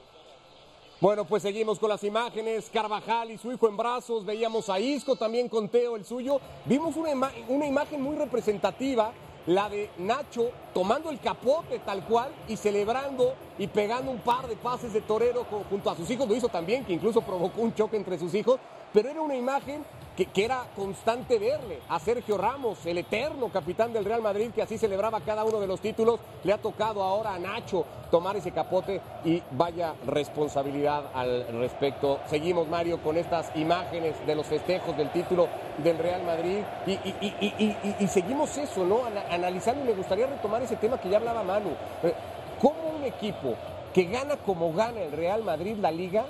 Bueno, 1.01 1.23
pues 1.23 1.43
seguimos 1.43 1.79
con 1.79 1.87
las 1.87 2.03
imágenes. 2.03 2.69
Carvajal 2.73 3.31
y 3.31 3.37
su 3.37 3.53
hijo 3.53 3.69
en 3.69 3.77
brazos. 3.77 4.25
Veíamos 4.25 4.69
a 4.69 4.81
Isco 4.81 5.15
también 5.15 5.47
con 5.47 5.69
Teo, 5.69 5.95
el 5.95 6.03
suyo. 6.03 6.41
Vimos 6.65 6.97
una, 6.97 7.31
una 7.47 7.65
imagen 7.65 8.01
muy 8.01 8.17
representativa, 8.17 9.13
la 9.45 9.69
de 9.69 9.89
Nacho 9.97 10.51
tomando 10.73 11.09
el 11.09 11.19
capote 11.19 11.79
tal 11.79 12.05
cual 12.05 12.29
y 12.47 12.55
celebrando 12.55 13.33
y 13.57 13.67
pegando 13.67 14.11
un 14.11 14.19
par 14.19 14.47
de 14.47 14.55
pases 14.55 14.93
de 14.93 15.01
torero 15.01 15.45
junto 15.69 15.89
a 15.89 15.95
sus 15.95 16.09
hijos. 16.09 16.27
Lo 16.27 16.35
hizo 16.35 16.49
también, 16.49 16.85
que 16.85 16.93
incluso 16.93 17.21
provocó 17.21 17.61
un 17.61 17.73
choque 17.73 17.97
entre 17.97 18.17
sus 18.17 18.33
hijos. 18.33 18.59
Pero 18.93 19.09
era 19.09 19.21
una 19.21 19.35
imagen 19.35 19.83
que, 20.25 20.45
era 20.45 20.65
constante 20.75 21.37
verle 21.39 21.79
a 21.89 21.99
Sergio 21.99 22.37
Ramos, 22.37 22.85
el 22.85 22.97
eterno 22.99 23.49
capitán 23.49 23.93
del 23.93 24.05
Real 24.05 24.21
Madrid, 24.21 24.51
que 24.53 24.61
así 24.61 24.77
celebraba 24.77 25.21
cada 25.21 25.43
uno 25.43 25.59
de 25.59 25.67
los 25.67 25.79
títulos. 25.79 26.19
Le 26.43 26.53
ha 26.53 26.57
tocado 26.57 27.03
ahora 27.03 27.33
a 27.35 27.39
Nacho 27.39 27.85
tomar 28.11 28.35
ese 28.35 28.51
capote 28.51 29.01
y 29.23 29.41
vaya 29.51 29.93
responsabilidad 30.05 31.03
al 31.13 31.47
respecto. 31.59 32.19
Seguimos, 32.27 32.67
Mario, 32.67 32.99
con 33.03 33.17
estas 33.17 33.55
imágenes 33.55 34.15
de 34.25 34.35
los 34.35 34.45
festejos 34.47 34.95
del 34.97 35.09
título 35.11 35.47
del 35.77 35.97
Real 35.97 36.23
Madrid 36.23 36.59
y, 36.87 36.91
y- 36.91 38.07
seguimos 38.07 38.57
eso, 38.57 38.83
¿no? 38.85 39.05
Ana- 39.05 39.25
analizando 39.29 39.83
y 39.83 39.87
me 39.89 39.93
gustaría 39.93 40.25
retomar 40.27 40.61
ese 40.63 40.75
tema 40.75 40.99
que 40.99 41.09
ya 41.09 41.17
hablaba 41.17 41.43
Manu. 41.43 41.69
Eh, 42.03 42.13
¿Cómo 42.61 42.89
un 42.97 43.03
equipo 43.05 43.55
que 43.93 44.03
gana 44.05 44.35
como 44.37 44.73
gana 44.73 45.01
el 45.01 45.11
Real 45.11 45.43
Madrid 45.43 45.77
la 45.79 45.91
liga 45.91 46.25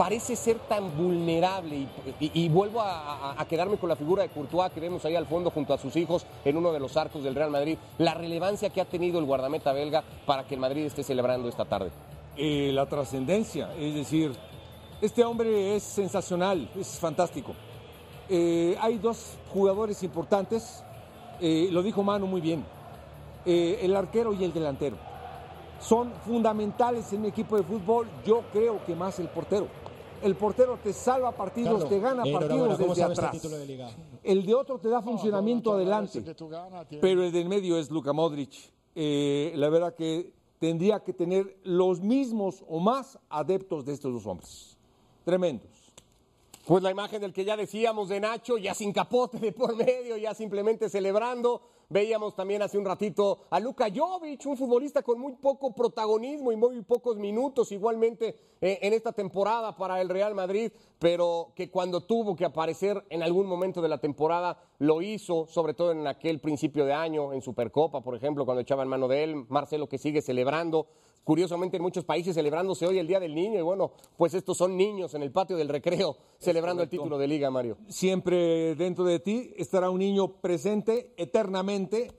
parece 0.00 0.34
ser 0.34 0.58
tan 0.60 0.96
vulnerable 0.96 1.86
y, 2.18 2.48
vuelvo 2.48 2.80
a, 2.80 3.36
quedarme 3.46 3.76
con 3.76 3.90
la 3.90 3.96
figura 3.96 4.22
de 4.22 4.30
Courtois 4.30 4.72
que 4.72 4.80
vemos 4.80 5.04
ahí 5.04 5.14
al 5.14 5.26
fondo 5.26 5.50
junto 5.50 5.74
a 5.74 5.78
sus 5.78 5.94
hijos 5.94 6.24
en 6.42 6.56
uno 6.56 6.72
de 6.72 6.80
los 6.80 6.96
arcos 6.96 7.22
del 7.22 7.34
Real 7.34 7.50
Madrid, 7.50 7.76
la 7.98 8.14
relevancia 8.14 8.70
que 8.70 8.80
ha 8.80 8.86
tenido 8.86 9.18
el 9.18 9.26
guardameta 9.26 9.74
belga 9.74 10.02
para 10.24 10.44
que 10.44 10.54
el 10.54 10.60
Madrid 10.62 10.86
esté 10.86 11.02
celebrando 11.02 11.50
esta 11.50 11.66
tarde. 11.66 11.90
eh, 12.34 12.70
la 12.72 12.86
trascendencia. 12.86 13.74
Es 13.78 13.94
decir, 13.94 14.32
este 15.02 15.22
hombre 15.22 15.76
es 15.76 15.82
sensacional, 15.82 16.70
es 16.80 16.98
fantástico. 16.98 17.52
Eh, 18.30 18.78
hay 18.80 18.96
dos 18.96 19.36
jugadores 19.52 20.02
importantes, 20.02 20.82
eh, 21.42 21.68
lo 21.70 21.82
dijo 21.82 22.02
Manu 22.02 22.26
muy 22.26 22.40
bien, 22.40 22.64
el 23.44 23.94
arquero 23.94 24.32
y 24.32 24.44
el 24.44 24.54
delantero. 24.54 24.96
Son 25.78 26.10
fundamentales 26.24 27.12
en 27.12 27.20
un 27.20 27.26
equipo 27.26 27.58
de 27.58 27.64
fútbol, 27.64 28.08
yo 28.24 28.44
creo 28.50 28.82
que 28.86 28.94
más 28.94 29.18
el 29.18 29.28
portero. 29.28 29.66
El 30.22 30.34
portero 30.34 30.78
te 30.82 30.92
salva 30.92 31.32
partidos, 31.32 31.84
Carlos, 31.84 31.88
te 31.88 32.00
gana 32.00 32.22
partidos 32.24 32.78
¿cómo 32.78 32.94
desde 32.94 33.02
este 33.02 33.02
atrás. 33.04 33.32
título 33.32 33.56
de 33.56 33.66
liga? 33.66 33.90
El 34.22 34.44
de 34.44 34.54
otro 34.54 34.78
te 34.78 34.88
da 34.88 35.00
funcionamiento 35.00 35.72
adelante. 35.72 36.22
Pero 37.00 37.24
el 37.24 37.32
del 37.32 37.48
medio 37.48 37.78
es 37.78 37.90
Luka 37.90 38.12
Modric. 38.12 38.52
Eh, 38.94 39.52
la 39.56 39.68
verdad 39.70 39.94
que 39.94 40.32
tendría 40.58 41.00
que 41.00 41.14
tener 41.14 41.58
los 41.64 42.00
mismos 42.00 42.62
o 42.68 42.80
más 42.80 43.18
adeptos 43.30 43.84
de 43.86 43.94
estos 43.94 44.12
dos 44.12 44.26
hombres. 44.26 44.76
Tremendos. 45.24 45.69
Pues 46.66 46.82
la 46.82 46.90
imagen 46.90 47.22
del 47.22 47.32
que 47.32 47.44
ya 47.44 47.56
decíamos 47.56 48.08
de 48.10 48.20
Nacho, 48.20 48.58
ya 48.58 48.74
sin 48.74 48.92
capote 48.92 49.38
de 49.38 49.52
por 49.52 49.74
medio, 49.74 50.16
ya 50.18 50.34
simplemente 50.34 50.90
celebrando. 50.90 51.62
Veíamos 51.88 52.36
también 52.36 52.62
hace 52.62 52.78
un 52.78 52.84
ratito 52.84 53.46
a 53.50 53.58
Luka 53.58 53.88
Jovic, 53.92 54.46
un 54.46 54.56
futbolista 54.56 55.02
con 55.02 55.18
muy 55.18 55.32
poco 55.32 55.74
protagonismo 55.74 56.52
y 56.52 56.56
muy 56.56 56.82
pocos 56.82 57.16
minutos 57.16 57.72
igualmente 57.72 58.36
eh, 58.60 58.78
en 58.82 58.92
esta 58.92 59.10
temporada 59.10 59.74
para 59.74 60.00
el 60.00 60.08
Real 60.08 60.34
Madrid, 60.34 60.70
pero 61.00 61.52
que 61.56 61.70
cuando 61.70 62.02
tuvo 62.02 62.36
que 62.36 62.44
aparecer 62.44 63.04
en 63.08 63.24
algún 63.24 63.46
momento 63.46 63.82
de 63.82 63.88
la 63.88 63.98
temporada 63.98 64.62
lo 64.78 65.02
hizo, 65.02 65.46
sobre 65.48 65.74
todo 65.74 65.90
en 65.90 66.06
aquel 66.06 66.40
principio 66.40 66.84
de 66.84 66.92
año, 66.92 67.32
en 67.32 67.42
Supercopa, 67.42 68.02
por 68.02 68.14
ejemplo, 68.14 68.44
cuando 68.44 68.60
echaban 68.60 68.86
mano 68.86 69.08
de 69.08 69.24
él, 69.24 69.46
Marcelo 69.48 69.88
que 69.88 69.98
sigue 69.98 70.22
celebrando. 70.22 70.86
Curiosamente 71.24 71.76
en 71.76 71.82
muchos 71.82 72.04
países 72.04 72.34
celebrándose 72.34 72.86
hoy 72.86 72.98
el 72.98 73.06
Día 73.06 73.20
del 73.20 73.34
Niño 73.34 73.58
y 73.58 73.62
bueno, 73.62 73.92
pues 74.16 74.34
estos 74.34 74.56
son 74.56 74.76
niños 74.76 75.14
en 75.14 75.22
el 75.22 75.30
patio 75.30 75.56
del 75.56 75.68
recreo 75.68 76.16
celebrando 76.38 76.82
el 76.82 76.88
título 76.88 77.18
de 77.18 77.28
liga, 77.28 77.50
Mario. 77.50 77.76
Siempre 77.88 78.74
dentro 78.74 79.04
de 79.04 79.20
ti 79.20 79.52
estará 79.56 79.90
un 79.90 79.98
niño 79.98 80.28
presente 80.40 81.12
eternamente 81.16 82.10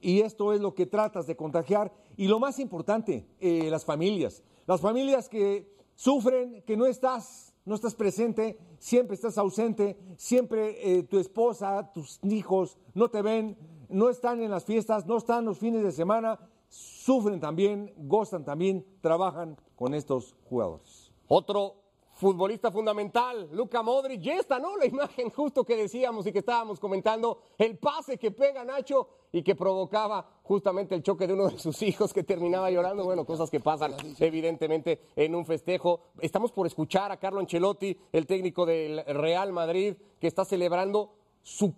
y 0.00 0.20
esto 0.20 0.52
es 0.52 0.60
lo 0.60 0.74
que 0.74 0.86
tratas 0.86 1.26
de 1.26 1.36
contagiar. 1.36 1.92
Y 2.16 2.28
lo 2.28 2.38
más 2.38 2.58
importante, 2.58 3.26
eh, 3.40 3.68
las 3.70 3.84
familias. 3.84 4.42
Las 4.66 4.80
familias 4.80 5.28
que 5.28 5.74
sufren, 5.94 6.62
que 6.62 6.76
no 6.76 6.86
estás, 6.86 7.54
no 7.64 7.74
estás 7.74 7.94
presente, 7.94 8.58
siempre 8.78 9.14
estás 9.14 9.38
ausente, 9.38 9.96
siempre 10.16 10.98
eh, 10.98 11.02
tu 11.02 11.18
esposa, 11.18 11.90
tus 11.92 12.18
hijos 12.24 12.78
no 12.94 13.10
te 13.10 13.22
ven, 13.22 13.56
no 13.88 14.08
están 14.08 14.40
en 14.40 14.50
las 14.50 14.64
fiestas, 14.64 15.06
no 15.06 15.18
están 15.18 15.44
los 15.44 15.58
fines 15.58 15.82
de 15.82 15.92
semana, 15.92 16.38
sufren 16.70 17.40
también, 17.40 17.92
gozan 17.98 18.44
también, 18.44 18.86
trabajan 19.02 19.58
con 19.76 19.94
estos 19.94 20.34
jugadores. 20.48 21.12
Otro 21.28 21.74
futbolista 22.14 22.70
fundamental, 22.70 23.48
Luca 23.52 23.82
Modric, 23.82 24.22
y 24.22 24.30
esta, 24.30 24.58
¿no? 24.58 24.76
La 24.76 24.86
imagen 24.86 25.30
justo 25.30 25.64
que 25.64 25.74
decíamos 25.74 26.26
y 26.26 26.32
que 26.32 26.40
estábamos 26.40 26.78
comentando, 26.78 27.38
el 27.56 27.78
pase 27.78 28.18
que 28.18 28.30
pega 28.30 28.62
Nacho 28.62 29.08
y 29.32 29.42
que 29.42 29.54
provocaba 29.54 30.40
justamente 30.42 30.94
el 30.94 31.02
choque 31.02 31.26
de 31.26 31.32
uno 31.32 31.48
de 31.48 31.58
sus 31.58 31.80
hijos 31.82 32.12
que 32.12 32.22
terminaba 32.22 32.70
llorando, 32.70 33.04
bueno, 33.04 33.24
cosas 33.24 33.50
que 33.50 33.58
pasan 33.58 33.94
evidentemente 34.18 35.00
en 35.16 35.34
un 35.34 35.46
festejo. 35.46 36.00
Estamos 36.20 36.52
por 36.52 36.66
escuchar 36.66 37.10
a 37.10 37.16
Carlo 37.16 37.40
Ancelotti, 37.40 37.96
el 38.12 38.26
técnico 38.26 38.66
del 38.66 39.02
Real 39.06 39.52
Madrid, 39.52 39.96
que 40.20 40.26
está 40.26 40.44
celebrando 40.44 41.14
su 41.42 41.74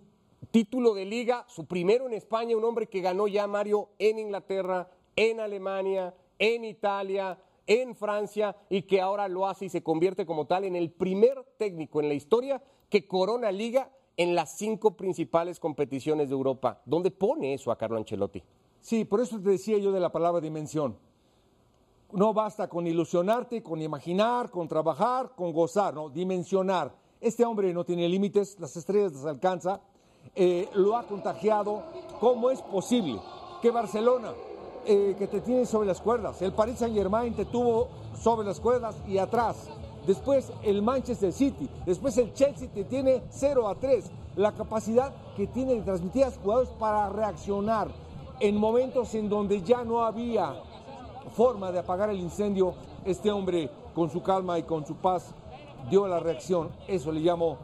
título 0.47 0.93
de 0.93 1.05
liga, 1.05 1.45
su 1.47 1.65
primero 1.65 2.07
en 2.07 2.13
España, 2.13 2.57
un 2.57 2.63
hombre 2.63 2.87
que 2.87 3.01
ganó 3.01 3.27
ya 3.27 3.47
Mario 3.47 3.89
en 3.99 4.19
Inglaterra, 4.19 4.89
en 5.15 5.39
Alemania, 5.39 6.13
en 6.39 6.65
Italia, 6.65 7.39
en 7.67 7.95
Francia 7.95 8.55
y 8.69 8.83
que 8.83 9.01
ahora 9.01 9.27
lo 9.27 9.47
hace 9.47 9.65
y 9.65 9.69
se 9.69 9.83
convierte 9.83 10.25
como 10.25 10.45
tal 10.45 10.65
en 10.65 10.75
el 10.75 10.91
primer 10.91 11.43
técnico 11.57 12.01
en 12.01 12.09
la 12.09 12.13
historia 12.13 12.61
que 12.89 13.07
corona 13.07 13.51
liga 13.51 13.89
en 14.17 14.35
las 14.35 14.57
cinco 14.57 14.95
principales 14.95 15.59
competiciones 15.59 16.29
de 16.29 16.35
Europa. 16.35 16.81
¿Dónde 16.85 17.11
pone 17.11 17.53
eso 17.53 17.71
a 17.71 17.77
Carlo 17.77 17.97
Ancelotti? 17.97 18.43
Sí, 18.81 19.05
por 19.05 19.21
eso 19.21 19.39
te 19.39 19.49
decía 19.49 19.77
yo 19.77 19.91
de 19.91 19.99
la 19.99 20.11
palabra 20.11 20.41
dimensión. 20.41 20.97
No 22.11 22.33
basta 22.33 22.67
con 22.67 22.85
ilusionarte, 22.85 23.63
con 23.63 23.81
imaginar, 23.81 24.51
con 24.51 24.67
trabajar, 24.67 25.31
con 25.35 25.51
gozar, 25.51 25.95
no, 25.95 26.09
dimensionar. 26.09 26.93
Este 27.19 27.43
hombre 27.43 27.73
no 27.73 27.85
tiene 27.85 28.07
límites, 28.07 28.59
las 28.59 28.75
estrellas 28.75 29.13
las 29.13 29.25
alcanza, 29.25 29.81
eh, 30.35 30.69
lo 30.73 30.95
ha 30.97 31.03
contagiado. 31.03 31.83
¿Cómo 32.19 32.49
es 32.49 32.61
posible 32.61 33.19
que 33.61 33.71
Barcelona, 33.71 34.33
eh, 34.85 35.15
que 35.17 35.27
te 35.27 35.41
tiene 35.41 35.65
sobre 35.65 35.87
las 35.87 36.01
cuerdas, 36.01 36.41
el 36.41 36.53
Paris 36.53 36.79
Saint 36.79 36.95
Germain 36.95 37.33
te 37.33 37.45
tuvo 37.45 37.87
sobre 38.19 38.47
las 38.47 38.59
cuerdas 38.59 38.95
y 39.07 39.17
atrás, 39.17 39.67
después 40.05 40.51
el 40.63 40.81
Manchester 40.81 41.31
City, 41.31 41.69
después 41.85 42.17
el 42.17 42.33
Chelsea 42.33 42.69
te 42.73 42.83
tiene 42.83 43.23
0 43.29 43.67
a 43.67 43.75
3, 43.75 44.11
la 44.35 44.51
capacidad 44.51 45.13
que 45.35 45.47
tiene 45.47 45.75
de 45.75 45.81
transmitir 45.81 46.23
a 46.23 46.27
los 46.27 46.37
jugadores 46.37 46.69
para 46.79 47.09
reaccionar 47.09 47.87
en 48.39 48.57
momentos 48.57 49.13
en 49.15 49.29
donde 49.29 49.61
ya 49.61 49.83
no 49.83 50.03
había 50.03 50.55
forma 51.33 51.71
de 51.71 51.79
apagar 51.79 52.09
el 52.09 52.19
incendio, 52.19 52.73
este 53.05 53.31
hombre 53.31 53.69
con 53.95 54.09
su 54.09 54.21
calma 54.21 54.59
y 54.59 54.63
con 54.63 54.85
su 54.85 54.95
paz 54.95 55.33
dio 55.89 56.07
la 56.07 56.19
reacción, 56.19 56.69
eso 56.87 57.11
le 57.11 57.21
llamo 57.21 57.57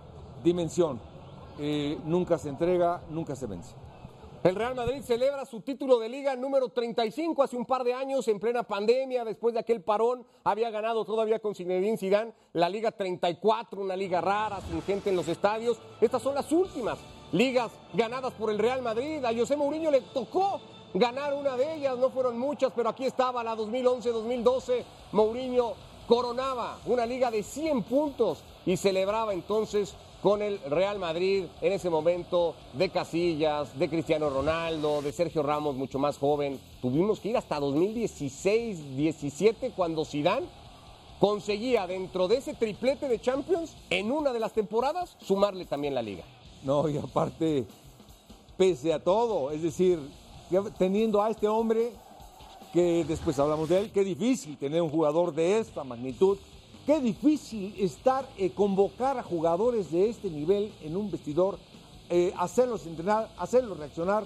dimensión. 0.44 1.09
Nunca 2.06 2.38
se 2.38 2.50
entrega, 2.50 3.02
nunca 3.10 3.36
se 3.36 3.46
vence. 3.46 3.76
El 4.42 4.56
Real 4.56 4.74
Madrid 4.74 5.02
celebra 5.02 5.46
su 5.46 5.60
título 5.60 6.00
de 6.00 6.08
liga 6.08 6.34
número 6.38 6.70
35 6.70 7.44
hace 7.44 7.58
un 7.58 7.66
par 7.66 7.84
de 7.84 7.94
años 7.94 8.26
en 8.30 8.40
plena 8.40 8.64
pandemia, 8.64 9.26
después 9.26 9.54
de 9.54 9.60
aquel 9.60 9.82
parón, 9.82 10.26
había 10.46 10.70
ganado 10.70 11.04
todavía 11.04 11.40
con 11.40 11.54
Zinedine 11.54 11.98
Zidane 11.98 12.32
la 12.54 12.70
Liga 12.70 12.92
34, 12.92 13.82
una 13.82 13.98
liga 13.98 14.22
rara, 14.22 14.62
sin 14.62 14.82
gente 14.84 15.10
en 15.10 15.18
los 15.18 15.28
estadios. 15.28 15.78
Estas 16.00 16.22
son 16.22 16.36
las 16.36 16.50
últimas 16.54 17.00
ligas 17.34 17.70
ganadas 17.94 18.32
por 18.34 18.50
el 18.50 18.60
Real 18.60 18.82
Madrid. 18.82 19.26
A 19.26 19.38
José 19.38 19.58
Mourinho 19.58 19.92
le 19.92 20.00
tocó 20.00 20.62
ganar 20.94 21.34
una 21.34 21.58
de 21.58 21.76
ellas, 21.76 21.98
no 21.98 22.10
fueron 22.10 22.40
muchas, 22.40 22.72
pero 22.74 22.88
aquí 22.88 23.04
estaba 23.04 23.44
la 23.44 23.58
2011-2012. 23.58 24.86
Mourinho 25.12 25.74
coronaba 26.08 26.80
una 26.86 27.06
liga 27.06 27.30
de 27.30 27.44
100 27.44 27.84
puntos 27.84 28.42
y 28.66 28.78
celebraba 28.78 29.34
entonces 29.34 29.96
con 30.22 30.42
el 30.42 30.60
Real 30.62 30.98
Madrid 31.00 31.46
en 31.62 31.74
ese 31.74 31.90
momento 31.90 32.56
de 32.74 32.90
Casillas, 32.90 33.80
de 33.80 33.90
Cristiano 33.90 34.30
Ronaldo, 34.30 35.02
de 35.02 35.12
Sergio 35.12 35.44
Ramos 35.44 35.76
mucho 35.76 36.00
más 36.00 36.18
joven. 36.18 36.58
Tuvimos 36.82 37.20
que 37.20 37.28
ir 37.30 37.38
hasta 37.38 37.60
2016-17 37.60 39.74
cuando 39.76 40.06
Zidane 40.06 40.48
conseguía 41.20 41.86
dentro 41.88 42.28
de 42.28 42.38
ese 42.38 42.54
triplete 42.54 43.08
de 43.08 43.20
Champions 43.20 43.76
en 43.90 44.12
una 44.12 44.32
de 44.34 44.40
las 44.40 44.54
temporadas 44.54 45.18
sumarle 45.22 45.66
también 45.66 45.96
la 45.96 46.02
liga. 46.02 46.24
No, 46.64 46.90
y 46.90 46.98
aparte, 46.98 47.66
pese 48.58 48.94
a 48.94 49.04
todo, 49.04 49.52
es 49.52 49.62
decir, 49.62 50.00
teniendo 50.78 51.22
a 51.22 51.30
este 51.30 51.48
hombre 51.48 51.92
que 52.74 53.06
después 53.06 53.38
hablamos 53.40 53.70
de 53.70 53.80
él, 53.80 53.92
qué 53.92 54.04
difícil 54.04 54.58
tener 54.58 54.82
un 54.82 54.90
jugador 54.90 55.34
de 55.34 55.60
esta 55.60 55.84
magnitud 55.84 56.38
Qué 56.90 57.00
difícil 57.00 57.76
estar, 57.78 58.28
eh, 58.36 58.50
convocar 58.50 59.16
a 59.20 59.22
jugadores 59.22 59.92
de 59.92 60.10
este 60.10 60.28
nivel 60.28 60.74
en 60.82 60.98
un 60.98 61.12
vestidor, 61.12 61.60
eh, 62.10 62.34
hacerlos 62.36 62.88
entrenar, 62.88 63.30
hacerlos 63.38 63.78
reaccionar 63.78 64.24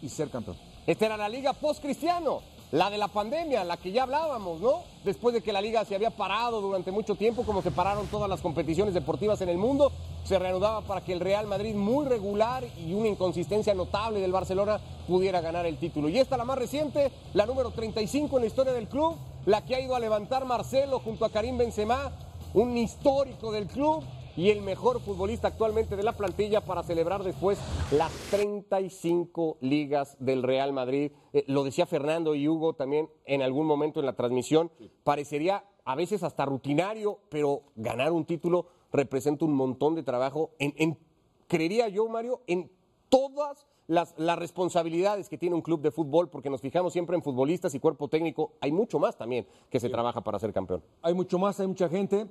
y 0.00 0.08
ser 0.08 0.30
campeón. 0.30 0.56
Esta 0.86 1.04
era 1.04 1.18
la 1.18 1.28
liga 1.28 1.52
post-cristiano, 1.52 2.40
la 2.72 2.90
de 2.90 2.98
la 2.98 3.08
pandemia, 3.08 3.64
la 3.64 3.76
que 3.76 3.92
ya 3.92 4.02
hablábamos, 4.02 4.60
¿no? 4.60 4.82
Después 5.04 5.34
de 5.34 5.40
que 5.40 5.52
la 5.52 5.60
liga 5.60 5.84
se 5.84 5.94
había 5.94 6.10
parado 6.10 6.60
durante 6.60 6.90
mucho 6.90 7.14
tiempo, 7.14 7.44
como 7.44 7.62
se 7.62 7.70
pararon 7.70 8.06
todas 8.08 8.28
las 8.28 8.40
competiciones 8.40 8.92
deportivas 8.92 9.40
en 9.40 9.48
el 9.48 9.56
mundo, 9.56 9.92
se 10.24 10.38
reanudaba 10.38 10.80
para 10.80 11.00
que 11.00 11.12
el 11.12 11.20
Real 11.20 11.46
Madrid, 11.46 11.74
muy 11.74 12.06
regular 12.06 12.64
y 12.84 12.92
una 12.92 13.08
inconsistencia 13.08 13.74
notable 13.74 14.20
del 14.20 14.32
Barcelona, 14.32 14.80
pudiera 15.06 15.40
ganar 15.40 15.66
el 15.66 15.78
título. 15.78 16.08
Y 16.08 16.18
esta 16.18 16.36
la 16.36 16.44
más 16.44 16.58
reciente, 16.58 17.12
la 17.34 17.46
número 17.46 17.70
35 17.70 18.36
en 18.36 18.42
la 18.42 18.46
historia 18.48 18.72
del 18.72 18.88
club, 18.88 19.16
la 19.44 19.64
que 19.64 19.76
ha 19.76 19.80
ido 19.80 19.94
a 19.94 20.00
levantar 20.00 20.44
Marcelo 20.44 20.98
junto 20.98 21.24
a 21.24 21.30
Karim 21.30 21.56
Benzema, 21.56 22.10
un 22.54 22.76
histórico 22.76 23.52
del 23.52 23.66
club 23.66 24.02
y 24.36 24.50
el 24.50 24.62
mejor 24.62 25.00
futbolista 25.00 25.48
actualmente 25.48 25.96
de 25.96 26.02
la 26.02 26.12
plantilla 26.12 26.60
para 26.60 26.82
celebrar 26.82 27.24
después 27.24 27.58
las 27.92 28.12
35 28.30 29.58
ligas 29.60 30.16
del 30.20 30.42
Real 30.42 30.72
Madrid. 30.72 31.12
Eh, 31.32 31.44
lo 31.46 31.64
decía 31.64 31.86
Fernando 31.86 32.34
y 32.34 32.48
Hugo 32.48 32.74
también 32.74 33.08
en 33.24 33.42
algún 33.42 33.66
momento 33.66 34.00
en 34.00 34.06
la 34.06 34.14
transmisión, 34.14 34.70
parecería 35.04 35.64
a 35.84 35.94
veces 35.94 36.22
hasta 36.22 36.44
rutinario, 36.44 37.20
pero 37.28 37.62
ganar 37.76 38.12
un 38.12 38.24
título 38.24 38.66
representa 38.92 39.44
un 39.44 39.54
montón 39.54 39.94
de 39.94 40.02
trabajo 40.02 40.50
en 40.58 40.98
creería 41.46 41.88
yo, 41.88 42.08
Mario, 42.08 42.42
en 42.46 42.70
todas 43.08 43.66
las, 43.86 44.16
responsabilidades 44.16 45.28
que 45.28 45.38
tiene 45.38 45.54
un 45.54 45.62
club 45.62 45.80
de 45.80 45.90
fútbol, 45.90 46.28
porque 46.28 46.50
nos 46.50 46.60
fijamos 46.60 46.92
siempre 46.92 47.16
en 47.16 47.22
futbolistas 47.22 47.74
y 47.74 47.80
cuerpo 47.80 48.08
técnico, 48.08 48.52
hay 48.60 48.72
mucho 48.72 48.98
más 48.98 49.16
también 49.16 49.46
que 49.70 49.80
se 49.80 49.88
trabaja 49.88 50.22
para 50.22 50.38
ser 50.38 50.52
campeón. 50.52 50.82
Hay 51.02 51.14
mucho 51.14 51.38
más, 51.38 51.60
hay 51.60 51.66
mucha 51.66 51.88
gente 51.88 52.26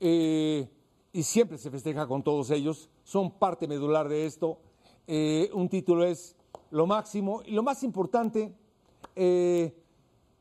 eh, 0.00 0.68
y 1.18 1.24
siempre 1.24 1.58
se 1.58 1.68
festeja 1.68 2.06
con 2.06 2.22
todos 2.22 2.48
ellos, 2.52 2.88
son 3.02 3.32
parte 3.32 3.66
medular 3.66 4.08
de 4.08 4.24
esto. 4.24 4.60
Eh, 5.04 5.50
un 5.52 5.68
título 5.68 6.04
es 6.04 6.36
lo 6.70 6.86
máximo 6.86 7.42
y 7.44 7.50
lo 7.50 7.64
más 7.64 7.82
importante, 7.82 8.54
eh, 9.16 9.76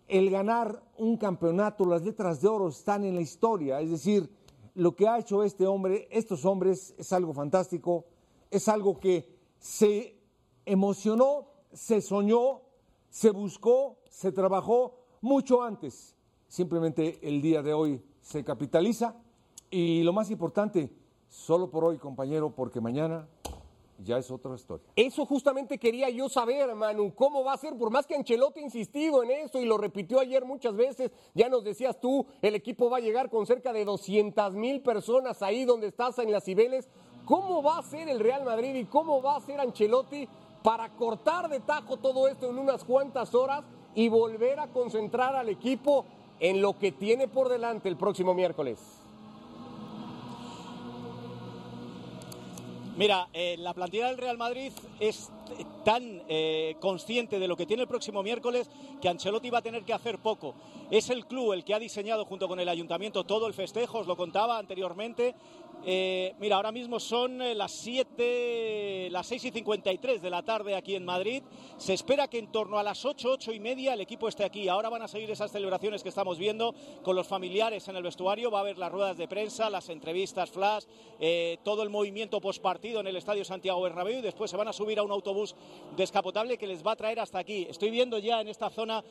el 0.07 0.29
ganar 0.29 0.83
un 0.99 1.17
campeonato, 1.17 1.83
las 1.83 2.03
letras 2.03 2.41
de 2.41 2.47
oro 2.47 2.67
están 2.67 3.03
en 3.05 3.15
la 3.15 3.21
historia, 3.21 3.81
es 3.81 3.89
decir, 3.89 4.29
lo 4.75 4.95
que 4.95 5.07
ha 5.07 5.17
hecho 5.17 5.43
este 5.43 5.65
hombre, 5.65 6.07
estos 6.11 6.45
hombres, 6.45 6.93
es 6.99 7.11
algo 7.11 7.33
fantástico, 7.33 8.05
es 8.51 8.67
algo 8.67 8.99
que 8.99 9.35
se 9.57 10.15
emocionó, 10.63 11.47
se 11.73 12.01
soñó, 12.01 12.61
se 13.09 13.31
buscó, 13.31 13.97
se 14.11 14.31
trabajó 14.31 14.93
mucho 15.21 15.63
antes. 15.63 16.15
Simplemente 16.47 17.17
el 17.23 17.41
día 17.41 17.63
de 17.63 17.73
hoy 17.73 17.99
se 18.21 18.43
capitaliza 18.43 19.15
y 19.69 20.03
lo 20.03 20.13
más 20.13 20.31
importante, 20.31 20.91
solo 21.29 21.69
por 21.69 21.83
hoy, 21.83 21.97
compañero, 21.97 22.53
porque 22.55 22.81
mañana 22.81 23.27
ya 24.03 24.17
es 24.17 24.29
otra 24.29 24.53
historia. 24.55 24.85
Eso 24.95 25.25
justamente 25.25 25.77
quería 25.77 26.09
yo 26.09 26.29
saber, 26.29 26.73
Manu, 26.75 27.13
cómo 27.15 27.43
va 27.43 27.53
a 27.53 27.57
ser, 27.57 27.75
por 27.77 27.89
más 27.89 28.05
que 28.05 28.15
Ancelotti 28.15 28.59
ha 28.59 28.63
insistido 28.63 29.23
en 29.23 29.31
eso 29.31 29.59
y 29.59 29.65
lo 29.65 29.77
repitió 29.77 30.19
ayer 30.19 30.45
muchas 30.45 30.75
veces, 30.75 31.11
ya 31.33 31.49
nos 31.49 31.63
decías 31.63 31.99
tú, 31.99 32.25
el 32.41 32.55
equipo 32.55 32.89
va 32.89 32.97
a 32.97 33.01
llegar 33.01 33.29
con 33.29 33.45
cerca 33.45 33.73
de 33.73 33.85
200 33.85 34.53
mil 34.53 34.81
personas 34.81 35.41
ahí 35.41 35.65
donde 35.65 35.87
estás 35.87 36.19
en 36.19 36.31
las 36.31 36.43
Cibeles. 36.43 36.87
¿Cómo 37.25 37.61
va 37.61 37.79
a 37.79 37.83
ser 37.83 38.07
el 38.07 38.19
Real 38.19 38.45
Madrid 38.45 38.75
y 38.75 38.85
cómo 38.85 39.21
va 39.21 39.35
a 39.35 39.41
ser 39.41 39.59
Ancelotti 39.59 40.27
para 40.63 40.89
cortar 40.95 41.49
de 41.49 41.59
tajo 41.59 41.97
todo 41.97 42.27
esto 42.27 42.49
en 42.49 42.57
unas 42.57 42.83
cuantas 42.83 43.33
horas 43.35 43.65
y 43.95 44.09
volver 44.09 44.59
a 44.59 44.67
concentrar 44.67 45.35
al 45.35 45.49
equipo 45.49 46.05
en 46.39 46.61
lo 46.61 46.77
que 46.77 46.91
tiene 46.91 47.27
por 47.27 47.49
delante 47.49 47.89
el 47.89 47.97
próximo 47.97 48.33
miércoles. 48.33 49.06
Mira, 52.97 53.27
eh, 53.31 53.57
la 53.59 53.75
plantilla 53.75 54.07
del 54.07 54.17
Real 54.17 54.39
Madrid 54.39 54.71
es 54.99 55.29
tan 55.83 56.23
eh, 56.27 56.75
consciente 56.79 57.39
de 57.39 57.47
lo 57.47 57.55
que 57.55 57.65
tiene 57.65 57.83
el 57.83 57.87
próximo 57.87 58.23
miércoles 58.23 58.69
que 59.01 59.09
Ancelotti 59.09 59.49
va 59.49 59.59
a 59.59 59.61
tener 59.61 59.83
que 59.83 59.93
hacer 59.93 60.19
poco. 60.19 60.55
Es 60.91 61.09
el 61.09 61.25
club 61.25 61.53
el 61.53 61.63
que 61.63 61.73
ha 61.73 61.79
diseñado 61.79 62.25
junto 62.25 62.47
con 62.47 62.59
el 62.59 62.69
ayuntamiento 62.69 63.23
todo 63.23 63.47
el 63.47 63.53
festejo, 63.53 63.99
os 63.99 64.07
lo 64.07 64.15
contaba 64.15 64.57
anteriormente, 64.57 65.35
Eh, 65.85 66.33
mira, 66.39 66.57
ahora 66.57 66.71
mismo 66.71 66.99
son 66.99 67.41
eh, 67.41 67.55
las 67.55 67.71
7, 67.71 69.09
las 69.11 69.27
6 69.27 69.45
y 69.45 69.51
53 69.51 70.21
de 70.21 70.29
la 70.29 70.43
tarde 70.43 70.75
aquí 70.75 70.95
en 70.95 71.05
Madrid. 71.05 71.43
Se 71.77 71.93
espera 71.93 72.27
que 72.27 72.39
en 72.39 72.51
torno 72.51 72.77
a 72.77 72.83
las 72.83 73.05
8, 73.05 73.29
8 73.33 73.53
y 73.53 73.59
media 73.59 73.93
el 73.93 74.01
equipo 74.01 74.27
esté 74.27 74.43
aquí. 74.43 74.67
Ahora 74.67 74.89
van 74.89 75.03
a 75.03 75.07
seguir 75.07 75.29
esas 75.31 75.51
celebraciones 75.51 76.03
que 76.03 76.09
estamos 76.09 76.37
viendo 76.37 76.73
con 77.03 77.15
los 77.15 77.27
familiares 77.27 77.87
en 77.87 77.95
el 77.95 78.03
vestuario. 78.03 78.51
Va 78.51 78.59
a 78.59 78.61
haber 78.61 78.77
las 78.77 78.91
ruedas 78.91 79.17
de 79.17 79.27
prensa, 79.27 79.69
las 79.69 79.89
entrevistas 79.89 80.51
flash, 80.51 80.83
eh, 81.19 81.57
todo 81.63 81.83
el 81.83 81.89
movimiento 81.89 82.41
postpartido 82.41 82.99
en 82.99 83.07
el 83.07 83.15
Estadio 83.15 83.45
Santiago 83.45 83.81
Bernabéu 83.81 84.19
y 84.19 84.21
después 84.21 84.51
se 84.51 84.57
van 84.57 84.67
a 84.67 84.73
subir 84.73 84.99
a 84.99 85.03
un 85.03 85.11
autobús 85.11 85.36
descapotable 85.95 86.57
que 86.57 86.67
les 86.67 86.85
va 86.85 86.91
a 86.91 86.95
traer 86.95 87.19
hasta 87.19 87.39
aquí. 87.39 87.65
Estoy 87.69 87.89
viendo 87.91 88.17
ya 88.17 88.41
en 88.41 88.49
esta 88.49 88.69
zona, 88.69 89.03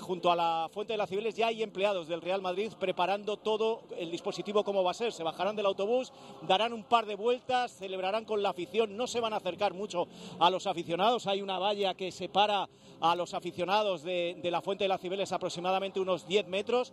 junto 0.00 0.32
a 0.32 0.36
la 0.36 0.70
Fuente 0.72 0.94
de 0.94 0.96
las 0.96 1.08
Cibeles, 1.08 1.36
ya 1.36 1.48
hay 1.48 1.62
empleados 1.62 2.08
del 2.08 2.22
Real 2.22 2.40
Madrid 2.40 2.72
preparando 2.78 3.36
todo 3.36 3.82
el 3.98 4.10
dispositivo 4.10 4.64
como 4.64 4.82
va 4.82 4.92
a 4.92 4.94
ser. 4.94 5.12
Se 5.12 5.22
bajarán 5.22 5.56
de 5.56 5.62
autobús, 5.66 6.12
darán 6.42 6.72
un 6.72 6.84
par 6.84 7.06
de 7.06 7.16
vueltas, 7.16 7.72
celebrarán 7.72 8.24
con 8.24 8.42
la 8.42 8.50
afición, 8.50 8.96
no 8.96 9.06
se 9.06 9.20
van 9.20 9.32
a 9.32 9.36
acercar 9.36 9.74
mucho 9.74 10.06
a 10.38 10.48
los 10.48 10.66
aficionados, 10.66 11.26
hay 11.26 11.42
una 11.42 11.58
valla 11.58 11.94
que 11.94 12.10
separa 12.10 12.68
a 13.00 13.16
los 13.16 13.34
aficionados 13.34 14.02
de, 14.02 14.38
la 14.42 14.62
Fuente 14.62 14.84
de 14.84 14.88
las 14.88 15.00
Cibeles 15.00 15.32
aproximadamente 15.32 16.00
unos 16.00 16.26
10 16.26 16.48
metros, 16.48 16.92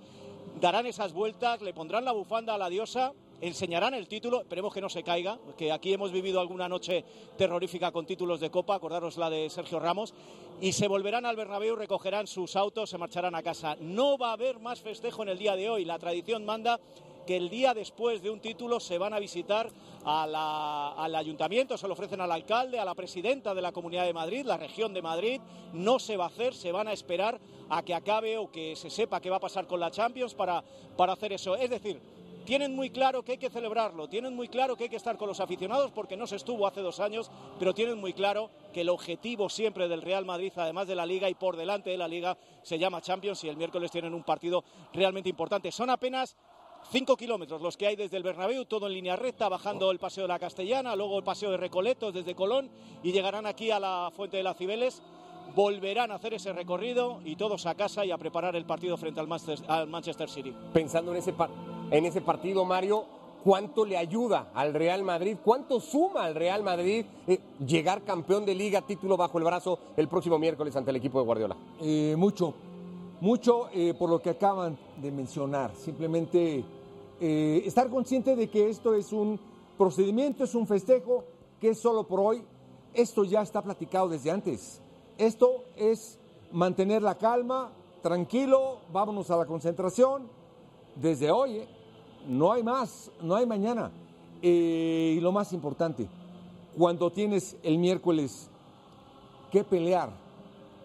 darán 0.59 0.85
esas 0.85 1.13
vueltas, 1.13 1.61
le 1.61 1.73
pondrán 1.73 2.03
la 2.03 2.11
bufanda 2.11 2.55
a 2.55 2.57
la 2.57 2.69
diosa, 2.69 3.13
enseñarán 3.47 3.93
el 3.93 4.07
título, 4.07 4.41
esperemos 4.41 4.73
que 4.73 4.79
no 4.79 4.89
se 4.89 5.03
caiga, 5.03 5.37
que 5.57 5.71
aquí 5.71 5.93
hemos 5.93 6.11
vivido 6.11 6.39
alguna 6.39 6.69
noche 6.69 7.03
terrorífica 7.37 7.91
con 7.91 8.05
títulos 8.05 8.39
de 8.39 8.49
Copa, 8.49 8.75
acordaros 8.75 9.17
la 9.17 9.29
de 9.29 9.49
Sergio 9.49 9.79
Ramos, 9.79 10.13
y 10.61 10.71
se 10.71 10.87
volverán 10.87 11.25
al 11.25 11.35
Bernabéu, 11.35 11.75
recogerán 11.75 12.25
sus 12.25 12.55
autos, 12.55 12.89
se 12.89 12.97
marcharán 12.97 13.35
a 13.35 13.43
casa. 13.43 13.75
No 13.81 14.17
va 14.17 14.29
a 14.29 14.33
haber 14.33 14.59
más 14.59 14.79
festejo 14.79 15.23
en 15.23 15.29
el 15.29 15.37
día 15.37 15.57
de 15.57 15.69
hoy, 15.69 15.83
la 15.83 15.99
tradición 15.99 16.45
manda 16.45 16.79
que 17.27 17.37
el 17.37 17.49
día 17.49 17.73
después 17.73 18.21
de 18.21 18.29
un 18.29 18.39
título 18.39 18.79
se 18.79 18.97
van 18.97 19.13
a 19.13 19.19
visitar 19.19 19.69
al 20.05 21.15
ayuntamiento, 21.15 21.77
se 21.77 21.87
lo 21.87 21.93
ofrecen 21.93 22.21
al 22.21 22.31
alcalde, 22.31 22.79
a 22.79 22.85
la 22.85 22.95
presidenta 22.95 23.53
de 23.53 23.61
la 23.61 23.71
Comunidad 23.71 24.05
de 24.05 24.13
Madrid, 24.13 24.45
la 24.45 24.57
región 24.57 24.93
de 24.93 25.01
Madrid. 25.01 25.41
No 25.71 25.99
se 25.99 26.17
va 26.17 26.25
a 26.25 26.27
hacer, 26.27 26.53
se 26.53 26.71
van 26.71 26.89
a 26.89 26.93
esperar 26.93 27.39
a 27.69 27.81
que 27.83 27.93
acabe 27.93 28.37
o 28.37 28.51
que 28.51 28.75
se 28.75 28.89
sepa 28.89 29.21
qué 29.21 29.29
va 29.29 29.37
a 29.37 29.41
pasar 29.41 29.67
con 29.67 29.79
la 29.79 29.89
Champions 29.89 30.33
para, 30.33 30.63
para 30.97 31.13
hacer 31.13 31.31
eso. 31.31 31.55
Es 31.55 31.69
decir, 31.69 32.01
tienen 32.45 32.75
muy 32.75 32.89
claro 32.89 33.23
que 33.23 33.33
hay 33.33 33.37
que 33.37 33.49
celebrarlo, 33.49 34.07
tienen 34.07 34.35
muy 34.35 34.47
claro 34.47 34.75
que 34.75 34.85
hay 34.85 34.89
que 34.89 34.95
estar 34.95 35.17
con 35.17 35.27
los 35.27 35.39
aficionados 35.39 35.91
porque 35.91 36.17
no 36.17 36.27
se 36.27 36.35
estuvo 36.35 36.67
hace 36.67 36.81
dos 36.81 36.99
años, 36.99 37.31
pero 37.59 37.73
tienen 37.73 37.99
muy 37.99 38.13
claro 38.13 38.49
que 38.73 38.81
el 38.81 38.89
objetivo 38.89 39.49
siempre 39.49 39.87
del 39.87 40.01
Real 40.01 40.25
Madrid, 40.25 40.51
además 40.55 40.87
de 40.87 40.95
la 40.95 41.05
Liga 41.05 41.29
y 41.29 41.35
por 41.35 41.55
delante 41.55 41.89
de 41.89 41.97
la 41.97 42.07
Liga, 42.07 42.37
se 42.61 42.77
llama 42.77 43.01
Champions 43.01 43.43
y 43.43 43.49
el 43.49 43.57
miércoles 43.57 43.91
tienen 43.91 44.13
un 44.13 44.23
partido 44.23 44.63
realmente 44.93 45.29
importante. 45.29 45.71
Son 45.71 45.89
apenas 45.89 46.35
Cinco 46.91 47.15
kilómetros 47.15 47.61
los 47.61 47.77
que 47.77 47.87
hay 47.87 47.95
desde 47.95 48.17
el 48.17 48.23
Bernabéu, 48.23 48.65
todo 48.65 48.87
en 48.87 48.93
línea 48.93 49.15
recta, 49.15 49.49
bajando 49.49 49.89
el 49.91 49.99
Paseo 49.99 50.23
de 50.23 50.27
la 50.27 50.39
Castellana, 50.39 50.95
luego 50.95 51.17
el 51.17 51.23
Paseo 51.23 51.51
de 51.51 51.57
Recoletos 51.57 52.13
desde 52.13 52.35
Colón 52.35 52.69
y 53.01 53.11
llegarán 53.11 53.45
aquí 53.45 53.71
a 53.71 53.79
la 53.79 54.11
Fuente 54.13 54.37
de 54.37 54.43
las 54.43 54.57
Cibeles. 54.57 55.01
Volverán 55.55 56.11
a 56.11 56.15
hacer 56.15 56.33
ese 56.33 56.51
recorrido 56.51 57.21
y 57.23 57.35
todos 57.35 57.65
a 57.65 57.75
casa 57.75 58.05
y 58.05 58.11
a 58.11 58.17
preparar 58.17 58.55
el 58.55 58.65
partido 58.65 58.97
frente 58.97 59.19
al 59.19 59.27
Manchester, 59.27 60.29
City. 60.29 60.53
Pensando 60.73 61.11
en 61.11 61.17
ese, 61.17 61.33
en 61.93 62.05
ese 62.05 62.21
partido, 62.21 62.65
Mario, 62.65 63.05
¿cuánto 63.43 63.85
le 63.85 63.97
ayuda 63.97 64.49
al 64.55 64.73
Real 64.73 65.03
Madrid? 65.03 65.37
¿Cuánto 65.43 65.79
suma 65.79 66.23
al 66.23 66.33
Real 66.33 66.63
Madrid 66.63 67.05
eh, 67.27 67.39
llegar 67.63 68.01
campeón 68.01 68.45
de 68.45 68.55
liga, 68.55 68.81
título 68.81 69.15
bajo 69.15 69.37
el 69.37 69.43
brazo 69.43 69.77
el 69.95 70.07
próximo 70.07 70.39
miércoles 70.39 70.75
ante 70.75 70.89
el 70.89 70.95
equipo 70.95 71.19
de 71.19 71.25
Guardiola? 71.25 71.55
Eh, 71.81 72.15
mucho, 72.17 72.55
mucho 73.21 73.69
eh, 73.71 73.93
por 73.93 74.09
lo 74.09 74.19
que 74.19 74.31
acaban 74.31 74.75
de 74.97 75.11
mencionar. 75.11 75.75
Simplemente 75.75 76.65
estar 77.19 77.89
consciente 77.89 78.35
de 78.35 78.49
que 78.49 78.69
esto 78.69 78.95
es 78.95 79.13
un 79.13 79.39
procedimiento, 79.77 80.43
es 80.43 80.55
un 80.55 80.67
festejo, 80.67 81.23
que 81.61 81.69
es 81.69 81.79
solo 81.79 82.05
por 82.05 82.19
hoy. 82.19 82.43
Esto 82.93 83.23
ya 83.23 83.43
está 83.43 83.61
platicado 83.61 84.09
desde 84.09 84.29
antes. 84.29 84.81
Esto 85.17 85.63
es 85.77 86.19
mantener 86.51 87.01
la 87.01 87.17
calma, 87.17 87.71
tranquilo, 88.01 88.79
vámonos 88.91 89.31
a 89.31 89.37
la 89.37 89.45
concentración. 89.45 90.27
Desde 90.95 91.31
hoy. 91.31 91.65
No 92.27 92.51
hay 92.51 92.63
más, 92.63 93.11
no 93.21 93.35
hay 93.35 93.45
mañana. 93.45 93.91
y 94.41 95.19
lo 95.21 95.31
más 95.31 95.53
importante, 95.53 96.07
cuando 96.77 97.11
tienes 97.11 97.55
el 97.63 97.77
miércoles 97.77 98.49
que 99.51 99.63
pelear 99.63 100.09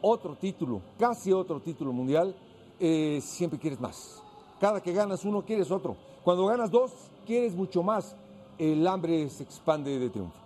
otro 0.01 0.37
título, 0.37 0.81
casi 0.99 1.33
otro 1.33 1.61
título 1.61 1.93
mundial, 1.93 2.35
eh, 2.79 3.21
siempre 3.23 3.59
quieres 3.59 3.81
más. 3.81 4.23
Cada 4.61 4.81
que 4.81 4.93
ganas 4.93 5.25
uno, 5.25 5.43
quieres 5.43 5.71
otro. 5.71 5.97
Cuando 6.23 6.47
ganas 6.47 6.71
dos, 6.71 6.93
quieres 7.27 7.55
mucho 7.55 7.83
más. 7.83 8.15
El 8.59 8.87
hambre 8.87 9.29
se 9.31 9.45
expande 9.45 9.99
de 9.99 10.11
triunfo. 10.11 10.37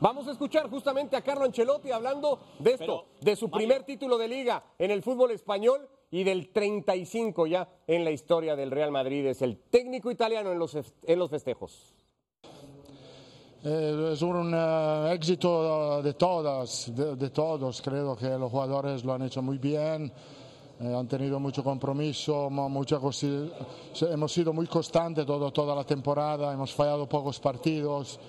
Vamos 0.00 0.28
a 0.28 0.32
escuchar 0.32 0.68
justamente 0.68 1.16
a 1.16 1.22
Carlo 1.22 1.44
Ancelotti 1.44 1.90
hablando 1.90 2.38
de 2.58 2.72
esto, 2.72 3.06
de 3.20 3.34
su 3.34 3.50
primer 3.50 3.82
título 3.84 4.18
de 4.18 4.28
liga 4.28 4.62
en 4.78 4.90
el 4.90 5.02
fútbol 5.02 5.30
español 5.30 5.88
y 6.10 6.24
del 6.24 6.48
35 6.50 7.46
ya 7.46 7.68
en 7.86 8.04
la 8.04 8.10
historia 8.10 8.56
del 8.56 8.70
Real 8.70 8.90
Madrid. 8.90 9.26
Es 9.26 9.42
el 9.42 9.58
técnico 9.58 10.10
italiano 10.10 10.52
en 10.52 10.58
los, 10.58 10.76
en 10.76 11.18
los 11.18 11.30
festejos. 11.30 11.94
Eh, 13.68 14.10
es 14.12 14.22
un 14.22 14.54
eh, 14.54 15.12
éxito 15.12 16.00
de 16.00 16.14
todas, 16.14 16.92
de, 16.94 17.30
todos. 17.30 17.82
Creo 17.82 18.14
que 18.14 18.28
los 18.28 18.48
jugadores 18.48 19.04
lo 19.04 19.14
han 19.14 19.22
hecho 19.22 19.42
muy 19.42 19.58
bien, 19.58 20.12
eh, 20.78 20.94
han 20.94 21.08
tenido 21.08 21.40
mucho 21.40 21.64
compromiso, 21.64 22.48
mucha 22.48 22.98
hemos 22.98 24.32
sido 24.32 24.52
muy 24.52 24.68
constantes 24.68 25.26
todo, 25.26 25.50
toda 25.50 25.74
la 25.74 25.82
temporada, 25.82 26.52
hemos 26.52 26.72
fallado 26.72 27.08
pocos 27.08 27.40
partidos. 27.40 28.20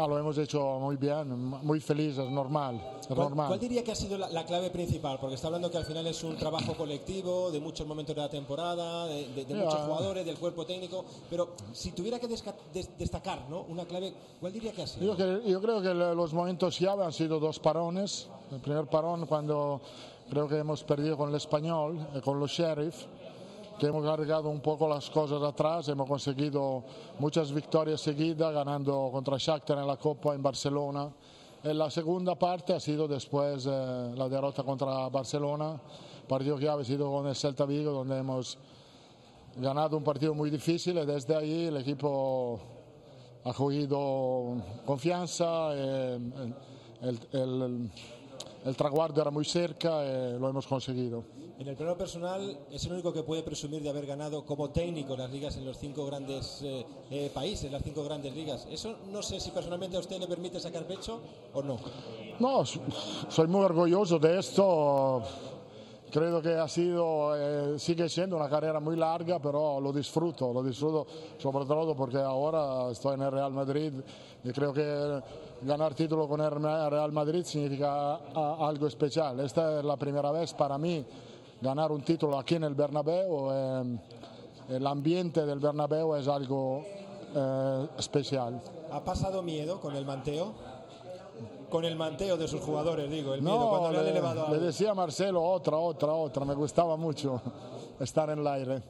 No, 0.00 0.08
lo 0.08 0.18
hemos 0.18 0.38
hecho 0.38 0.78
muy 0.80 0.96
bien, 0.96 1.28
muy 1.62 1.78
feliz, 1.78 2.16
es 2.16 2.30
normal. 2.30 2.80
normal. 3.10 3.48
¿Cuál 3.48 3.60
diría 3.60 3.84
que 3.84 3.92
ha 3.92 3.94
sido 3.94 4.16
la, 4.16 4.46
clave 4.46 4.70
principal? 4.70 5.18
Porque 5.20 5.34
está 5.34 5.48
hablando 5.48 5.70
que 5.70 5.76
al 5.76 5.84
final 5.84 6.06
es 6.06 6.24
un 6.24 6.38
trabajo 6.38 6.72
colectivo, 6.74 7.50
de 7.50 7.60
muchos 7.60 7.86
momentos 7.86 8.16
de 8.16 8.22
la 8.22 8.30
temporada, 8.30 9.06
de, 9.06 9.44
muchos 9.50 9.80
jugadores, 9.80 10.24
del 10.24 10.38
cuerpo 10.38 10.64
técnico. 10.64 11.04
Pero 11.28 11.50
si 11.74 11.92
tuviera 11.92 12.18
que 12.18 12.28
destacar 12.96 13.46
¿no? 13.50 13.66
una 13.68 13.84
clave, 13.84 14.14
¿cuál 14.40 14.54
diría 14.54 14.72
que 14.72 14.84
ha 14.84 14.86
sido? 14.86 15.14
Yo, 15.14 15.42
yo 15.42 15.60
creo 15.60 15.82
que 15.82 15.92
los 15.92 16.32
momentos 16.32 16.78
clave 16.78 17.04
han 17.04 17.12
sido 17.12 17.38
dos 17.38 17.58
parones. 17.58 18.30
El 18.50 18.60
primer 18.60 18.86
parón 18.86 19.26
cuando 19.26 19.82
creo 20.30 20.48
que 20.48 20.56
hemos 20.56 20.82
perdido 20.82 21.18
con 21.18 21.28
el 21.28 21.34
español, 21.34 22.08
eh, 22.14 22.22
con 22.22 22.40
los 22.40 22.50
sheriff 22.52 23.04
que 23.80 23.86
hemos 23.86 24.04
cargado 24.04 24.50
un 24.50 24.60
poco 24.60 24.86
las 24.86 25.08
cosas 25.08 25.42
atrás, 25.42 25.88
hemos 25.88 26.06
conseguido 26.06 26.84
muchas 27.18 27.50
victorias 27.50 28.02
seguidas, 28.02 28.52
ganando 28.52 29.08
contra 29.10 29.38
Shakhtar 29.38 29.78
en 29.78 29.86
la 29.86 29.96
Copa 29.96 30.34
en 30.34 30.42
Barcelona. 30.42 31.10
En 31.62 31.78
la 31.78 31.90
segunda 31.90 32.34
parte 32.34 32.74
ha 32.74 32.80
sido 32.80 33.08
después 33.08 33.66
eh, 33.66 34.12
la 34.14 34.28
derrota 34.28 34.62
contra 34.64 35.08
Barcelona, 35.08 35.80
partido 36.28 36.58
que 36.58 36.68
ha 36.68 36.84
sido 36.84 37.10
con 37.10 37.26
el 37.26 37.34
Celta 37.34 37.64
Vigo, 37.64 37.90
donde 37.90 38.18
hemos 38.18 38.58
ganado 39.56 39.96
un 39.96 40.04
partido 40.04 40.34
muy 40.34 40.50
difícil 40.50 40.98
y 40.98 41.06
desde 41.06 41.34
ahí 41.34 41.64
el 41.68 41.78
equipo 41.78 42.60
ha 43.44 43.52
cogido 43.54 44.56
confianza, 44.84 45.70
eh, 45.72 46.18
el, 47.00 47.18
el, 47.32 47.62
el 47.62 47.90
traguardo 48.76 49.20
era 49.20 49.30
muy 49.30 49.44
cerca 49.44 50.04
y 50.04 50.38
lo 50.38 50.48
hemos 50.48 50.66
conseguido. 50.66 51.24
En 51.60 51.68
el 51.68 51.76
plano 51.76 51.94
personal, 51.94 52.58
es 52.70 52.86
el 52.86 52.92
único 52.92 53.12
que 53.12 53.22
puede 53.22 53.42
presumir 53.42 53.82
de 53.82 53.90
haber 53.90 54.06
ganado 54.06 54.46
como 54.46 54.70
técnico 54.70 55.14
las 55.14 55.30
ligas 55.30 55.58
en 55.58 55.66
los 55.66 55.76
cinco 55.76 56.06
grandes 56.06 56.62
eh, 56.62 56.86
eh, 57.10 57.30
países, 57.34 57.70
las 57.70 57.82
cinco 57.82 58.02
grandes 58.02 58.34
ligas. 58.34 58.66
Eso 58.70 58.96
no 59.12 59.22
sé 59.22 59.38
si 59.40 59.50
personalmente 59.50 59.94
a 59.94 60.00
usted 60.00 60.18
le 60.18 60.26
permite 60.26 60.58
sacar 60.58 60.86
pecho 60.86 61.20
o 61.52 61.62
no. 61.62 61.78
No, 62.38 62.64
soy 62.64 63.46
muy 63.46 63.60
orgulloso 63.60 64.18
de 64.18 64.38
esto. 64.38 65.22
Creo 66.10 66.42
que 66.42 66.54
ha 66.54 66.66
sido, 66.66 67.36
eh, 67.36 67.78
sigue 67.78 68.08
siendo 68.08 68.36
una 68.36 68.48
carrera 68.48 68.80
muy 68.80 68.96
larga, 68.96 69.38
pero 69.38 69.80
lo 69.80 69.92
disfruto, 69.92 70.52
lo 70.52 70.62
disfruto 70.62 71.06
sobre 71.38 71.64
todo 71.66 71.94
porque 71.94 72.18
ahora 72.18 72.90
estoy 72.90 73.14
en 73.14 73.22
el 73.22 73.30
Real 73.30 73.52
Madrid 73.52 73.92
y 74.42 74.50
creo 74.50 74.72
que 74.72 75.22
ganar 75.62 75.94
título 75.94 76.26
con 76.26 76.40
el 76.40 76.50
Real 76.50 77.12
Madrid 77.12 77.44
significa 77.44 78.16
algo 78.34 78.88
especial. 78.88 79.38
Esta 79.40 79.78
es 79.78 79.84
la 79.84 79.96
primera 79.96 80.32
vez 80.32 80.52
para 80.54 80.78
mí 80.78 81.04
ganar 81.60 81.92
un 81.92 82.02
título 82.02 82.38
aquí 82.38 82.56
en 82.56 82.64
el 82.64 82.74
Bernabéu, 82.74 83.50
eh, 83.52 83.98
el 84.70 84.86
ambiente 84.86 85.44
del 85.44 85.58
Bernabéu 85.58 86.14
es 86.16 86.26
algo 86.26 86.82
eh, 87.34 87.86
especial. 87.98 88.60
¿Ha 88.90 89.04
pasado 89.04 89.42
miedo 89.42 89.80
con 89.80 89.94
el 89.94 90.04
manteo? 90.04 90.54
Con 91.70 91.84
el 91.84 91.96
manteo 91.96 92.36
de 92.36 92.48
sus 92.48 92.60
jugadores, 92.60 93.08
digo, 93.10 93.32
el 93.32 93.42
miedo 93.42 93.70
cuando 93.70 93.92
le, 93.92 93.98
han 93.98 94.06
elevado 94.08 94.48
le 94.50 94.58
decía 94.58 94.92
Marcelo 94.92 95.42
otra, 95.42 95.76
otra, 95.76 96.12
otra, 96.12 96.44
me 96.44 96.54
gustaba 96.54 96.96
mucho 96.96 97.40
estar 98.00 98.28
en 98.30 98.40
el 98.40 98.46
aire. 98.46 98.82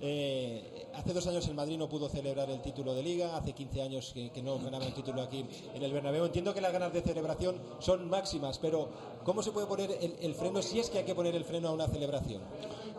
Eh, 0.00 0.88
hace 0.94 1.12
dos 1.12 1.26
años 1.26 1.46
el 1.48 1.54
Madrid 1.54 1.76
no 1.76 1.88
pudo 1.88 2.08
celebrar 2.08 2.48
el 2.50 2.62
título 2.62 2.94
de 2.94 3.02
Liga, 3.02 3.36
hace 3.36 3.52
15 3.52 3.82
años 3.82 4.12
que, 4.12 4.42
no 4.42 4.58
ganaba 4.58 4.84
el 4.86 4.94
título 4.94 5.22
aquí 5.22 5.44
en 5.74 5.82
el 5.82 5.92
Bernabéu. 5.92 6.24
Entiendo 6.24 6.54
que 6.54 6.60
las 6.60 6.72
ganas 6.72 6.92
de 6.92 7.02
celebración 7.02 7.56
son 7.80 8.08
máximas, 8.08 8.58
pero 8.58 8.88
¿cómo 9.24 9.42
se 9.42 9.52
puede 9.52 9.66
poner 9.66 9.90
el, 10.00 10.34
freno 10.34 10.62
si 10.62 10.80
es 10.80 10.90
que 10.90 10.98
hay 10.98 11.04
que 11.04 11.14
poner 11.14 11.34
el 11.34 11.44
freno 11.44 11.68
a 11.68 11.72
una 11.72 11.86
celebración? 11.86 12.42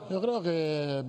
Yo 0.09 0.21
creo 0.21 0.41
que 0.41 1.03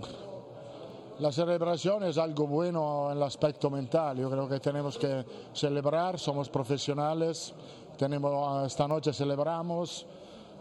la 1.18 1.30
celebración 1.30 2.04
es 2.04 2.18
algo 2.18 2.46
bueno 2.46 3.10
en 3.10 3.18
el 3.18 3.22
aspecto 3.22 3.70
mental. 3.70 4.18
Yo 4.18 4.30
creo 4.30 4.48
que 4.48 4.60
tenemos 4.60 4.98
que 4.98 5.24
celebrar, 5.52 6.18
somos 6.18 6.48
profesionales, 6.48 7.54
tenemos, 7.96 8.66
esta 8.66 8.88
noche 8.88 9.12
celebramos 9.12 10.06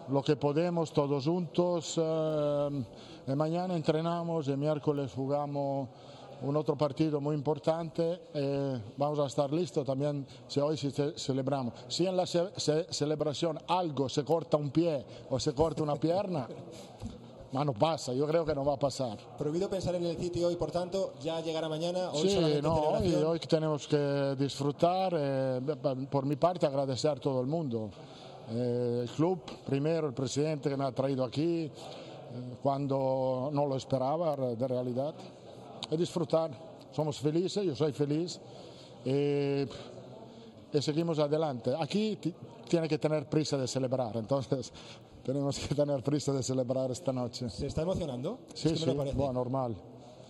lo 0.10 0.22
que 0.22 0.36
podemos 0.36 0.92
todos 0.92 1.26
juntos. 1.26 2.00
Eh, 2.02 3.36
mañana 3.36 3.76
entrenamos, 3.76 4.48
el 4.48 4.58
miércoles 4.58 5.12
jugamos 5.14 5.90
un 6.42 6.58
otro 6.58 6.78
partido 6.78 7.22
muy 7.22 7.36
importante. 7.36 8.22
Eh, 8.34 8.82
vamos 8.98 9.20
a 9.20 9.28
estar 9.28 9.52
listos 9.52 9.86
también 9.86 10.28
si 10.48 10.60
hoy 10.60 10.78
celebramos. 10.78 11.74
Si 11.88 12.06
en 12.06 12.18
la 12.18 12.26
celebración 12.26 13.60
algo 13.68 14.10
se 14.10 14.24
corta 14.24 14.58
un 14.58 14.72
pie 14.72 15.06
o 15.30 15.40
se 15.40 15.54
corta 15.54 15.84
una 15.84 15.96
pierna, 15.96 16.48
no 17.64 17.74
pasa, 17.74 18.14
yo 18.14 18.26
creo 18.26 18.44
que 18.44 18.56
no 18.56 18.66
va 18.66 18.74
a 18.74 18.80
pasar. 18.80 19.16
Prohibido 19.38 19.70
pensar 19.70 19.94
en 19.94 20.06
el 20.06 20.18
City 20.18 20.44
hoy, 20.44 20.56
por 20.56 20.72
tanto, 20.72 21.14
ya 21.22 21.40
llegará 21.40 21.70
mañana. 21.70 22.10
Hoy 22.12 22.28
sí, 22.28 22.60
no, 22.64 22.74
hoy, 22.74 23.14
hoy, 23.14 23.40
tenemos 23.40 23.88
que 23.88 24.36
disfrutar. 24.40 25.14
Eh, 25.16 25.62
por 26.10 26.26
mi 26.26 26.36
parte, 26.36 26.66
agradecer 26.66 27.12
a 27.12 27.16
todo 27.16 27.40
el 27.42 27.48
mundo. 27.48 27.92
Eh, 28.50 29.02
el 29.04 29.10
club, 29.10 29.44
primero, 29.66 30.08
el 30.08 30.14
presidente 30.14 30.68
que 30.68 30.76
me 30.76 30.84
ha 30.84 30.92
traído 30.92 31.24
aquí, 31.24 31.66
eh, 31.66 31.72
cuando 32.64 33.52
no 33.54 33.68
lo 33.68 33.76
esperaba 33.76 34.36
de 34.36 34.68
realidad. 34.68 35.14
Y 35.92 35.96
disfrutar. 35.96 36.50
Somos 36.92 37.20
felices, 37.20 37.64
yo 37.64 37.76
soy 37.76 37.92
feliz. 37.92 38.40
y 39.06 40.82
seguimos 40.82 41.20
adelante. 41.20 41.72
Aquí 41.80 42.18
tiene 42.68 42.88
que 42.88 42.98
tener 42.98 43.30
prisa 43.30 43.58
de 43.58 43.68
celebrar, 43.68 44.18
entonces 44.18 44.74
tenemos 45.24 45.58
que 45.60 45.74
tener 45.74 46.04
prisa 46.04 46.34
de 46.34 46.44
celebrar 46.44 46.92
esta 46.92 47.14
noche. 47.14 47.50
¿Se 47.50 47.68
está 47.68 47.82
emocionando? 47.82 48.40
Sí, 48.54 48.76
sí, 48.76 48.92
bueno, 48.92 49.34
normal. 49.34 49.76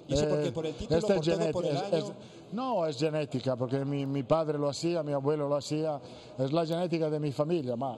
¿Y 0.08 0.14
eso 0.14 0.28
porque 0.28 0.52
por 0.52 0.66
el 0.66 0.76
título, 0.76 1.02
por, 1.02 1.26
todo, 1.26 1.52
por 1.52 1.66
el 1.66 1.78
año? 1.78 2.14
no, 2.52 2.86
es 2.86 2.98
genética, 2.98 3.56
porque 3.56 3.86
mi, 3.86 4.06
mi, 4.06 4.24
padre 4.24 4.58
lo 4.58 4.70
hacía, 4.70 5.02
mi 5.02 5.14
abuelo 5.14 5.48
lo 5.48 5.56
hacía, 5.56 6.00
es 6.38 6.52
la 6.52 6.66
genética 6.66 7.10
de 7.10 7.20
mi 7.20 7.32
familia, 7.32 7.76
ma 7.76 7.98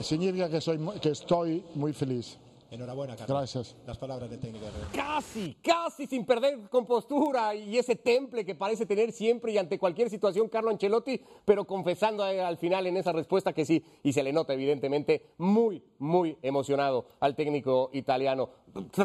significa 0.00 0.48
que, 0.48 0.60
soy, 0.60 0.78
que 1.00 1.10
estoy 1.10 1.64
muy 1.74 1.92
feliz. 1.92 2.38
Enhorabuena, 2.72 3.14
Carlos. 3.14 3.38
Gracias. 3.38 3.76
Las 3.86 3.98
palabras 3.98 4.30
de 4.30 4.38
técnico. 4.38 4.64
Casi, 4.94 5.54
casi 5.62 6.06
sin 6.06 6.24
perder 6.24 6.58
compostura 6.70 7.54
y 7.54 7.76
ese 7.76 7.96
temple 7.96 8.46
que 8.46 8.54
parece 8.54 8.86
tener 8.86 9.12
siempre 9.12 9.52
y 9.52 9.58
ante 9.58 9.78
cualquier 9.78 10.08
situación 10.08 10.48
Carlo 10.48 10.70
Ancelotti, 10.70 11.20
pero 11.44 11.66
confesando 11.66 12.24
al 12.24 12.56
final 12.56 12.86
en 12.86 12.96
esa 12.96 13.12
respuesta 13.12 13.52
que 13.52 13.66
sí, 13.66 13.84
y 14.02 14.14
se 14.14 14.22
le 14.22 14.32
nota 14.32 14.54
evidentemente 14.54 15.34
muy, 15.36 15.82
muy 15.98 16.38
emocionado 16.40 17.04
al 17.20 17.36
técnico 17.36 17.90
italiano. 17.92 18.48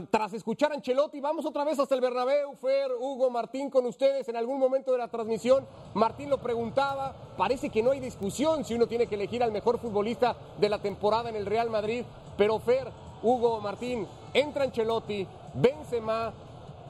Tras 0.09 0.31
escuchar 0.31 0.71
a 0.71 0.75
Ancelotti, 0.75 1.19
vamos 1.19 1.45
otra 1.45 1.65
vez 1.65 1.77
hasta 1.77 1.93
el 1.93 1.99
Bernabéu, 1.99 2.55
Fer, 2.55 2.89
Hugo, 2.97 3.29
Martín 3.29 3.69
con 3.69 3.85
ustedes. 3.85 4.29
En 4.29 4.37
algún 4.37 4.59
momento 4.59 4.93
de 4.93 4.97
la 4.97 5.09
transmisión, 5.09 5.67
Martín 5.93 6.29
lo 6.29 6.37
preguntaba, 6.37 7.13
parece 7.35 7.69
que 7.69 7.83
no 7.83 7.91
hay 7.91 7.99
discusión 7.99 8.63
si 8.63 8.75
uno 8.75 8.87
tiene 8.87 9.07
que 9.07 9.15
elegir 9.15 9.43
al 9.43 9.51
mejor 9.51 9.77
futbolista 9.77 10.37
de 10.57 10.69
la 10.69 10.81
temporada 10.81 11.29
en 11.29 11.35
el 11.35 11.45
Real 11.45 11.69
Madrid, 11.69 12.05
pero 12.37 12.59
Fer, 12.59 12.87
Hugo 13.23 13.59
Martín, 13.61 14.07
entra 14.33 14.63
Ancelotti, 14.63 15.27
Benzema 15.53 16.33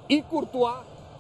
y 0.08 0.22
Courtois. 0.24 0.78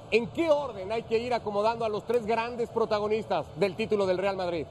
¿En 0.10 0.28
qué 0.28 0.49
orden 0.49 0.91
hay 0.91 1.03
que 1.03 1.18
ir 1.18 1.34
acomodando 1.34 1.84
a 1.84 1.89
los 1.89 2.05
tres 2.05 2.26
grandes 2.26 2.70
protagonistas 2.70 3.45
del 3.58 3.76
título 3.76 4.05
del 4.05 4.18
Real 4.18 4.38
Madrid? 4.38 4.66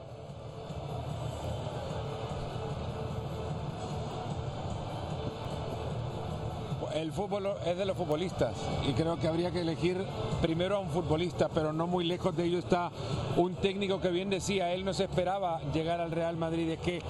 el 7.01 7.11
fútbol 7.11 7.49
es 7.65 7.77
de 7.77 7.85
los 7.85 7.95
futbolistas 7.95 8.55
y 8.87 8.93
creo 8.93 9.19
que 9.19 9.27
habría 9.27 9.51
que 9.51 9.61
elegir 9.61 10.03
primero 10.41 10.77
a 10.77 10.79
un 10.79 10.89
futbolista, 10.89 11.47
pero 11.47 11.71
no 11.71 11.85
muy 11.85 12.05
lejos 12.05 12.35
de 12.35 12.45
ello 12.45 12.59
está 12.59 12.91
un 13.35 13.55
técnico 13.55 14.01
que 14.01 14.09
bien 14.09 14.29
decía, 14.29 14.73
él 14.73 14.83
no 14.83 14.93
se 14.93 15.03
esperaba 15.03 15.61
llegar 15.73 16.01
al 16.01 16.11
Real 16.11 16.37
Madrid, 16.37 16.71
es 16.71 16.79
que 16.79 17.01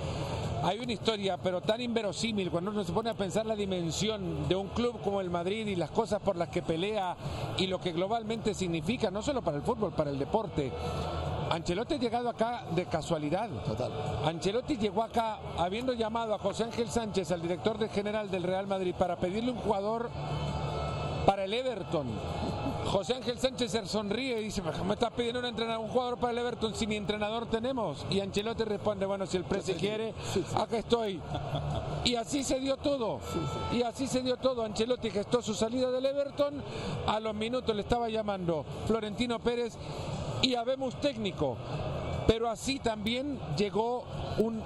hay 0.63 0.79
una 0.79 0.93
historia, 0.93 1.37
pero 1.37 1.61
tan 1.61 1.81
inverosímil, 1.81 2.49
cuando 2.49 2.71
uno 2.71 2.83
se 2.83 2.91
pone 2.91 3.09
a 3.09 3.13
pensar 3.13 3.45
la 3.45 3.55
dimensión 3.55 4.47
de 4.47 4.55
un 4.55 4.67
club 4.69 4.99
como 5.03 5.21
el 5.21 5.29
Madrid 5.29 5.67
y 5.67 5.75
las 5.75 5.91
cosas 5.91 6.21
por 6.21 6.35
las 6.35 6.49
que 6.49 6.61
pelea 6.61 7.15
y 7.57 7.67
lo 7.67 7.79
que 7.79 7.91
globalmente 7.91 8.53
significa, 8.53 9.11
no 9.11 9.21
solo 9.21 9.41
para 9.41 9.57
el 9.57 9.63
fútbol, 9.63 9.93
para 9.93 10.09
el 10.09 10.19
deporte. 10.19 10.71
Ancelotti 11.49 11.95
ha 11.95 11.97
llegado 11.97 12.29
acá 12.29 12.65
de 12.75 12.85
casualidad. 12.85 13.49
Total. 13.65 13.91
Ancelotti 14.25 14.77
llegó 14.77 15.03
acá 15.03 15.39
habiendo 15.57 15.93
llamado 15.93 16.33
a 16.33 16.39
José 16.39 16.65
Ángel 16.65 16.89
Sánchez, 16.89 17.31
al 17.31 17.41
director 17.41 17.87
general 17.89 18.29
del 18.29 18.43
Real 18.43 18.67
Madrid, 18.67 18.93
para 18.97 19.15
pedirle 19.15 19.51
un 19.51 19.57
jugador 19.57 20.09
para 21.27 21.43
el 21.43 21.53
Everton. 21.53 22.07
José 22.85 23.15
Ángel 23.15 23.37
Sánchez 23.37 23.69
se 23.69 23.85
sonríe 23.85 24.39
y 24.39 24.45
dice, 24.45 24.61
me 24.61 24.93
estás 24.93 25.11
pidiendo 25.11 25.41
un, 25.41 25.45
entrenador, 25.45 25.83
un 25.83 25.91
jugador 25.91 26.17
para 26.17 26.31
el 26.31 26.37
Everton 26.37 26.73
si 26.73 26.87
mi 26.87 26.95
entrenador 26.95 27.47
tenemos. 27.47 28.05
Y 28.09 28.21
Ancelotti 28.21 28.63
responde, 28.63 29.05
bueno, 29.05 29.25
si 29.25 29.35
el 29.35 29.43
precio 29.43 29.75
quiere, 29.75 30.13
acá 30.55 30.77
estoy. 30.77 31.19
Y 32.05 32.15
así 32.15 32.45
se 32.45 32.61
dio 32.61 32.77
todo. 32.77 33.19
Y 33.73 33.81
así 33.81 34.07
se 34.07 34.21
dio 34.21 34.37
todo. 34.37 34.63
Ancelotti 34.63 35.09
gestó 35.09 35.41
su 35.41 35.53
salida 35.53 35.91
del 35.91 36.05
Everton. 36.05 36.63
A 37.07 37.19
los 37.19 37.35
minutos 37.35 37.75
le 37.75 37.81
estaba 37.81 38.07
llamando 38.07 38.63
Florentino 38.85 39.37
Pérez 39.39 39.73
y 40.41 40.55
habemos 40.55 40.95
técnico. 41.01 41.57
Pero 42.25 42.49
así 42.49 42.79
también 42.79 43.37
llegó 43.57 44.05
un 44.37 44.63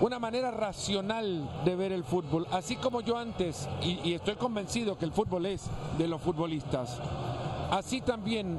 una 0.00 0.18
manera 0.18 0.50
racional 0.50 1.48
de 1.64 1.76
ver 1.76 1.92
el 1.92 2.04
fútbol. 2.04 2.46
Así 2.50 2.76
como 2.76 3.00
yo 3.00 3.16
antes, 3.16 3.68
y, 3.82 4.12
estoy 4.12 4.34
convencido 4.36 4.98
que 4.98 5.04
el 5.04 5.12
fútbol 5.12 5.46
es 5.46 5.64
de 5.98 6.08
los 6.08 6.20
futbolistas, 6.20 7.00
así 7.70 8.00
también 8.00 8.58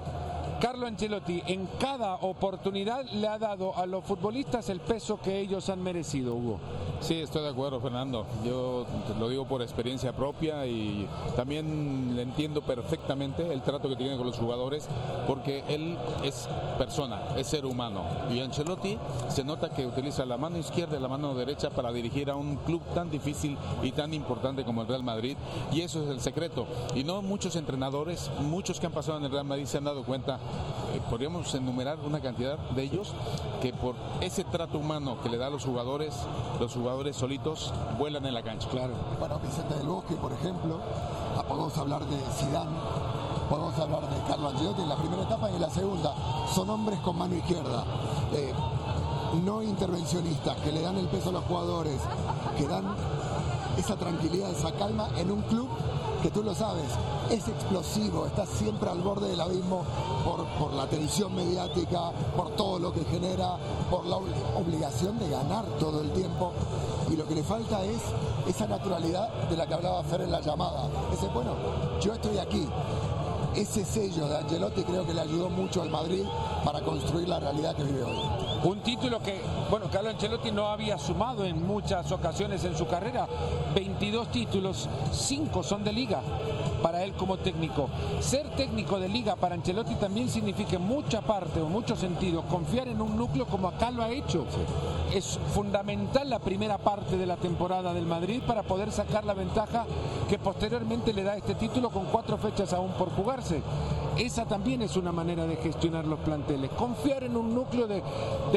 Carlo 0.59 0.87
Ancelotti 0.87 1.43
en 1.45 1.67
cada 1.79 2.15
oportunidad 2.15 3.05
le 3.11 3.27
ha 3.27 3.37
dado 3.37 3.77
a 3.77 3.85
los 3.85 4.03
futbolistas 4.03 4.69
el 4.69 4.79
peso 4.79 5.19
que 5.21 5.39
ellos 5.39 5.69
han 5.69 5.83
merecido, 5.83 6.33
Hugo. 6.33 6.59
Sí, 6.99 7.21
estoy 7.21 7.43
de 7.43 7.49
acuerdo, 7.49 7.79
Fernando. 7.79 8.25
Yo 8.43 8.87
lo 9.19 9.29
digo 9.29 9.45
por 9.45 9.61
experiencia 9.61 10.13
propia 10.13 10.65
y 10.65 11.07
también 11.35 12.15
le 12.15 12.23
entiendo 12.23 12.63
perfectamente 12.63 13.53
el 13.53 13.61
trato 13.61 13.87
que 13.87 13.95
tiene 13.95 14.17
con 14.17 14.25
los 14.25 14.39
jugadores 14.39 14.87
porque 15.27 15.63
él 15.67 15.95
es 16.23 16.49
persona, 16.79 17.21
es 17.37 17.45
ser 17.45 17.67
humano. 17.67 18.03
Y 18.31 18.39
Ancelotti 18.39 18.97
se 19.29 19.43
nota 19.43 19.69
que 19.69 19.85
utiliza 19.85 20.25
la 20.25 20.37
mano 20.37 20.57
izquierda 20.57 20.97
y 20.97 21.01
la 21.01 21.07
mano 21.07 21.35
derecha 21.35 21.69
para 21.69 21.91
dirigir 21.91 22.31
a 22.31 22.35
un 22.35 22.55
club 22.57 22.81
tan 22.95 23.11
difícil 23.11 23.55
y 23.83 23.91
tan 23.91 24.11
importante 24.15 24.63
como 24.63 24.81
el 24.81 24.87
Real 24.87 25.03
Madrid. 25.03 25.37
Y 25.71 25.81
eso 25.81 26.01
es 26.01 26.09
el 26.09 26.19
secreto. 26.19 26.65
Y 26.95 27.03
no 27.03 27.21
muchos 27.21 27.55
entrenadores, 27.55 28.31
muchos 28.41 28.79
que 28.79 28.87
han 28.87 28.91
pasado 28.91 29.19
en 29.19 29.25
el 29.25 29.31
Real 29.31 29.45
Madrid 29.45 29.65
se 29.65 29.77
han 29.77 29.83
dado 29.83 30.03
cuenta 30.03 30.39
podríamos 31.09 31.53
enumerar 31.53 31.97
una 32.05 32.19
cantidad 32.19 32.57
de 32.57 32.83
ellos 32.83 33.13
que 33.61 33.73
por 33.73 33.95
ese 34.21 34.43
trato 34.43 34.77
humano 34.77 35.17
que 35.21 35.29
le 35.29 35.37
da 35.37 35.47
a 35.47 35.49
los 35.49 35.63
jugadores, 35.63 36.13
los 36.59 36.73
jugadores 36.73 37.15
solitos 37.15 37.73
vuelan 37.97 38.25
en 38.25 38.33
la 38.33 38.43
cancha. 38.43 38.67
Claro. 38.69 38.93
Bueno, 39.19 39.39
Vicente 39.39 39.75
del 39.75 39.87
Bosque, 39.87 40.15
por 40.15 40.33
ejemplo, 40.33 40.79
ah, 41.37 41.43
podemos 41.43 41.77
hablar 41.77 42.05
de 42.05 42.17
Zidane, 42.33 42.77
podemos 43.49 43.77
hablar 43.79 44.09
de 44.09 44.21
Carlos 44.27 44.53
Ancelotti 44.53 44.81
en 44.81 44.89
la 44.89 44.97
primera 44.97 45.23
etapa 45.23 45.51
y 45.51 45.55
en 45.55 45.61
la 45.61 45.69
segunda. 45.69 46.13
Son 46.53 46.69
hombres 46.69 46.99
con 46.99 47.17
mano 47.17 47.35
izquierda. 47.35 47.83
Eh, 48.33 48.53
no 49.43 49.61
intervencionistas, 49.61 50.55
que 50.57 50.71
le 50.71 50.81
dan 50.81 50.97
el 50.97 51.07
peso 51.07 51.29
a 51.29 51.33
los 51.33 51.43
jugadores, 51.43 51.99
que 52.57 52.65
dan 52.67 52.85
esa 53.77 53.95
tranquilidad, 53.95 54.51
esa 54.51 54.71
calma 54.73 55.09
en 55.17 55.31
un 55.31 55.41
club 55.43 55.67
que 56.21 56.31
tú 56.31 56.43
lo 56.43 56.53
sabes, 56.55 56.89
es 57.29 57.47
explosivo, 57.47 58.25
está 58.25 58.45
siempre 58.45 58.89
al 58.89 59.01
borde 59.01 59.29
del 59.29 59.39
abismo 59.39 59.83
por, 60.25 60.45
por 60.59 60.73
la 60.73 60.87
televisión 60.87 61.35
mediática, 61.35 62.11
por 62.35 62.51
todo 62.55 62.79
lo 62.79 62.91
que 62.91 63.03
genera, 63.05 63.57
por 63.89 64.05
la 64.05 64.17
obligación 64.17 65.19
de 65.19 65.29
ganar 65.29 65.65
todo 65.79 66.01
el 66.01 66.11
tiempo. 66.11 66.53
Y 67.11 67.15
lo 67.15 67.25
que 67.27 67.35
le 67.35 67.43
falta 67.43 67.83
es 67.83 68.01
esa 68.47 68.67
naturalidad 68.67 69.29
de 69.49 69.57
la 69.57 69.67
que 69.67 69.73
hablaba 69.73 70.03
Fer 70.03 70.21
en 70.21 70.31
la 70.31 70.41
llamada. 70.41 70.89
Ese, 71.13 71.27
bueno, 71.27 71.51
yo 72.01 72.13
estoy 72.13 72.37
aquí. 72.37 72.67
Ese 73.55 73.85
sello 73.85 74.27
de 74.27 74.37
Angelotti 74.37 74.83
creo 74.83 75.05
que 75.05 75.13
le 75.13 75.21
ayudó 75.21 75.49
mucho 75.49 75.81
al 75.81 75.89
Madrid 75.89 76.23
para 76.63 76.81
construir 76.81 77.27
la 77.27 77.39
realidad 77.39 77.75
que 77.75 77.83
vive 77.83 78.03
hoy. 78.03 78.46
Un 78.63 78.79
título 78.81 79.19
que, 79.21 79.41
bueno, 79.69 79.87
Carlo 79.91 80.09
Ancelotti 80.09 80.51
no 80.51 80.67
había 80.67 80.97
sumado 80.97 81.45
en 81.45 81.65
muchas 81.65 82.11
ocasiones 82.11 82.63
en 82.63 82.75
su 82.75 82.87
carrera. 82.87 83.27
22 83.75 84.31
títulos, 84.31 84.89
5 85.11 85.63
son 85.63 85.83
de 85.83 85.93
liga 85.93 86.21
para 86.87 87.03
él 87.03 87.11
como 87.15 87.35
técnico. 87.35 87.89
Ser 88.21 88.47
técnico 88.51 88.97
de 88.97 89.09
liga 89.09 89.35
para 89.35 89.55
Ancelotti 89.55 89.95
también 89.95 90.29
significa 90.29 90.79
mucha 90.79 91.19
parte 91.19 91.61
o 91.61 91.67
mucho 91.67 91.97
sentido 91.97 92.43
confiar 92.43 92.87
en 92.87 93.01
un 93.01 93.17
núcleo 93.17 93.45
como 93.45 93.67
acá 93.67 93.91
lo 93.91 94.03
ha 94.03 94.09
hecho. 94.09 94.45
Es 95.13 95.37
fundamental 95.53 96.29
la 96.29 96.39
primera 96.39 96.77
parte 96.77 97.17
de 97.17 97.25
la 97.25 97.35
temporada 97.35 97.93
del 97.93 98.05
Madrid 98.05 98.41
para 98.47 98.63
poder 98.63 98.93
sacar 98.93 99.25
la 99.25 99.33
ventaja 99.33 99.85
que 100.29 100.39
posteriormente 100.39 101.11
le 101.11 101.23
da 101.23 101.35
este 101.35 101.55
título 101.55 101.89
con 101.89 102.05
cuatro 102.05 102.37
fechas 102.37 102.71
aún 102.71 102.93
por 102.93 103.09
jugarse. 103.09 103.61
Esa 104.17 104.45
también 104.45 104.81
es 104.81 104.95
una 104.95 105.11
manera 105.11 105.45
de 105.45 105.57
gestionar 105.57 106.07
los 106.07 106.19
planteles. 106.19 106.71
Confiar 106.71 107.23
en 107.25 107.35
un 107.35 107.53
núcleo 107.53 107.85
de, 107.87 108.01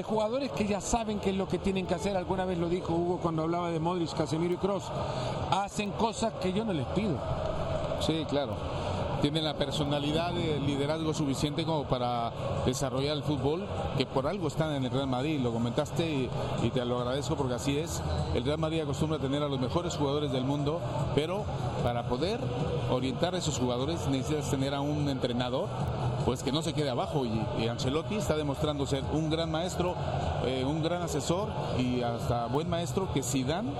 jugadores 0.04 0.52
que 0.52 0.66
ya 0.68 0.80
saben 0.80 1.18
qué 1.18 1.30
es 1.30 1.36
lo 1.36 1.48
que 1.48 1.58
tienen 1.58 1.86
que 1.86 1.94
hacer. 1.94 2.16
Alguna 2.16 2.44
vez 2.44 2.58
lo 2.58 2.68
dijo 2.68 2.94
Hugo 2.94 3.18
cuando 3.20 3.42
hablaba 3.42 3.70
de 3.70 3.80
Modric, 3.80 4.14
Casemiro 4.14 4.54
y 4.54 4.56
Cross. 4.56 4.84
Hacen 5.50 5.90
cosas 5.90 6.32
que 6.40 6.52
yo 6.52 6.64
no 6.64 6.72
les 6.72 6.86
pido. 6.86 7.18
Sí, 8.00 8.24
claro. 8.28 8.54
tienen 9.20 9.44
la 9.44 9.54
personalidad 9.54 10.32
de 10.32 10.58
liderazgo 10.60 11.12
suficiente 11.12 11.64
como 11.64 11.84
para 11.84 12.32
desarrollar 12.64 13.16
el 13.16 13.22
fútbol, 13.22 13.66
que 13.98 14.06
por 14.06 14.26
algo 14.26 14.48
están 14.48 14.72
en 14.74 14.84
el 14.84 14.90
Real 14.90 15.06
Madrid, 15.06 15.40
lo 15.40 15.52
comentaste 15.52 16.08
y, 16.10 16.30
y 16.62 16.70
te 16.70 16.84
lo 16.86 16.98
agradezco 16.98 17.36
porque 17.36 17.54
así 17.54 17.78
es. 17.78 18.02
El 18.34 18.44
Real 18.44 18.58
Madrid 18.58 18.80
acostumbra 18.80 19.18
a 19.18 19.20
tener 19.20 19.42
a 19.42 19.48
los 19.48 19.60
mejores 19.60 19.94
jugadores 19.96 20.32
del 20.32 20.44
mundo, 20.44 20.80
pero 21.14 21.44
para 21.82 22.04
poder 22.08 22.40
orientar 22.90 23.34
a 23.34 23.38
esos 23.38 23.58
jugadores 23.58 24.06
necesitas 24.08 24.50
tener 24.50 24.74
a 24.74 24.80
un 24.80 25.08
entrenador 25.08 25.68
pues 26.24 26.42
que 26.42 26.52
no 26.52 26.62
se 26.62 26.72
quede 26.72 26.90
abajo. 26.90 27.24
Y, 27.24 27.42
y 27.58 27.68
Ancelotti 27.68 28.16
está 28.16 28.36
demostrando 28.36 28.86
ser 28.86 29.02
un 29.12 29.30
gran 29.30 29.50
maestro, 29.50 29.94
eh, 30.44 30.64
un 30.64 30.82
gran 30.82 31.02
asesor 31.02 31.48
y 31.78 32.02
hasta 32.02 32.46
buen 32.46 32.68
maestro 32.68 33.12
que 33.12 33.22
Zidane 33.22 33.70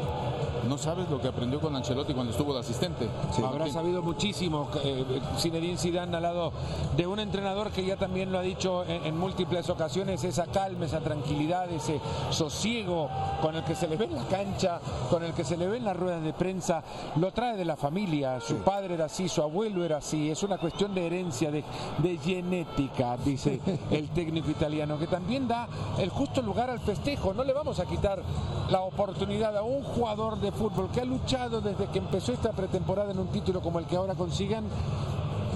no 0.69 0.77
sabes 0.77 1.09
lo 1.09 1.21
que 1.21 1.29
aprendió 1.29 1.59
con 1.61 1.75
Ancelotti 1.75 2.13
cuando 2.13 2.33
estuvo 2.33 2.53
de 2.53 2.61
asistente. 2.61 3.09
Habrá 3.45 3.69
sabido 3.69 4.03
muchísimo 4.03 4.69
eh, 4.85 5.21
Zinedine 5.39 5.79
Zidane 5.79 6.17
al 6.17 6.23
lado 6.23 6.53
de 6.97 7.07
un 7.07 7.19
entrenador 7.19 7.71
que 7.71 7.85
ya 7.85 7.97
también 7.97 8.31
lo 8.31 8.39
ha 8.39 8.43
dicho 8.43 8.85
en, 8.85 9.07
en 9.07 9.19
múltiples 9.19 9.69
ocasiones, 9.71 10.23
esa 10.25 10.47
calma, 10.47 10.85
esa 10.85 11.01
tranquilidad, 11.01 11.71
ese 11.71 12.01
sosiego 12.31 13.09
con 13.41 13.57
el 13.57 13.65
que 13.65 13.75
se 13.75 13.89
le 13.89 13.97
ve 13.97 14.05
en 14.05 14.15
la 14.15 14.25
cancha, 14.25 14.81
con 15.09 15.25
el 15.25 15.33
que 15.33 15.45
se 15.45 15.57
le 15.57 15.67
ve 15.67 15.79
en 15.79 15.85
las 15.85 15.97
ruedas 15.97 16.23
de 16.23 16.33
prensa, 16.33 16.83
lo 17.17 17.33
trae 17.33 17.57
de 17.57 17.65
la 17.65 17.77
familia, 17.77 18.41
su 18.41 18.57
padre 18.57 18.95
era 18.95 19.07
así, 19.07 19.29
su 19.29 19.43
abuelo 19.43 19.85
era 19.85 19.99
así, 19.99 20.31
es 20.31 20.43
una 20.43 20.59
cuestión 20.59 20.95
de 20.95 21.07
herencia, 21.07 21.51
de, 21.51 21.65
de 21.99 22.19
genética, 22.31 23.17
dice 23.17 23.61
el 23.91 24.09
técnico 24.11 24.51
italiano, 24.51 24.99
que 24.99 25.09
también 25.09 25.49
da 25.49 25.69
el 25.99 26.11
justo 26.11 26.43
lugar 26.43 26.71
al 26.71 26.79
festejo, 26.79 27.35
no 27.35 27.43
le 27.43 27.53
vamos 27.53 27.81
a 27.81 27.87
quitar 27.87 28.23
la 28.71 28.83
oportunidad 28.83 29.57
a 29.57 29.63
un 29.63 29.83
jugador 29.83 30.39
de 30.41 30.53
fútbol 30.53 30.91
que 30.93 31.01
ha 31.01 31.05
luchado 31.05 31.61
desde 31.61 31.87
que 31.87 31.99
empezó 31.99 32.33
esta 32.33 32.53
pretemporada 32.53 33.11
en 33.11 33.19
un 33.19 33.29
título 33.29 33.61
como 33.61 33.81
el 33.81 33.87
que 33.87 33.97
ahora 33.97 34.15
consigan 34.15 34.65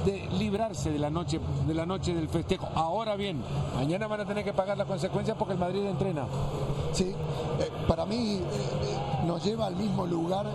de 0.05 0.29
librarse 0.37 0.91
de 0.91 0.99
la 0.99 1.11
noche 1.11 1.41
de 1.67 1.75
la 1.75 1.87
noche 1.87 2.13
del 2.13 2.29
festejo. 2.29 2.69
Ahora 2.75 3.15
bien, 3.17 3.43
mañana 3.75 4.07
van 4.09 4.21
a 4.21 4.27
tener 4.27 4.45
que 4.45 4.53
pagar 4.53 4.77
las 4.77 4.87
consecuencias 4.87 5.37
porque 5.39 5.55
el 5.55 5.61
Madrid 5.61 5.87
entrena. 5.87 6.27
Sí, 6.93 7.05
eh, 7.61 7.71
para 7.87 8.05
mí 8.05 8.17
eh, 8.17 8.43
eh, 8.43 9.27
nos 9.27 9.45
lleva 9.45 9.67
al 9.67 9.77
mismo 9.77 10.07
lugar 10.07 10.47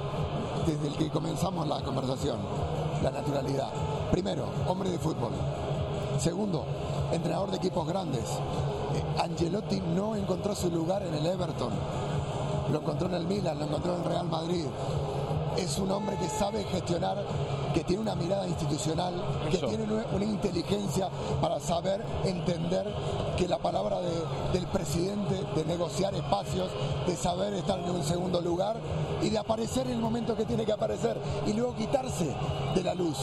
desde 0.67 0.87
el 0.87 0.95
que 0.95 1.09
comenzamos 1.09 1.67
la 1.67 1.81
conversación, 1.81 2.37
la 3.01 3.09
naturalidad. 3.09 3.69
Primero, 4.11 4.45
hombre 4.67 4.89
de 4.89 4.99
fútbol. 4.99 5.31
Segundo, 6.19 6.65
entrenador 7.13 7.49
de 7.51 7.57
equipos 7.57 7.87
grandes. 7.87 8.23
Eh, 8.25 9.21
Angelotti 9.23 9.79
no 9.95 10.15
encontró 10.15 10.53
su 10.55 10.69
lugar 10.69 11.03
en 11.03 11.13
el 11.15 11.25
Everton, 11.25 11.71
lo 12.71 12.79
encontró 12.79 13.07
en 13.07 13.13
el 13.15 13.25
Milan, 13.25 13.57
lo 13.59 13.65
encontró 13.65 13.93
en 13.95 14.01
el 14.01 14.05
Real 14.09 14.27
Madrid. 14.27 14.65
Es 15.57 15.77
un 15.79 15.91
hombre 15.91 16.15
que 16.17 16.27
sabe 16.29 16.63
gestionar, 16.65 17.17
que 17.73 17.83
tiene 17.83 18.01
una 18.01 18.15
mirada 18.15 18.47
institucional, 18.47 19.13
que 19.49 19.57
Eso. 19.57 19.67
tiene 19.67 19.83
una, 19.83 20.05
una 20.13 20.25
inteligencia 20.25 21.09
para 21.41 21.59
saber 21.59 22.03
entender 22.25 22.85
que 23.37 23.47
la 23.47 23.57
palabra 23.57 23.99
de- 23.99 24.23
del 24.53 24.67
presidente, 24.67 25.41
de 25.55 25.65
negociar 25.65 26.13
espacios, 26.15 26.69
de 27.07 27.15
saber 27.15 27.53
estar 27.53 27.79
en 27.79 27.89
un 27.91 28.03
segundo 28.03 28.41
lugar 28.41 28.77
y 29.21 29.29
de 29.29 29.37
aparecer 29.37 29.87
en 29.87 29.93
el 29.93 29.99
momento 29.99 30.35
que 30.35 30.45
tiene 30.45 30.65
que 30.65 30.71
aparecer 30.73 31.19
y 31.47 31.53
luego 31.53 31.75
quitarse 31.75 32.33
de 32.75 32.83
la 32.83 32.93
luz. 32.93 33.17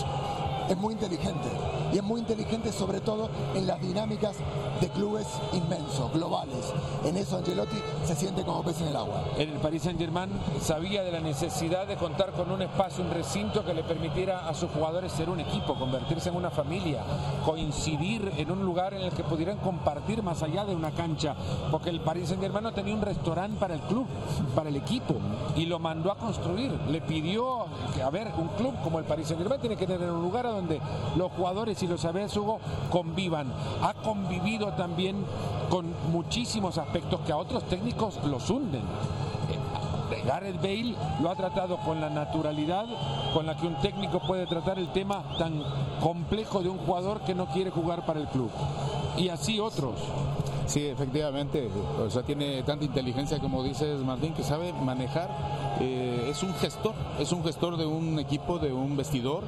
Es 0.69 0.77
muy 0.77 0.95
inteligente 0.95 1.49
y 1.93 1.99
es 1.99 2.03
muy 2.03 2.21
inteligente 2.21 2.73
sobre 2.73 3.01
todo 3.01 3.31
en 3.55 3.67
las 3.67 3.81
dinámicas 3.81 4.37
de 4.81 4.89
clubes 4.89 5.27
inmensos, 5.53 6.13
globales. 6.13 6.73
En 7.05 7.17
eso 7.17 7.37
Angelotti 7.37 7.77
se 8.05 8.17
siente 8.17 8.43
como 8.43 8.63
pez 8.63 8.81
en 8.81 8.89
el 8.89 8.97
agua. 8.97 9.23
En 9.39 9.51
el 9.51 9.59
Paris 9.59 9.83
Saint 9.83 9.99
Germain 9.99 10.31
sabía 10.61 11.03
de 11.03 11.13
la 11.13 11.21
necesidad 11.21 11.87
de 11.87 11.97
contar 11.97 12.33
con 12.33 12.51
un 12.51 12.63
espacio, 12.63 13.05
un 13.05 13.11
recinto 13.11 13.65
que 13.65 13.75
le 13.75 13.85
permitiera 13.85 14.49
a 14.49 14.55
sus 14.55 14.71
jugadores 14.71 15.13
ser 15.13 15.31
un 15.31 15.41
equipo, 15.41 15.75
convertirse 15.75 16.31
en 16.31 16.37
una 16.37 16.51
familia, 16.51 17.03
coincidir 17.45 18.33
en 18.37 18.51
un 18.51 18.65
lugar 18.65 18.95
en 18.95 19.03
el 19.03 19.13
que 19.13 19.23
pudieran 19.23 19.59
compartir 19.59 20.23
más 20.23 20.43
allá 20.43 20.65
de 20.65 20.75
una 20.75 20.91
cancha, 20.91 21.35
porque 21.71 21.91
el 21.91 22.01
Paris 22.01 22.29
Saint 22.29 22.43
Germain 22.43 22.65
no 22.65 22.73
tenía 22.73 22.95
un 22.95 23.03
restaurante 23.03 23.59
para 23.59 23.75
el 23.75 23.81
club, 23.83 24.07
para 24.55 24.69
el 24.69 24.77
equipo, 24.77 25.15
y 25.55 25.67
lo 25.67 25.79
mandó 25.79 26.11
a 26.11 26.17
construir. 26.17 26.73
Le 26.89 27.01
pidió 27.01 27.67
que, 27.95 28.03
a 28.03 28.11
ver, 28.11 28.33
un 28.37 28.49
club 28.49 28.75
como 28.83 28.99
el 28.99 29.05
Paris 29.05 29.29
Saint 29.29 29.41
Germain 29.41 29.61
tiene 29.61 29.77
que 29.77 29.87
tener 29.87 30.11
un 30.11 30.23
lugar 30.23 30.47
donde 30.57 30.81
los 31.17 31.33
jugadores, 31.33 31.83
y 31.83 31.87
lo 31.87 31.99
sabes 31.99 32.37
Hugo, 32.37 32.61
convivan. 32.91 33.53
Ha 33.83 33.95
convivido 33.95 34.73
también 34.73 35.25
con 35.71 35.87
muchísimos 36.13 36.79
aspectos 36.79 37.21
que 37.21 37.33
a 37.33 37.37
otros 37.37 37.65
técnicos 37.65 38.19
los 38.25 38.49
hunden. 38.51 38.83
Eh, 38.83 40.23
Gareth 40.27 40.57
Bale 40.57 40.95
lo 41.21 41.31
ha 41.31 41.35
tratado 41.35 41.79
con 41.79 42.01
la 42.01 42.11
naturalidad 42.11 42.87
con 43.33 43.47
la 43.47 43.57
que 43.57 43.67
un 43.67 43.77
técnico 43.81 44.21
puede 44.21 44.47
tratar 44.47 44.79
el 44.79 44.89
tema 44.93 45.23
tan 45.39 45.63
complejo 46.01 46.63
de 46.63 46.69
un 46.69 46.79
jugador 46.79 47.21
que 47.21 47.35
no 47.35 47.47
quiere 47.47 47.71
jugar 47.71 48.07
para 48.07 48.21
el 48.21 48.27
club. 48.29 48.51
Y 49.17 49.29
así 49.29 49.59
otros. 49.61 49.95
Sí, 50.67 50.87
efectivamente. 50.87 51.69
O 52.05 52.11
sea, 52.11 52.23
tiene 52.23 52.63
tanta 52.63 52.85
inteligencia 52.85 53.39
como 53.39 53.63
dices 53.63 54.01
Martín 54.01 54.35
que 54.35 54.43
sabe 54.43 54.73
manejar. 54.73 55.29
Eh, 55.81 56.29
es 56.29 56.43
un 56.43 56.55
gestor, 56.55 56.95
es 57.19 57.33
un 57.33 57.45
gestor 57.45 57.77
de 57.77 57.87
un 57.87 58.19
equipo, 58.19 58.59
de 58.59 58.73
un 58.73 58.97
vestidor 58.97 59.45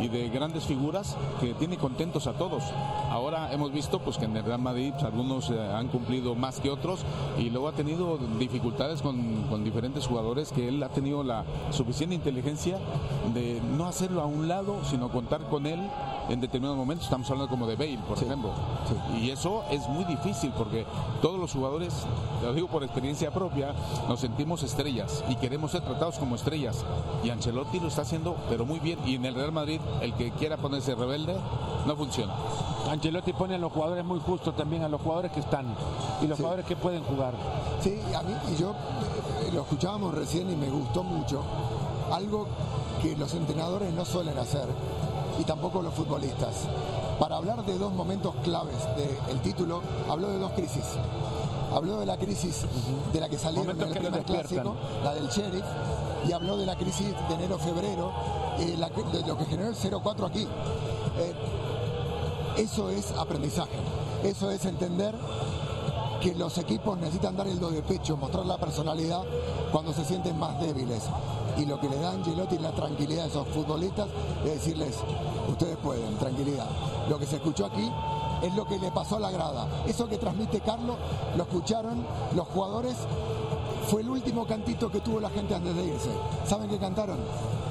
y 0.00 0.08
de 0.08 0.28
grandes 0.28 0.64
figuras 0.64 1.16
que 1.40 1.54
tiene 1.54 1.76
contentos 1.76 2.26
a 2.26 2.34
todos. 2.34 2.62
Ahora 3.10 3.52
hemos 3.52 3.72
visto 3.72 3.98
pues 3.98 4.16
que 4.16 4.26
en 4.26 4.36
el 4.36 4.44
Real 4.44 4.60
Madrid 4.60 4.92
pues, 4.92 5.04
algunos 5.04 5.50
eh, 5.50 5.60
han 5.60 5.88
cumplido 5.88 6.34
más 6.34 6.60
que 6.60 6.70
otros 6.70 7.04
y 7.38 7.50
luego 7.50 7.68
ha 7.68 7.72
tenido 7.72 8.18
dificultades 8.38 9.02
con, 9.02 9.44
con 9.48 9.64
diferentes 9.64 10.06
jugadores 10.06 10.52
que 10.52 10.68
él 10.68 10.82
ha 10.82 10.88
tenido 10.88 11.22
la 11.22 11.44
suficiente 11.70 12.14
inteligencia 12.14 12.78
de 13.34 13.60
no 13.76 13.86
hacerlo 13.86 14.22
a 14.22 14.26
un 14.26 14.48
lado, 14.48 14.78
sino 14.84 15.10
contar 15.10 15.48
con 15.48 15.66
él 15.66 15.80
en 16.28 16.40
determinados 16.40 16.76
momentos. 16.76 17.06
Estamos 17.06 17.30
hablando 17.30 17.50
como 17.50 17.66
de 17.66 17.76
Bale, 17.76 17.98
por 18.06 18.16
ejemplo. 18.16 18.50
Y 19.20 19.30
eso 19.30 19.64
es 19.70 19.88
muy 19.88 20.04
difícil 20.04 20.52
porque 20.56 20.86
todos 21.20 21.38
los 21.38 21.52
jugadores, 21.52 22.06
te 22.40 22.46
lo 22.46 22.54
digo 22.54 22.68
por 22.68 22.84
experiencia 22.84 23.30
propia, 23.30 23.74
nos 24.08 24.20
sentimos 24.20 24.62
estrellas 24.62 25.24
y 25.28 25.36
queremos 25.36 25.71
ser 25.72 25.82
tratados 25.82 26.18
como 26.18 26.36
estrellas. 26.36 26.84
Y 27.24 27.30
Ancelotti 27.30 27.80
lo 27.80 27.88
está 27.88 28.02
haciendo, 28.02 28.36
pero 28.48 28.64
muy 28.64 28.78
bien. 28.78 28.98
Y 29.06 29.16
en 29.16 29.24
el 29.24 29.34
Real 29.34 29.52
Madrid, 29.52 29.80
el 30.00 30.14
que 30.14 30.30
quiera 30.32 30.56
ponerse 30.56 30.94
rebelde, 30.94 31.34
no 31.86 31.96
funciona. 31.96 32.34
Ancelotti 32.90 33.32
pone 33.32 33.54
a 33.54 33.58
los 33.58 33.72
jugadores 33.72 34.04
muy 34.04 34.20
justos 34.20 34.54
también, 34.54 34.82
a 34.82 34.88
los 34.88 35.00
jugadores 35.00 35.32
que 35.32 35.40
están 35.40 35.74
y 36.20 36.26
los 36.26 36.38
jugadores 36.38 36.66
que 36.66 36.76
pueden 36.76 37.02
jugar. 37.04 37.34
Sí, 37.80 37.98
a 38.14 38.22
mí, 38.22 38.34
y 38.52 38.60
yo 38.60 38.70
eh, 38.70 39.50
lo 39.52 39.62
escuchábamos 39.62 40.14
recién 40.14 40.50
y 40.50 40.56
me 40.56 40.68
gustó 40.68 41.02
mucho. 41.02 41.42
Algo 42.12 42.46
que 43.00 43.16
los 43.16 43.32
entrenadores 43.34 43.92
no 43.94 44.04
suelen 44.04 44.36
hacer 44.38 44.66
y 45.38 45.44
tampoco 45.44 45.80
los 45.80 45.94
futbolistas. 45.94 46.68
Para 47.18 47.36
hablar 47.36 47.64
de 47.64 47.78
dos 47.78 47.92
momentos 47.92 48.34
claves 48.42 48.76
del 49.26 49.40
título, 49.40 49.80
habló 50.10 50.28
de 50.28 50.38
dos 50.38 50.52
crisis. 50.52 50.84
Habló 51.74 52.00
de 52.00 52.06
la 52.06 52.16
crisis 52.16 52.62
de 53.12 53.20
la 53.20 53.28
que 53.28 53.38
salieron 53.38 53.80
en 53.80 53.88
el 53.88 53.98
primer 53.98 54.22
clásico, 54.24 54.76
la 55.02 55.14
del 55.14 55.28
sheriff, 55.28 55.64
y 56.28 56.32
habló 56.32 56.56
de 56.56 56.66
la 56.66 56.76
crisis 56.76 57.14
de 57.28 57.34
enero-febrero, 57.34 58.12
eh, 58.58 58.76
de 58.76 59.26
lo 59.26 59.38
que 59.38 59.44
generó 59.46 59.70
el 59.70 59.76
0-4 59.76 60.26
aquí. 60.26 60.46
Eh, 61.18 61.34
eso 62.58 62.90
es 62.90 63.12
aprendizaje. 63.12 63.76
Eso 64.22 64.50
es 64.50 64.64
entender 64.66 65.14
que 66.20 66.34
los 66.34 66.56
equipos 66.58 66.96
necesitan 66.98 67.36
dar 67.36 67.48
el 67.48 67.58
do 67.58 67.70
de 67.70 67.82
pecho, 67.82 68.16
mostrar 68.16 68.46
la 68.46 68.56
personalidad 68.56 69.22
cuando 69.72 69.92
se 69.92 70.04
sienten 70.04 70.38
más 70.38 70.60
débiles. 70.60 71.02
Y 71.56 71.66
lo 71.66 71.80
que 71.80 71.88
le 71.88 71.98
da 71.98 72.12
Angelotti 72.12 72.56
es 72.56 72.62
la 72.62 72.70
tranquilidad 72.70 73.24
a 73.24 73.28
esos 73.28 73.48
futbolistas 73.48 74.08
es 74.44 74.54
decirles, 74.54 74.96
ustedes 75.48 75.76
pueden, 75.78 76.16
tranquilidad. 76.18 76.66
Lo 77.08 77.18
que 77.18 77.26
se 77.26 77.36
escuchó 77.36 77.66
aquí 77.66 77.90
es 78.42 78.54
lo 78.54 78.64
que 78.64 78.78
le 78.78 78.90
pasó 78.90 79.16
a 79.16 79.20
la 79.20 79.30
grada. 79.30 79.66
Eso 79.86 80.08
que 80.08 80.18
transmite 80.18 80.60
Carlos, 80.60 80.96
lo 81.36 81.42
escucharon 81.42 82.04
los 82.34 82.46
jugadores. 82.48 82.96
Fue 83.88 84.00
el 84.00 84.08
último 84.08 84.46
cantito 84.46 84.90
que 84.90 85.00
tuvo 85.00 85.20
la 85.20 85.28
gente 85.28 85.54
antes 85.54 85.74
de 85.74 85.84
irse. 85.84 86.10
¿Saben 86.46 86.70
qué 86.70 86.78
cantaron? 86.78 87.18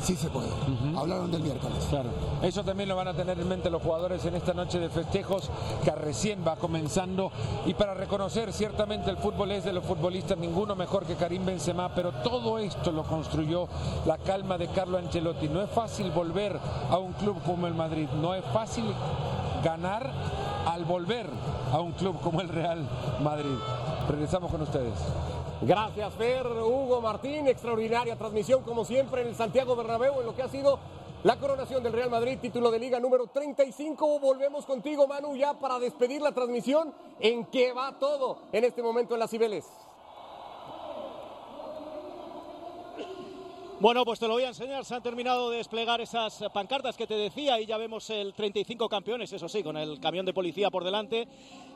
Sí 0.02 0.16
se 0.16 0.30
puede. 0.30 0.50
Hablaron 0.98 1.32
del 1.32 1.42
miércoles. 1.42 1.86
Claro. 1.90 2.10
Eso 2.42 2.64
también 2.64 2.90
lo 2.90 2.96
van 2.96 3.08
a 3.08 3.14
tener 3.14 3.40
en 3.40 3.48
mente 3.48 3.70
los 3.70 3.82
jugadores 3.82 4.26
en 4.26 4.36
esta 4.36 4.54
noche 4.54 4.80
de 4.80 4.90
festejos 4.90 5.50
que 5.84 5.92
recién 5.92 6.44
va 6.46 6.56
comenzando 6.56 7.32
y 7.66 7.76
para 7.76 7.94
reconocer 7.94 8.52
ciertamente 8.52 9.10
el 9.10 9.18
fútbol 9.18 9.52
es 9.52 9.64
de 9.64 9.74
los 9.74 9.86
futbolistas 9.86 10.38
ninguno 10.38 10.76
mejor 10.76 11.06
que 11.06 11.16
Karim 11.16 11.46
Benzema, 11.46 11.94
pero 11.94 12.12
todo 12.12 12.58
esto 12.58 12.92
lo 12.92 13.04
construyó 13.04 13.68
la 14.06 14.18
calma 14.18 14.58
de 14.58 14.68
Carlo 14.68 14.98
Ancelotti. 14.98 15.48
No 15.48 15.62
es 15.62 15.70
fácil 15.70 16.12
volver 16.12 16.60
a 16.90 16.98
un 16.98 17.14
club 17.14 17.42
como 17.46 17.68
el 17.68 17.74
Madrid, 17.74 18.08
no 18.22 18.34
es 18.34 18.44
fácil 18.46 18.86
ganar 19.64 20.12
al 20.66 20.86
volver 20.86 21.28
a 21.72 21.80
un 21.80 21.92
club 21.94 22.20
como 22.22 22.42
el 22.42 22.50
Real 22.50 22.88
Madrid. 23.24 23.58
Regresamos 24.10 24.52
con 24.52 24.62
ustedes. 24.62 24.94
Gracias, 25.62 26.14
Fer, 26.16 26.48
Hugo 26.48 27.02
Martín. 27.02 27.48
Extraordinaria 27.48 28.16
transmisión, 28.16 28.64
como 28.64 28.86
siempre, 28.86 29.22
en 29.22 29.30
el 29.30 29.36
Santiago 29.36 29.76
Bernabéu, 29.76 30.20
en 30.20 30.26
lo 30.26 30.36
que 30.36 30.44
ha 30.44 30.48
sido 30.48 30.80
la 31.24 31.38
coronación 31.38 31.84
del 31.84 31.94
Real 31.94 32.10
Madrid, 32.10 32.40
título 32.42 32.72
de 32.72 32.80
liga 32.80 33.00
número 33.00 33.28
35. 33.28 34.20
Volvemos 34.20 34.66
contigo, 34.66 35.08
Manu, 35.08 35.36
ya 35.36 35.54
para 35.54 35.78
despedir 35.78 36.22
la 36.22 36.32
transmisión. 36.32 36.94
¿En 37.20 37.46
qué 37.46 37.74
va 37.74 38.00
todo 38.00 38.40
en 38.52 38.64
este 38.64 38.82
momento 38.82 39.14
en 39.14 39.20
las 39.20 39.30
Cibeles? 39.30 39.66
Bueno, 43.82 44.06
pues 44.06 44.20
te 44.20 44.28
lo 44.28 44.34
voy 44.34 44.44
a 44.44 44.50
enseñar. 44.50 44.86
Se 44.86 44.94
han 44.94 45.02
terminado 45.02 45.50
de 45.50 45.58
desplegar 45.58 46.02
esas 46.02 46.44
pancartas 46.54 46.96
que 46.96 47.08
te 47.08 47.16
decía 47.16 47.60
y 47.60 47.66
ya 47.66 47.78
vemos 47.78 48.12
el 48.12 48.32
35 48.36 48.88
campeones, 48.88 49.34
eso 49.34 49.50
sí, 49.50 49.64
con 49.64 49.76
el 49.76 50.00
camión 50.00 50.24
de 50.24 50.36
policía 50.36 50.70
por 50.70 50.84
delante. 50.84 51.28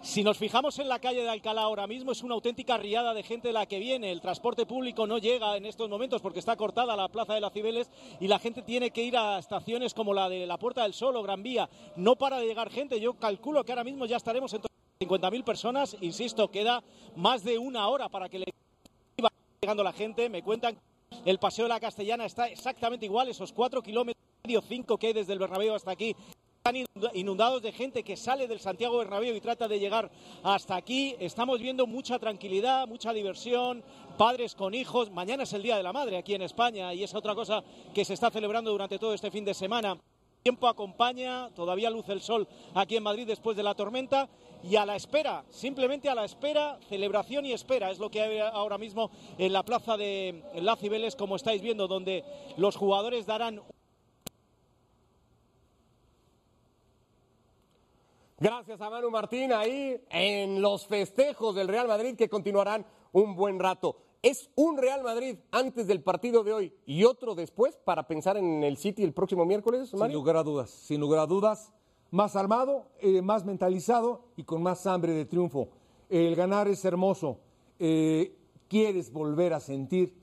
Si 0.04 0.24
nos 0.24 0.38
fijamos 0.38 0.78
en 0.78 0.88
la 0.88 1.00
calle 1.00 1.24
de 1.24 1.30
Alcalá 1.30 1.64
ahora 1.64 1.88
mismo, 1.88 2.12
es 2.12 2.22
una 2.22 2.36
auténtica 2.36 2.78
riada 2.78 3.16
de 3.16 3.24
gente 3.24 3.52
la 3.52 3.66
que 3.66 3.80
viene. 3.80 4.12
El 4.12 4.22
transporte 4.22 4.68
público 4.68 5.08
no 5.08 5.18
llega 5.18 5.58
en 5.58 5.66
estos 5.66 5.90
momentos 5.90 6.22
porque 6.22 6.38
está 6.38 6.56
cortada 6.56 6.96
la 6.96 7.08
plaza 7.08 7.34
de 7.34 7.42
las 7.42 7.52
Cibeles 7.52 7.90
y 8.20 8.28
la 8.28 8.38
gente 8.38 8.62
tiene 8.62 8.92
que 8.92 9.02
ir 9.02 9.18
a 9.18 9.40
estaciones 9.40 9.96
como 9.96 10.14
la 10.14 10.30
de 10.30 10.46
la 10.46 10.60
Puerta 10.60 10.84
del 10.84 10.94
Sol 10.94 11.16
o 11.16 11.24
Gran 11.24 11.42
Vía. 11.42 11.68
No 11.96 12.18
para 12.18 12.38
de 12.38 12.46
llegar 12.46 12.70
gente. 12.70 13.02
Yo 13.02 13.16
calculo 13.16 13.64
que 13.64 13.72
ahora 13.72 13.84
mismo 13.84 14.06
ya 14.06 14.18
estaremos 14.18 14.54
en 14.54 14.62
50.000 15.00 15.44
personas. 15.44 15.98
Insisto, 16.02 16.52
queda 16.52 16.84
más 17.16 17.44
de 17.44 17.58
una 17.58 17.88
hora 17.88 18.10
para 18.10 18.30
que 18.30 18.38
le 18.38 18.46
llegando 19.60 19.84
la 19.84 19.94
gente. 19.94 20.30
Me 20.30 20.44
cuentan 20.44 20.78
el 21.26 21.40
Paseo 21.40 21.66
de 21.66 21.70
la 21.70 21.80
Castellana 21.80 22.26
está 22.26 22.48
exactamente 22.48 23.06
igual, 23.06 23.28
esos 23.28 23.52
cuatro 23.52 23.82
kilómetros 23.82 24.16
cinco 24.68 24.98
que 24.98 25.08
hay 25.08 25.14
desde 25.14 25.34
el 25.34 25.40
Bernabéu 25.40 25.74
hasta 25.74 25.92
aquí. 25.92 26.16
Están 26.58 26.86
inundados 27.14 27.62
de 27.62 27.72
gente 27.72 28.04
que 28.04 28.16
sale 28.16 28.48
del 28.48 28.60
Santiago 28.60 28.98
Bernabéu 28.98 29.36
y 29.36 29.42
trata 29.42 29.68
de 29.68 29.80
llegar 29.80 30.12
hasta 30.44 30.76
aquí. 30.76 31.16
Estamos 31.20 31.60
viendo 31.60 31.88
mucha 31.88 32.20
tranquilidad, 32.20 32.88
mucha 32.88 33.12
diversión, 33.14 33.84
padres 34.18 34.56
con 34.56 34.74
hijos. 34.74 35.12
Mañana 35.12 35.44
es 35.44 35.54
el 35.54 35.64
Día 35.64 35.78
de 35.78 35.84
la 35.84 35.94
Madre 35.94 36.18
aquí 36.18 36.36
en 36.36 36.44
España 36.44 36.94
y 36.94 37.04
es 37.04 37.14
otra 37.14 37.36
cosa 37.36 37.64
que 37.94 38.06
se 38.06 38.14
está 38.14 38.30
celebrando 38.30 38.72
durante 38.72 39.00
todo 39.00 39.14
este 39.14 39.32
fin 39.32 39.46
de 39.46 39.54
semana 39.54 39.98
tiempo 40.46 40.68
acompaña, 40.68 41.50
todavía 41.56 41.90
luce 41.90 42.12
el 42.12 42.22
sol 42.22 42.48
aquí 42.76 42.96
en 42.96 43.02
Madrid 43.02 43.26
después 43.26 43.58
de 43.58 43.64
la 43.64 43.74
tormenta 43.74 44.30
y 44.70 44.76
a 44.76 44.86
la 44.86 44.96
espera, 44.96 45.44
simplemente 45.50 46.10
a 46.10 46.16
la 46.16 46.26
espera, 46.26 46.80
celebración 46.90 47.46
y 47.46 47.54
espera, 47.54 47.92
es 47.92 48.00
lo 48.00 48.10
que 48.10 48.22
hay 48.22 48.40
ahora 48.40 48.78
mismo 48.78 49.12
en 49.38 49.54
la 49.54 49.64
plaza 49.64 49.96
de 49.96 50.44
La 50.56 50.76
Cibeles, 50.76 51.16
como 51.16 51.36
estáis 51.36 51.62
viendo, 51.62 51.88
donde 51.88 52.24
los 52.58 52.76
jugadores 52.76 53.26
darán... 53.26 53.62
Gracias 58.38 58.82
a 58.82 58.90
Manu 58.90 59.10
Martín 59.10 59.54
ahí 59.54 60.02
en 60.10 60.62
los 60.62 60.88
festejos 60.88 61.56
del 61.56 61.70
Real 61.70 61.88
Madrid 61.88 62.16
que 62.18 62.28
continuarán 62.28 62.86
un 63.14 63.36
buen 63.36 63.60
rato. 63.60 63.98
Es 64.22 64.50
un 64.56 64.78
Real 64.78 65.04
Madrid 65.04 65.38
antes 65.52 65.88
del 65.88 66.02
partido 66.02 66.44
de 66.44 66.52
hoy 66.52 66.74
y 66.86 67.06
otro 67.06 67.34
después 67.34 67.78
para 67.78 68.08
pensar 68.08 68.36
en 68.36 68.64
el 68.64 68.76
City 68.76 69.04
el 69.04 69.14
próximo 69.14 69.46
miércoles, 69.46 69.90
Sin 69.90 70.12
lugar 70.12 70.36
a 70.36 70.44
dudas, 70.44 70.70
sin 70.70 71.00
lugar 71.00 71.20
a 71.22 71.28
dudas. 71.28 71.72
Más 72.16 72.38
armado, 72.38 72.86
eh, 73.02 73.22
más 73.22 73.44
mentalizado 73.44 74.22
y 74.38 74.46
con 74.46 74.64
más 74.64 74.88
hambre 74.88 75.12
de 75.12 75.26
triunfo. 75.26 75.68
El 76.10 76.34
ganar 76.34 76.66
es 76.70 76.86
hermoso. 76.86 77.42
Eh, 77.78 78.38
quieres 78.70 79.12
volver 79.12 79.54
a 79.54 79.60
sentir 79.60 80.16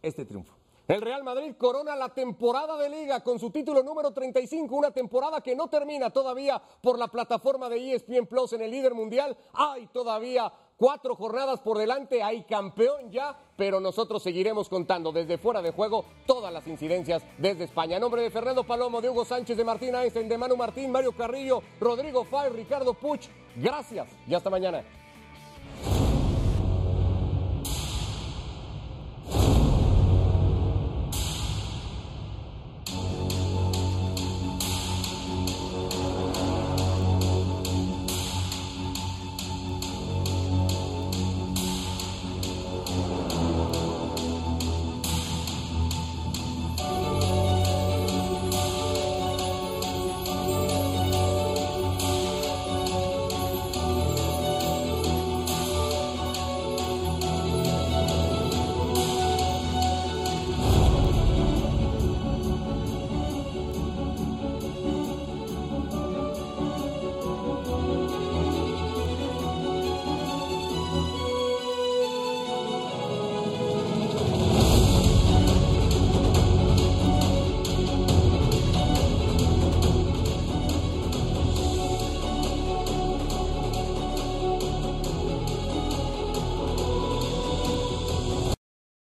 este 0.00 0.24
triunfo. 0.24 0.54
El 0.88 1.02
Real 1.02 1.22
Madrid 1.22 1.54
corona 1.58 1.96
la 1.96 2.08
temporada 2.08 2.78
de 2.78 2.88
liga 2.88 3.22
con 3.22 3.38
su 3.38 3.50
título 3.50 3.82
número 3.82 4.10
35, 4.10 4.74
una 4.74 4.90
temporada 4.90 5.42
que 5.42 5.54
no 5.54 5.68
termina 5.68 6.08
todavía 6.08 6.62
por 6.80 6.98
la 6.98 7.08
plataforma 7.08 7.68
de 7.68 7.92
ESPN 7.92 8.26
Plus 8.26 8.54
en 8.54 8.62
el 8.62 8.70
líder 8.70 8.94
mundial. 8.94 9.36
Hay 9.52 9.86
todavía 9.88 10.50
Cuatro 10.76 11.14
jornadas 11.14 11.60
por 11.60 11.78
delante, 11.78 12.22
hay 12.22 12.42
campeón 12.42 13.10
ya, 13.12 13.38
pero 13.56 13.78
nosotros 13.78 14.22
seguiremos 14.22 14.68
contando 14.68 15.12
desde 15.12 15.38
fuera 15.38 15.62
de 15.62 15.70
juego 15.70 16.04
todas 16.26 16.52
las 16.52 16.66
incidencias 16.66 17.22
desde 17.38 17.64
España. 17.64 17.96
A 17.96 18.00
nombre 18.00 18.22
de 18.22 18.30
Fernando 18.30 18.64
Palomo, 18.64 19.00
de 19.00 19.08
Hugo 19.08 19.24
Sánchez, 19.24 19.56
de 19.56 19.64
Martín 19.64 19.94
Einstein, 19.94 20.28
de 20.28 20.36
Manu 20.36 20.56
Martín, 20.56 20.90
Mario 20.90 21.12
Carrillo, 21.12 21.62
Rodrigo 21.80 22.24
Fay, 22.24 22.50
Ricardo 22.50 22.92
Puch, 22.92 23.28
gracias 23.54 24.08
y 24.26 24.34
hasta 24.34 24.50
mañana. 24.50 24.84